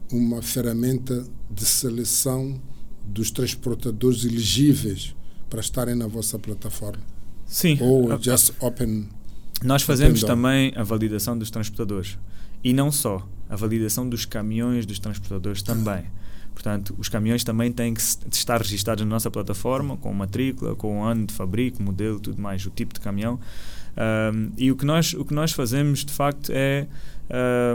[0.09, 2.61] uma ferramenta de seleção
[3.03, 5.13] dos transportadores elegíveis
[5.49, 7.03] para estarem na vossa plataforma?
[7.45, 7.77] Sim.
[7.81, 9.09] Ou just open.
[9.61, 12.17] Nós fazemos open também a validação dos transportadores.
[12.63, 16.05] E não só, a validação dos caminhões dos transportadores também.
[16.53, 21.03] Portanto, os caminhões também têm que estar registados na nossa plataforma, com matrícula, com o
[21.03, 23.39] ano de fabrico, modelo, tudo mais, o tipo de caminhão.
[23.97, 26.87] Um, e o que, nós, o que nós fazemos, de facto, é...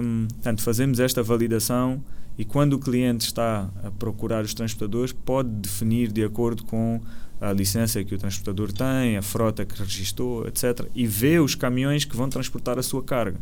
[0.03, 2.03] Um, portanto, fazemos esta validação
[2.39, 7.01] e quando o cliente está a procurar os transportadores, pode definir de acordo com
[7.41, 10.87] a licença que o transportador tem, a frota que registrou, etc.
[10.95, 13.39] E vê os caminhões que vão transportar a sua carga.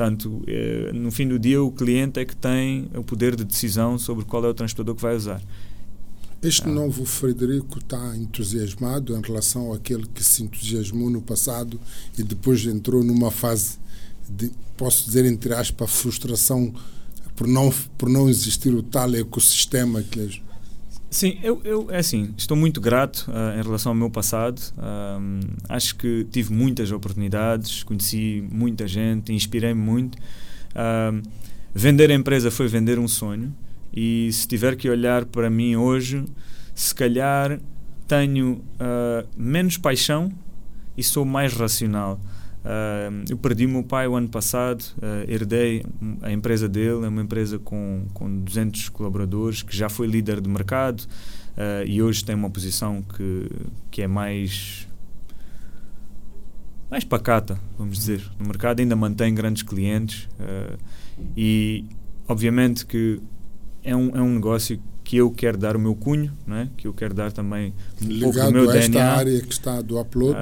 [0.00, 3.98] Portanto, eh, no fim do dia, o cliente é que tem o poder de decisão
[3.98, 5.42] sobre qual é o transportador que vai usar.
[6.42, 6.68] Este ah.
[6.68, 11.78] novo Frederico está entusiasmado em relação àquele que se entusiasmou no passado
[12.16, 13.76] e depois entrou numa fase
[14.26, 16.72] de, posso dizer, entre aspas, frustração
[17.36, 20.40] por não, por não existir o tal ecossistema que eles
[21.10, 24.62] Sim, eu, eu é assim, estou muito grato uh, em relação ao meu passado.
[25.68, 30.16] Acho que tive muitas oportunidades, conheci muita gente, inspirei-me muito.
[31.74, 33.52] Vender a empresa foi vender um sonho
[33.92, 36.24] e se tiver que olhar para mim hoje,
[36.74, 37.60] se calhar
[38.06, 40.32] tenho uh, menos paixão
[40.96, 42.20] e sou mais racional.
[42.60, 45.82] Uh, eu perdi meu pai o ano passado, uh, herdei
[46.20, 50.48] a empresa dele, é uma empresa com, com 200 colaboradores, que já foi líder de
[50.48, 53.50] mercado uh, e hoje tem uma posição que,
[53.90, 54.86] que é mais
[56.90, 60.28] mais pacata, vamos dizer, no mercado ainda mantém grandes clientes
[61.36, 61.84] e
[62.26, 63.20] obviamente que
[63.84, 66.68] é um, é um negócio que eu quero dar o meu cunho, não é?
[66.76, 67.72] que eu quero dar também
[68.02, 69.12] um Ligado pouco do meu a esta DNA.
[69.12, 70.36] área que está do upload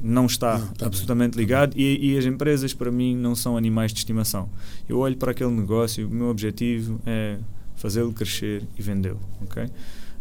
[0.00, 3.92] não está, Não, absolutamente bem, ligado e, e, as empresas para mim não são animais
[3.92, 4.48] de estimação.
[4.88, 7.38] Eu olho para aquele negócio, o meu objetivo é
[7.76, 9.68] fazê-lo crescer e vendê-lo, ok?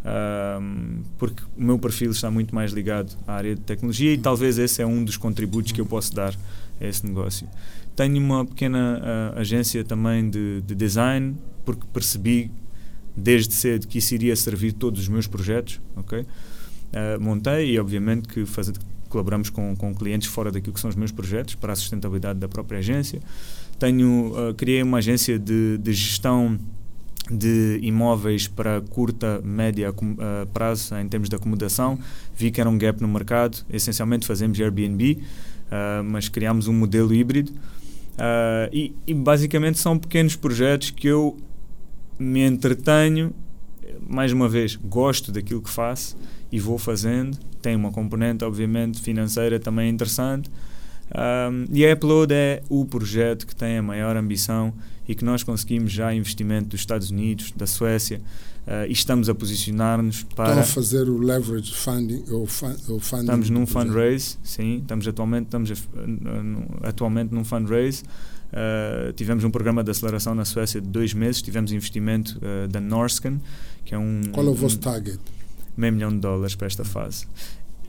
[0.08, 4.58] Um, porque o meu perfil está muito mais ligado à área de tecnologia e talvez
[4.58, 6.34] esse é um dos contributos que eu posso dar
[6.80, 7.48] a esse negócio.
[7.96, 9.02] Tenho uma pequena
[9.36, 11.36] uh, agência também de, de design
[11.66, 12.50] porque percebi
[13.16, 16.22] desde cedo que isso iria servir todos os meus projetos, ok?
[16.22, 16.26] Uh,
[17.20, 18.74] montei e obviamente que fazer
[19.18, 22.48] colaboramos com, com clientes fora daquilo que são os meus projetos para a sustentabilidade da
[22.48, 23.20] própria agência.
[23.80, 26.58] Tenho, uh, criei uma agência de, de gestão
[27.30, 31.98] de imóveis para curta, média uh, prazo em termos de acomodação.
[32.36, 33.66] Vi que era um gap no mercado.
[33.70, 37.52] Essencialmente fazemos Airbnb, uh, mas criámos um modelo híbrido.
[37.52, 41.38] Uh, e, e, basicamente são pequenos projetos que eu
[42.18, 43.34] me entretenho.
[44.08, 46.16] Mais uma vez, gosto daquilo que faço
[46.52, 47.38] e vou fazendo.
[47.62, 50.50] Tem uma componente, obviamente, financeira também interessante.
[51.08, 54.74] Um, e a Upload é o projeto que tem a maior ambição
[55.08, 58.22] e que nós conseguimos já investimento dos Estados Unidos, da Suécia,
[58.68, 60.50] uh, e estamos a posicionar-nos para.
[60.50, 65.72] Estão a fazer o leverage funding, ou, funding Estamos num fundraise, sim, estamos atualmente, estamos
[65.72, 68.04] a, atualmente num fundraise.
[68.48, 72.82] Uh, tivemos um programa de aceleração na Suécia de dois meses, tivemos investimento uh, da
[72.82, 73.40] Norscan,
[73.86, 74.22] que é um.
[74.34, 75.20] Qual é o vosso um, target?
[75.78, 77.28] Meio milhão de dólares para esta fase.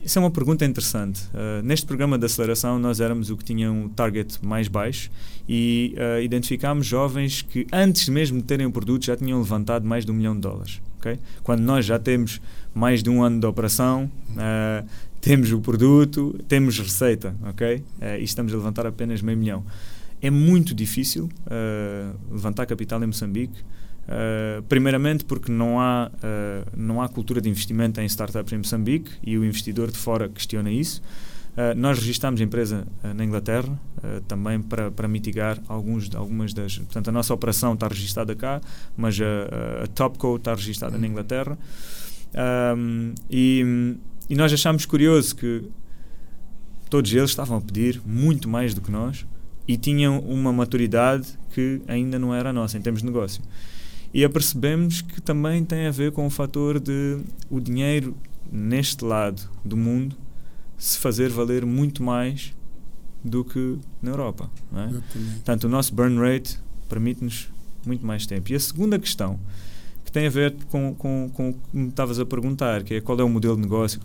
[0.03, 1.21] Isso é uma pergunta interessante.
[1.33, 5.11] Uh, neste programa de aceleração, nós éramos o que tinha um target mais baixo
[5.47, 10.05] e uh, identificámos jovens que, antes mesmo de terem o produto, já tinham levantado mais
[10.05, 10.81] de um milhão de dólares.
[10.99, 11.19] Okay?
[11.43, 12.39] Quando nós já temos
[12.73, 14.87] mais de um ano de operação, uh,
[15.19, 17.83] temos o produto, temos receita, ok?
[18.17, 19.65] e estamos a levantar apenas meio milhão.
[20.21, 21.29] É muito difícil
[22.31, 23.61] levantar capital em Moçambique
[24.09, 29.11] Uh, primeiramente porque não há, uh, não há cultura de investimento em startups em Moçambique
[29.21, 30.99] e o investidor de fora questiona isso.
[31.51, 33.79] Uh, nós registramos a empresa na Inglaterra
[34.27, 36.77] também para, para mitigar alguns, algumas das.
[36.77, 38.61] Portanto, a nossa operação está registrada cá,
[38.95, 41.57] mas a, a Topco está registrada na Inglaterra.
[42.77, 43.97] Um, e,
[44.29, 45.65] e nós achamos curioso que
[46.89, 49.25] todos eles estavam a pedir muito mais do que nós
[49.67, 53.43] e tinham uma maturidade que ainda não era a nossa em termos de negócio.
[54.13, 57.19] E apercebemos que também tem a ver com o fator de
[57.49, 58.15] o dinheiro
[58.51, 60.15] neste lado do mundo
[60.77, 62.55] se fazer valer muito mais
[63.23, 64.49] do que na Europa.
[64.71, 64.87] Não é?
[64.87, 67.49] Portanto, o nosso burn rate permite-nos
[67.85, 68.51] muito mais tempo.
[68.51, 69.39] E a segunda questão,
[70.05, 73.01] que tem a ver com, com, com o que me estavas a perguntar, que é
[73.01, 73.99] qual é o modelo de negócio.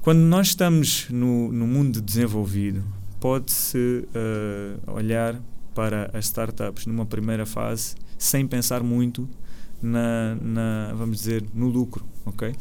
[0.00, 2.82] Quando nós estamos no, no mundo desenvolvido,
[3.20, 5.40] pode-se uh, olhar
[5.74, 9.28] para as startups numa primeira fase sem pensar muito
[9.82, 12.54] na, na, vamos dizer, no lucro, ok?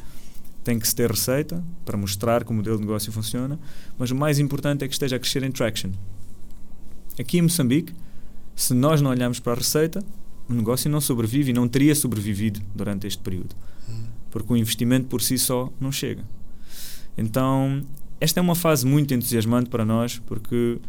[0.64, 3.60] Tem que se ter receita para mostrar que o modelo de negócio funciona,
[3.98, 5.92] mas o mais importante é que esteja a crescer em traction.
[7.20, 7.94] Aqui em Moçambique,
[8.56, 10.04] se nós não olharmos para a receita,
[10.50, 13.56] o negócio não sobrevive e não teria sobrevivido durante este período,
[14.32, 16.24] porque o investimento por si só não chega.
[17.18, 17.82] Então,
[18.20, 20.80] esta é uma fase muito entusiasmante para nós, porque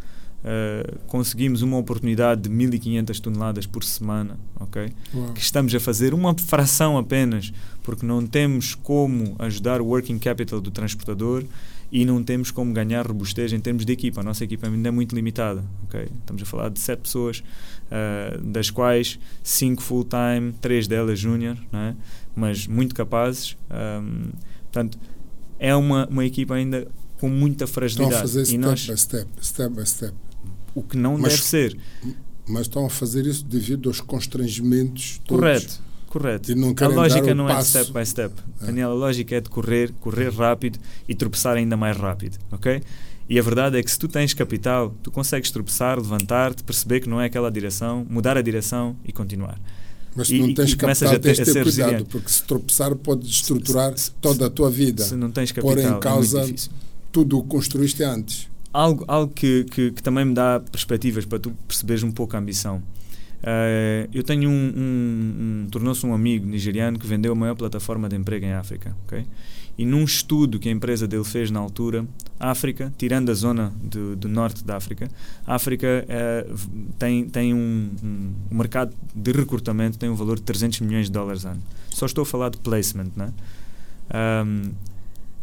[0.44, 4.92] Uh, conseguimos uma oportunidade de 1500 toneladas por semana, ok?
[5.12, 5.32] Uau.
[5.32, 7.52] Que estamos a fazer uma fração apenas,
[7.82, 11.44] porque não temos como ajudar o working capital do transportador
[11.90, 14.20] e não temos como ganhar robustez em termos de equipa.
[14.20, 16.08] A nossa equipa ainda é muito limitada, ok?
[16.20, 17.42] Estamos a falar de sete pessoas,
[17.86, 21.94] uh, das quais cinco full-time, três delas júnior, é?
[22.36, 23.56] mas muito capazes.
[23.70, 24.30] Um,
[24.62, 24.98] portanto,
[25.58, 26.86] é uma, uma equipa ainda
[27.18, 28.14] com muita fragilidade.
[28.14, 30.25] Estão a fazer e step nós, by step, step by step
[30.76, 31.78] o que não mas, deve ser.
[32.46, 35.40] Mas estão a fazer isso devido aos constrangimentos todos.
[35.40, 36.84] Correto, correto.
[36.84, 37.78] a lógica não passo.
[37.78, 38.34] é de step by step.
[38.60, 38.66] É.
[38.66, 40.78] Daniel, a lógica é de correr, correr rápido
[41.08, 42.82] e tropeçar ainda mais rápido, ok?
[43.28, 47.08] E a verdade é que se tu tens capital, tu consegues tropeçar, levantar-te, perceber que
[47.08, 49.58] não é aquela direção, mudar a direção e continuar.
[50.14, 52.04] Mas se não tens e, capital, a ter, tens de ter cuidado, resiliente.
[52.04, 55.02] porque se tropeçar pode estruturar se, toda a tua vida.
[55.02, 56.54] Se não tens capital, pôr em é causa é
[57.10, 61.38] tudo o que construíste antes algo, algo que, que, que, também me dá perspectivas para
[61.38, 62.82] tu perceberes um pouco a ambição.
[63.38, 68.08] Uh, eu tenho um, um, um tornou-se um amigo nigeriano que vendeu a maior plataforma
[68.08, 69.24] de emprego em África, ok?
[69.78, 72.06] E num estudo que a empresa dele fez na altura,
[72.40, 75.08] África, tirando a zona do, do norte da África,
[75.46, 76.56] África uh,
[76.98, 81.44] tem, tem um, um, mercado de recrutamento tem um valor de 300 milhões de dólares
[81.44, 81.62] ano.
[81.90, 83.32] Só estou a falar de placement, né?
[84.44, 84.72] Um,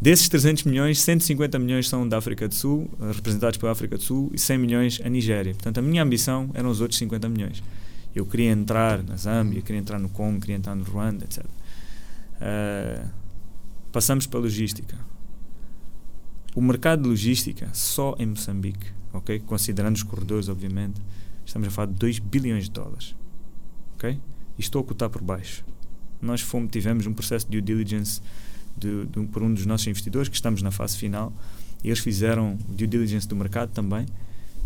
[0.00, 4.02] Desses 300 milhões, 150 milhões são da África do Sul, eh, representados pela África do
[4.02, 5.54] Sul, e 100 milhões a Nigéria.
[5.54, 7.62] Portanto, a minha ambição eram os outros 50 milhões.
[8.14, 11.44] Eu queria entrar na Zâmbia, queria entrar no Congo, queria entrar no Ruanda, etc.
[11.44, 11.48] Uh,
[12.40, 13.04] eh,
[13.90, 14.96] passamos para a logística.
[16.54, 19.40] O mercado de logística, só em Moçambique, okay?
[19.40, 21.00] considerando os corredores, obviamente,
[21.44, 23.16] estamos a falar de 2 bilhões de dólares.
[23.96, 24.20] Okay?
[24.56, 25.64] E estou a cotar por baixo.
[26.22, 28.20] Nós fomos, tivemos um processo de due diligence
[28.76, 31.32] de, de, por um dos nossos investidores, que estamos na fase final.
[31.82, 34.06] Eles fizeram due diligence do mercado também.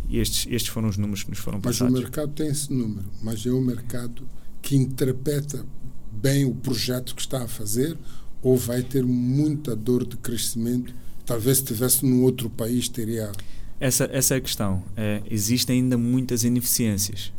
[0.09, 1.93] E estes, estes foram os números que nos foram passados.
[1.93, 4.29] Mas o mercado tem esse número, mas é o mercado
[4.63, 5.67] que interpreta
[6.11, 7.97] bem o projeto que está a fazer
[8.43, 10.95] ou vai ter muita dor de crescimento?
[11.27, 13.31] Talvez se estivesse num outro país teria.
[13.79, 14.83] Essa, essa é a questão.
[14.97, 17.33] É, existem ainda muitas ineficiências,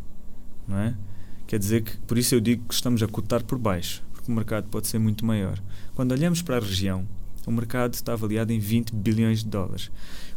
[0.67, 0.95] não é?
[1.47, 4.69] Quer dizer que, por isso eu digo que estamos a cotar por baixo o mercado
[4.69, 5.61] pode ser muito maior.
[5.99, 7.05] Quando olhamos para a região,
[7.45, 9.91] o mercado está avaliado em 20 bilhões de dólares.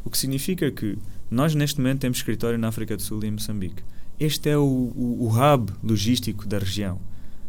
[0.05, 0.99] O que significa que
[1.31, 3.81] nós, neste momento, temos escritório na África do Sul e em Moçambique.
[4.19, 7.01] Este é o, o, o hub logístico da região.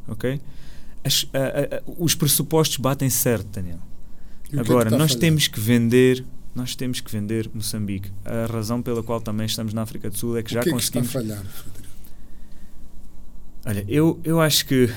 [0.07, 0.39] Ok?
[1.03, 3.79] As, a, a, os pressupostos batem certo, Daniel.
[4.51, 6.23] É Agora, é nós temos que vender
[6.53, 8.11] nós temos que vender Moçambique.
[8.23, 10.69] A razão pela qual também estamos na África do Sul é que o já que
[10.69, 11.09] conseguimos.
[11.15, 11.93] É que está a falhar, Frederico?
[13.65, 14.87] Olha, eu, eu acho que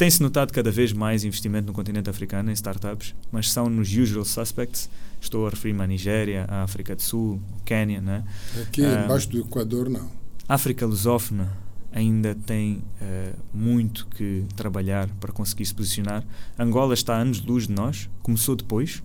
[0.00, 4.24] tem-se notado cada vez mais investimento no continente africano em startups, mas são nos usual
[4.24, 4.88] suspects.
[5.20, 8.00] Estou a referir-me à Nigéria, à África do Sul, Quênia.
[8.00, 8.24] Né?
[8.62, 10.10] Aqui uh, embaixo do Equador, não.
[10.48, 11.54] África lusófona
[11.92, 16.24] ainda tem uh, muito que trabalhar para conseguir se posicionar.
[16.58, 19.02] Angola está a anos-luz de nós, começou depois.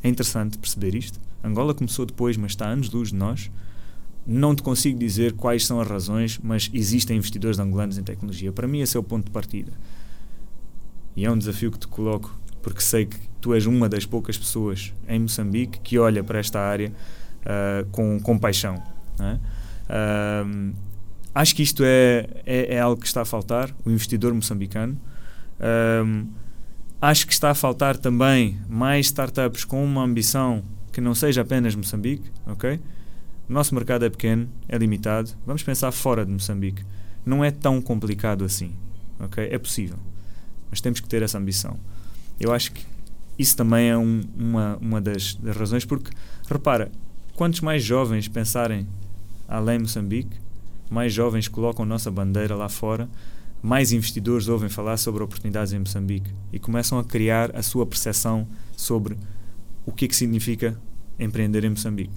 [0.00, 1.18] É interessante perceber isto.
[1.42, 3.50] Angola começou depois, mas está a anos-luz de nós.
[4.24, 8.52] Não te consigo dizer quais são as razões, mas existem investidores angolanos em tecnologia.
[8.52, 9.72] Para mim, esse é o ponto de partida.
[11.16, 14.38] E é um desafio que te coloco, porque sei que tu és uma das poucas
[14.38, 16.92] pessoas em Moçambique que olha para esta área
[17.42, 18.82] uh, com, com paixão.
[19.20, 19.34] É?
[20.44, 20.74] Uh,
[21.34, 24.98] acho que isto é, é, é, algo que está a faltar, o investidor moçambicano.
[25.60, 26.26] Um,
[27.00, 31.74] acho que está a faltar também mais startups com uma ambição que não seja apenas
[31.74, 32.80] Moçambique, ok?
[33.48, 35.30] O nosso mercado é pequeno, é limitado.
[35.44, 36.84] Vamos pensar fora de Moçambique.
[37.26, 38.72] Não é tão complicado assim,
[39.18, 39.48] ok?
[39.50, 39.98] É possível,
[40.74, 41.78] mas temos que ter essa ambição.
[42.38, 42.84] Eu acho que
[43.38, 46.10] isso também é um, uma, uma das, das razões, porque,
[46.48, 46.90] repara,
[47.36, 48.88] quantos mais jovens pensarem
[49.46, 50.36] além Moçambique,
[50.90, 53.08] mais jovens colocam nossa bandeira lá fora,
[53.62, 58.44] mais investidores ouvem falar sobre oportunidades em Moçambique e começam a criar a sua percepção
[58.76, 59.16] sobre
[59.86, 60.76] o que, é que significa
[61.20, 62.12] empreender em Moçambique.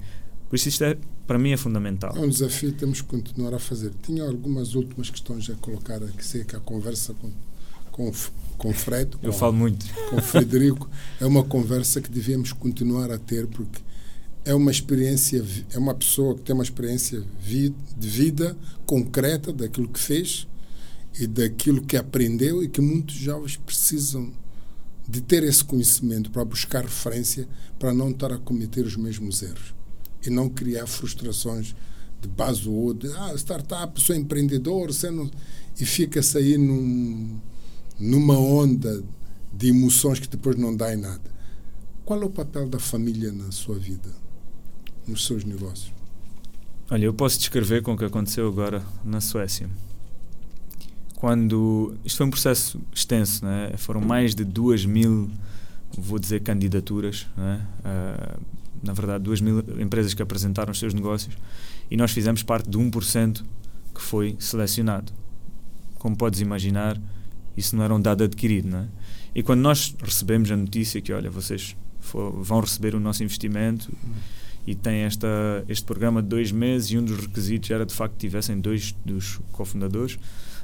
[0.50, 0.98] Por isso, isto é,
[1.28, 2.12] para mim é fundamental.
[2.16, 3.92] É um desafio temos que continuar a fazer.
[4.02, 7.14] Tinha algumas últimas questões a colocar aqui, sei que a conversa
[7.98, 8.12] com,
[8.58, 9.86] com, Fred, com, Eu falo muito.
[10.10, 10.88] com Frederico,
[11.20, 13.82] é uma conversa que devemos continuar a ter, porque
[14.46, 15.44] é uma experiência,
[15.74, 18.56] é uma pessoa que tem uma experiência de vida
[18.86, 20.48] concreta daquilo que fez
[21.20, 24.32] e daquilo que aprendeu e que muitos jovens precisam
[25.10, 27.48] de ter esse conhecimento para buscar referência
[27.80, 29.74] para não estar a cometer os mesmos erros
[30.26, 31.76] e não criar frustrações
[32.22, 35.30] de base ou de ah, startup, sou empreendedor, sendo,
[35.80, 37.40] e fica-se aí num,
[38.00, 39.04] numa onda
[39.54, 41.32] de emoções que depois não dá em nada.
[42.06, 44.28] Qual é o papel da família na sua vida?
[45.08, 45.92] nos seus negócios?
[46.90, 49.70] Olha, eu posso descrever com o que aconteceu agora na Suécia.
[51.16, 51.96] Quando.
[52.06, 53.72] Isto foi um processo extenso, né?
[53.78, 55.30] foram mais de duas mil,
[55.98, 57.66] vou dizer, candidaturas, né?
[57.80, 58.42] Uh,
[58.84, 61.36] na verdade, duas mil empresas que apresentaram os seus negócios
[61.90, 63.44] e nós fizemos parte de 1%
[63.94, 65.12] que foi selecionado.
[65.96, 67.02] Como podes imaginar,
[67.58, 68.88] isso não era um dado adquirido, não é?
[69.36, 73.92] E quando nós recebemos a notícia que, olha, vocês for, vão receber o nosso investimento
[74.66, 75.28] e tem esta,
[75.68, 78.94] este programa de dois meses e um dos requisitos era de facto que tivessem dois
[79.06, 80.20] dos cofundadores.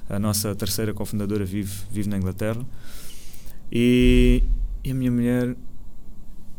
[0.10, 2.62] A nossa terceira cofundadora vive, vive na Inglaterra.
[3.72, 4.44] E,
[4.84, 5.56] e a minha mulher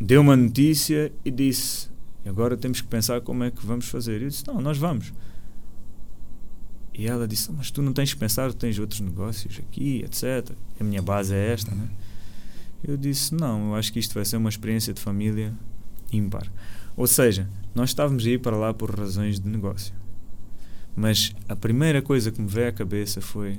[0.00, 1.88] deu uma notícia e disse:
[2.24, 4.22] Agora temos que pensar como é que vamos fazer.
[4.22, 5.12] Eu disse: Não, nós vamos.
[6.94, 10.54] E ela disse: Mas tu não tens que pensar, tens outros negócios aqui, etc.
[10.80, 11.88] A minha base é esta, né?
[12.82, 15.52] Eu disse: Não, eu acho que isto vai ser uma experiência de família
[16.12, 16.50] ímpar.
[16.96, 19.92] Ou seja, nós estávamos a ir para lá por razões de negócio.
[20.94, 23.58] Mas a primeira coisa que me veio à cabeça foi: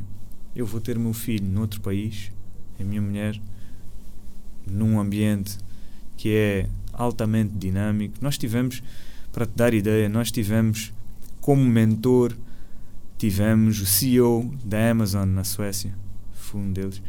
[0.56, 2.32] eu vou ter meu filho noutro país,
[2.80, 3.40] a minha mulher,
[4.66, 5.58] num ambiente
[6.16, 8.16] que é altamente dinâmico.
[8.22, 8.82] Nós tivemos,
[9.34, 10.94] para te dar ideia, nós tivemos
[11.42, 12.34] como mentor,
[13.18, 15.94] tivemos o CEO da Amazon na Suécia,
[16.34, 17.02] foi um deles.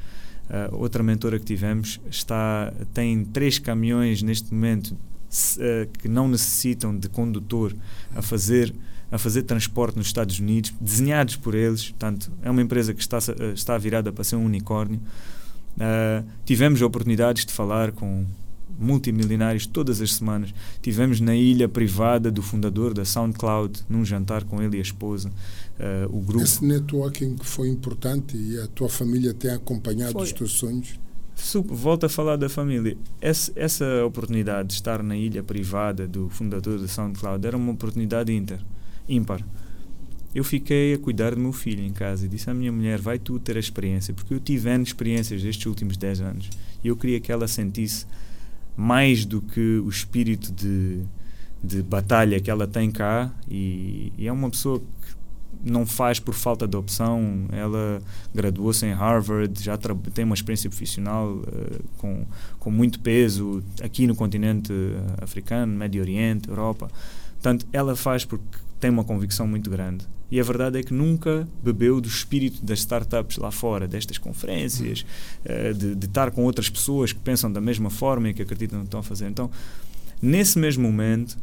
[0.48, 6.96] Uh, outra mentora que tivemos está tem três caminhões neste momento uh, que não necessitam
[6.96, 7.74] de condutor
[8.14, 8.72] a fazer
[9.10, 11.90] a fazer transporte nos Estados Unidos, desenhados por eles.
[11.90, 15.00] Portanto, é uma empresa que está, uh, está virada para ser um unicórnio.
[15.76, 18.24] Uh, tivemos oportunidades de falar com
[18.78, 20.52] multimilionários todas as semanas.
[20.82, 25.30] Tivemos na ilha privada do fundador da SoundCloud, num jantar com ele e a esposa.
[25.78, 26.42] Uh, o grupo.
[26.42, 30.22] Esse networking foi importante e a tua família tem acompanhado foi.
[30.22, 30.98] os teus sonhos?
[31.66, 32.96] Volto a falar da família.
[33.20, 38.32] Essa, essa oportunidade de estar na ilha privada do fundador da SoundCloud era uma oportunidade
[38.32, 38.58] inter,
[39.06, 39.44] ímpar.
[40.34, 43.18] Eu fiquei a cuidar do meu filho em casa e disse à minha mulher: Vai
[43.18, 46.50] tu ter a experiência, porque eu tive N experiências estes últimos 10 anos
[46.82, 48.06] e eu queria que ela sentisse
[48.76, 51.00] mais do que o espírito de,
[51.62, 53.32] de batalha que ela tem cá.
[53.50, 55.15] E, e é uma pessoa que
[55.66, 57.46] não faz por falta de opção.
[57.50, 58.00] Ela
[58.34, 59.76] graduou-se em Harvard, já
[60.14, 62.24] tem uma experiência profissional uh, com,
[62.58, 66.88] com muito peso aqui no continente uh, africano, Médio Oriente, Europa.
[67.32, 68.44] Portanto, ela faz porque
[68.78, 70.06] tem uma convicção muito grande.
[70.30, 75.04] E a verdade é que nunca bebeu do espírito das startups lá fora, destas conferências,
[75.44, 78.80] uh, de, de estar com outras pessoas que pensam da mesma forma e que acreditam
[78.80, 79.28] que estão a fazer.
[79.28, 79.50] Então,
[80.22, 81.36] nesse mesmo momento,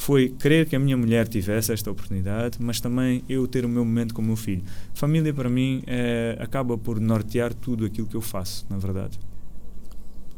[0.00, 3.84] foi querer que a minha mulher tivesse esta oportunidade, mas também eu ter o meu
[3.84, 4.62] momento com o meu filho.
[4.94, 9.20] Família, para mim, é, acaba por nortear tudo aquilo que eu faço, na verdade.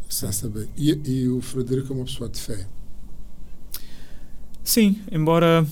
[0.08, 0.68] Está saber.
[0.76, 2.66] E, e o Frederico é uma pessoa de fé?
[4.64, 5.64] Sim, embora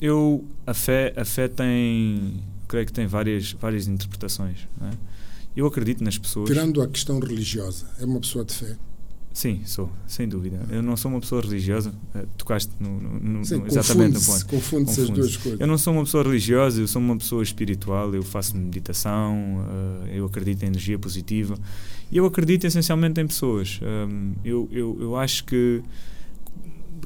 [0.00, 4.90] eu a fé a fé tem creio que tem várias várias interpretações é?
[5.54, 8.76] eu acredito nas pessoas tirando a questão religiosa é uma pessoa de fé
[9.34, 10.64] Sim, sou, sem dúvida.
[10.70, 14.46] Eu não sou uma pessoa religiosa, uh, tocaste no, no, Sim, no exatamente no ponto.
[14.46, 15.60] Confunde-se as duas coisas.
[15.60, 20.06] Eu não sou uma pessoa religiosa, eu sou uma pessoa espiritual, eu faço meditação, uh,
[20.06, 21.58] eu acredito em energia positiva
[22.12, 23.80] e eu acredito essencialmente em pessoas.
[23.82, 25.82] Um, eu, eu, eu acho que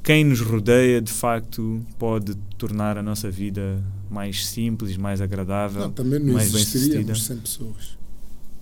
[0.04, 5.92] quem nos rodeia de facto pode tornar a nossa vida mais simples, mais agradável, Não,
[5.92, 7.00] também não mais bem sucedida.
[7.00, 7.98] existiríamos sem pessoas.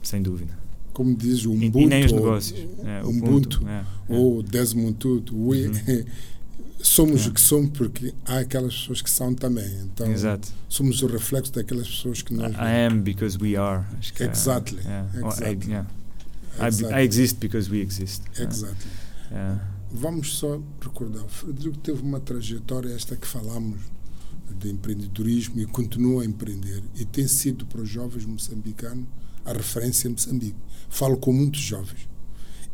[0.04, 0.65] Sem dúvida.
[0.96, 2.58] Como diz o E, Ubuntu, e nem os ou- negócios.
[2.82, 4.16] É, o Ubuntu, ponto, é, é.
[4.16, 5.74] ou Desmond Tutu, we- Uhum.
[6.80, 7.28] somos É.
[7.28, 9.70] o que somos porque há aquelas pessoas que são também.
[9.82, 10.48] Então, Exato.
[10.70, 13.84] somos o reflexo daquelas pessoas que nós I am because we are.
[13.98, 14.78] Acho que é- Exactly.
[14.86, 15.22] é.
[15.22, 15.86] Or I- yeah.
[16.58, 16.98] I, Exactly.
[17.02, 18.22] I exist because we exist.
[18.38, 18.44] É.
[18.44, 18.90] Exactly.
[19.32, 19.56] É.
[19.92, 23.78] Vamos só recordar, o Frederico teve uma trajetória, esta que falamos,
[24.58, 26.82] de empreendedorismo e continua a empreender.
[26.98, 29.04] E tem sido para os jovens moçambicanos
[29.46, 30.56] a referência em Moçambique.
[30.88, 32.08] Falo com muitos jovens.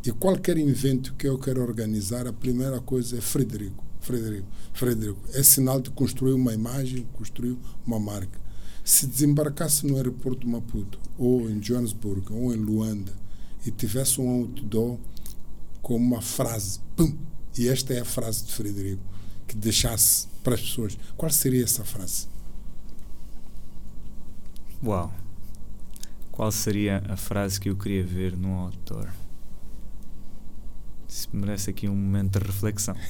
[0.05, 3.85] E qualquer evento que eu quero organizar, a primeira coisa é Frederico.
[4.01, 5.21] Frederico, Frederico.
[5.33, 8.41] É sinal de construir uma imagem, construir uma marca.
[8.85, 13.13] Se desembarcasse no aeroporto de Maputo, ou em Johannesburgo, ou em Luanda,
[13.65, 14.99] e tivesse um outdoor
[15.81, 17.17] com uma frase, pum,
[17.57, 19.03] e esta é a frase de Frederico,
[19.47, 22.27] que deixasse para as pessoas, qual seria essa frase?
[24.83, 25.22] Uau.
[26.43, 29.07] Qual seria a frase que eu queria ver no outdoor?
[31.09, 32.97] Isso merece aqui um momento de reflexão.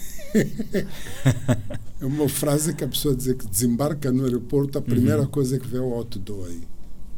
[1.98, 5.28] É uma frase que a pessoa dizer que desembarca no aeroporto, a primeira Uhum.
[5.28, 6.62] coisa que vê é o outdoor aí.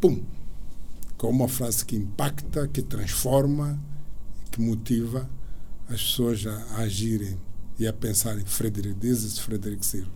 [0.01, 0.23] Pum!
[1.19, 3.77] Com uma frase que impacta, que transforma,
[4.53, 5.29] que motiva
[5.89, 7.37] as pessoas a, a agirem
[7.77, 10.13] e a pensarem, Frederico, dizes Frederico Silva.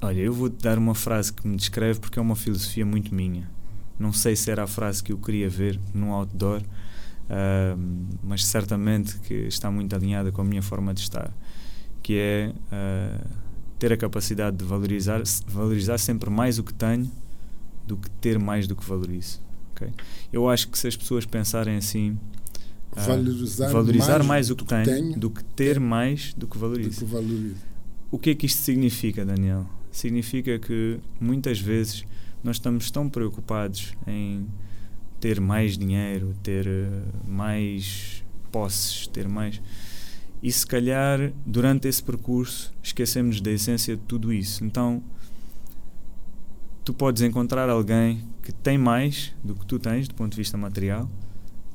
[0.00, 3.57] Olha, eu vou-te dar uma frase que me descreve porque é uma filosofia muito minha.
[3.98, 6.62] Não sei se era a frase que eu queria ver num outdoor,
[7.28, 11.32] ahm, mas certamente que está muito alinhada com a minha forma de estar,
[12.02, 13.20] que é ah,
[13.78, 17.10] ter a capacidade de valorizar, valorizar sempre mais o que tenho
[17.86, 19.40] do que ter mais do que valorizo.
[19.72, 19.88] ok?
[20.32, 22.18] Eu acho que se as pessoas pensarem assim,
[22.96, 26.54] ah, Valorizar, valorizar mais, do o que tenho, tenho do que ter mais do que
[26.56, 26.98] do valorizo.
[26.98, 27.68] que valorizo.
[28.10, 29.66] O que é que isto significa, Daniel?
[29.92, 32.04] Significa que muitas vezes
[32.42, 34.46] nós estamos tão preocupados em
[35.20, 39.60] ter mais dinheiro, ter eh, mais posses, ter mais.
[40.42, 44.64] E se calhar, durante esse percurso, esquecemos da essência de tudo isso.
[44.64, 45.02] Então,
[46.84, 50.56] tu podes encontrar alguém que tem mais do que tu tens, do ponto de vista
[50.56, 51.10] material,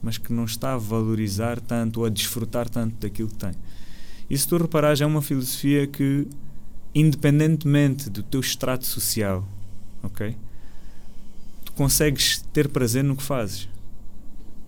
[0.02, 3.52] mas que não está a valorizar tanto ou a desfrutar tanto daquilo que tem.
[4.30, 6.28] E se tu reparares, é uma filosofia que,
[6.96, 9.48] independentemente do teu extrato social,
[10.02, 10.36] ok?
[11.76, 13.68] Consegues ter prazer no que fazes.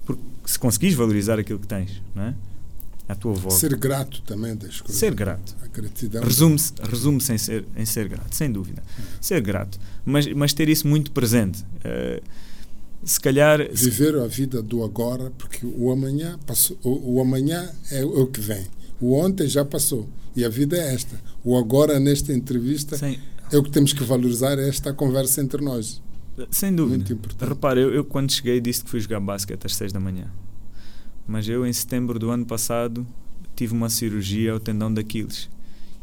[0.06, 2.36] Porque se conseguires valorizar aquilo que tens, não é?
[3.08, 3.58] À tua volta.
[3.58, 4.98] Ser grato também das coisas.
[5.00, 5.56] Ser grato.
[5.64, 6.24] A gratidão.
[6.24, 8.84] Resume-se resume em, ser, em ser grato, sem dúvida.
[9.22, 9.80] Ser grato.
[10.04, 11.64] Mas, mas ter isso muito presente.
[11.84, 12.22] Eh,
[13.04, 13.60] se calhar.
[13.72, 18.42] Viver a vida do agora, porque o amanhã passou, o, o amanhã é o que
[18.42, 18.66] vem.
[19.00, 21.20] O ontem já passou e a vida é esta.
[21.44, 22.98] O agora nesta entrevista
[23.52, 26.02] é o que temos que valorizar é esta conversa entre nós.
[26.52, 26.98] Sem dúvida.
[26.98, 27.50] Muito importante.
[27.50, 30.30] Repara, eu, eu quando cheguei disse que fui jogar basquete às 6 da manhã.
[31.28, 33.06] Mas eu, em setembro do ano passado,
[33.56, 35.50] tive uma cirurgia ao tendão de Aquiles.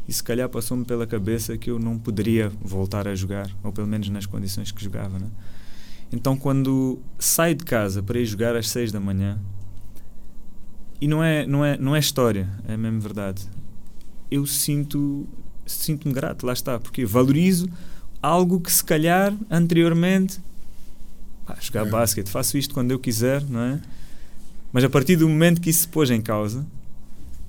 [0.07, 3.87] E se calhar passou-me pela cabeça que eu não poderia voltar a jogar, ou pelo
[3.87, 5.17] menos nas condições que jogava.
[5.17, 5.27] Né?
[6.11, 9.39] Então, quando saio de casa para ir jogar às 6 da manhã,
[10.99, 13.49] e não é, não é, não é história, é mesmo verdade,
[14.29, 15.27] eu sinto
[15.65, 17.69] sinto-me grato, lá está, porque valorizo
[18.23, 20.39] algo que se calhar anteriormente
[21.45, 21.89] pá, jogar É.
[21.89, 23.81] basquete, faço isto quando eu quiser, não é?
[24.71, 26.65] Mas a partir do momento que isso se pôs em causa,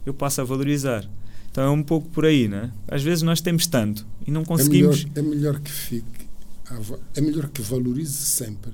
[0.04, 1.08] eu passo a valorizar.
[1.50, 2.70] Então é um pouco por aí, não é?
[2.88, 5.06] Às vezes nós temos tanto e não conseguimos.
[5.14, 6.24] É melhor, é melhor que fique.
[7.14, 8.72] É melhor que valorize sempre,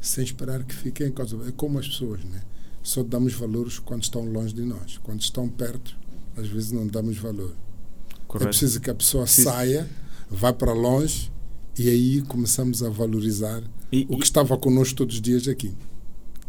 [0.00, 1.36] sem esperar que fique em causa.
[1.48, 2.40] É como as pessoas, né?
[2.82, 4.98] Só damos valores quando estão longe de nós.
[5.02, 5.96] Quando estão perto,
[6.36, 7.50] às vezes não damos valor.
[7.50, 8.50] É Correto.
[8.50, 9.88] preciso que a pessoa Preciso- saia,
[10.30, 11.30] vá para longe
[11.78, 15.72] e aí começamos a valorizar E, o que e- estava connosco todos os dias aqui.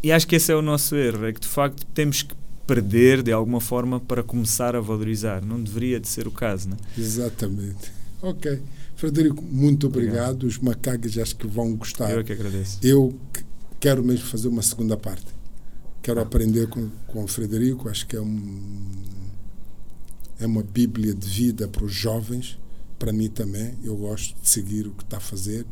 [0.02, 2.34] e acho que esse é o nosso erro, é que de facto temos que
[2.66, 5.44] perder de alguma forma para começar a valorizar.
[5.44, 7.00] Não deveria de ser o caso, não é?
[7.00, 7.92] Exatamente.
[8.22, 8.60] Ok.
[8.94, 10.14] Frederico, muito Obrigado.
[10.36, 10.42] obrigado.
[10.46, 12.10] Os macacos acho que vão gostar.
[12.12, 12.78] Eu é que agradeço.
[12.82, 13.42] Eu que-
[13.80, 15.26] quero mesmo fazer uma segunda parte.
[16.00, 17.88] Quero aprender com, com o Frederico.
[17.88, 18.92] Acho que é, um,
[20.38, 22.58] é uma bíblia de vida para os jovens.
[23.02, 23.74] Para mim também.
[23.82, 25.66] Eu gosto de seguir o que está a fazer.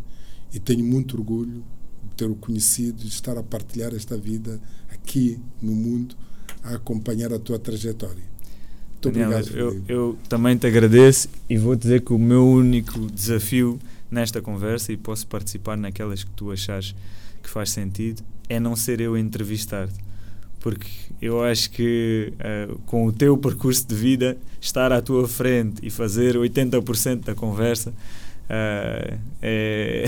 [0.52, 1.62] E tenho muito orgulho
[2.02, 4.60] de ter o conhecido, de estar a partilhar esta vida
[4.92, 6.16] aqui no mundo,
[6.64, 8.24] a acompanhar a tua trajetória.
[8.94, 13.06] Muito Daniel, obrigado, eu, eu também te agradeço e vou dizer que o meu único
[13.06, 13.78] desafio
[14.10, 16.96] nesta conversa, e posso participar naquelas que tu achares
[17.40, 19.94] que faz sentido, é não ser eu a entrevistar-te.
[20.60, 20.86] Porque
[21.20, 25.90] eu acho que uh, com o teu percurso de vida, estar à tua frente e
[25.90, 30.04] fazer 80% da conversa uh, é.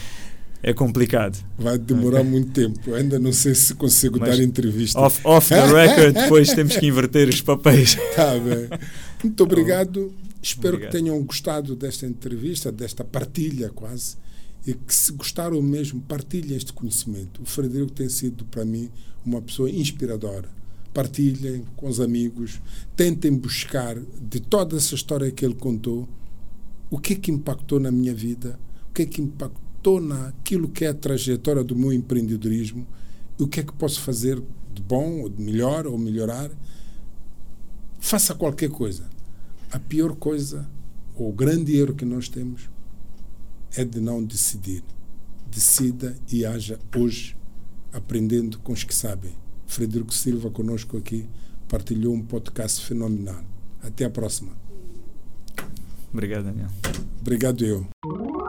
[0.62, 1.38] é complicado.
[1.58, 2.94] Vai demorar muito tempo.
[2.94, 4.98] ainda não sei se consigo Mas dar entrevista.
[4.98, 7.96] Off, off the record, depois temos que inverter os papéis.
[8.16, 8.68] Tá bem.
[9.22, 10.12] Muito obrigado.
[10.42, 10.92] Espero obrigado.
[10.92, 14.16] que tenham gostado desta entrevista, desta partilha quase.
[14.66, 17.42] E que se gostaram mesmo, partilhem este conhecimento.
[17.42, 18.90] O Frederico tem sido para mim
[19.24, 20.48] uma pessoa inspiradora.
[20.92, 22.60] Partilhem com os amigos,
[22.96, 26.08] tentem buscar de toda essa história que ele contou,
[26.90, 28.58] o que é que impactou na minha vida,
[28.90, 32.86] o que é que impactou naquilo que é a trajetória do meu empreendedorismo,
[33.38, 34.42] o que é que posso fazer
[34.74, 36.50] de bom, ou de melhor, ou melhorar.
[37.98, 39.08] Faça qualquer coisa.
[39.70, 40.68] A pior coisa,
[41.14, 42.68] ou o grande erro que nós temos,
[43.76, 44.82] é de não decidir.
[45.50, 47.36] Decida e haja hoje
[47.92, 49.32] aprendendo com os que sabem.
[49.66, 51.28] Frederico Silva conosco aqui
[51.68, 53.42] partilhou um podcast fenomenal.
[53.82, 54.52] Até a próxima.
[56.12, 56.70] Obrigado, Daniel.
[57.20, 58.39] Obrigado eu.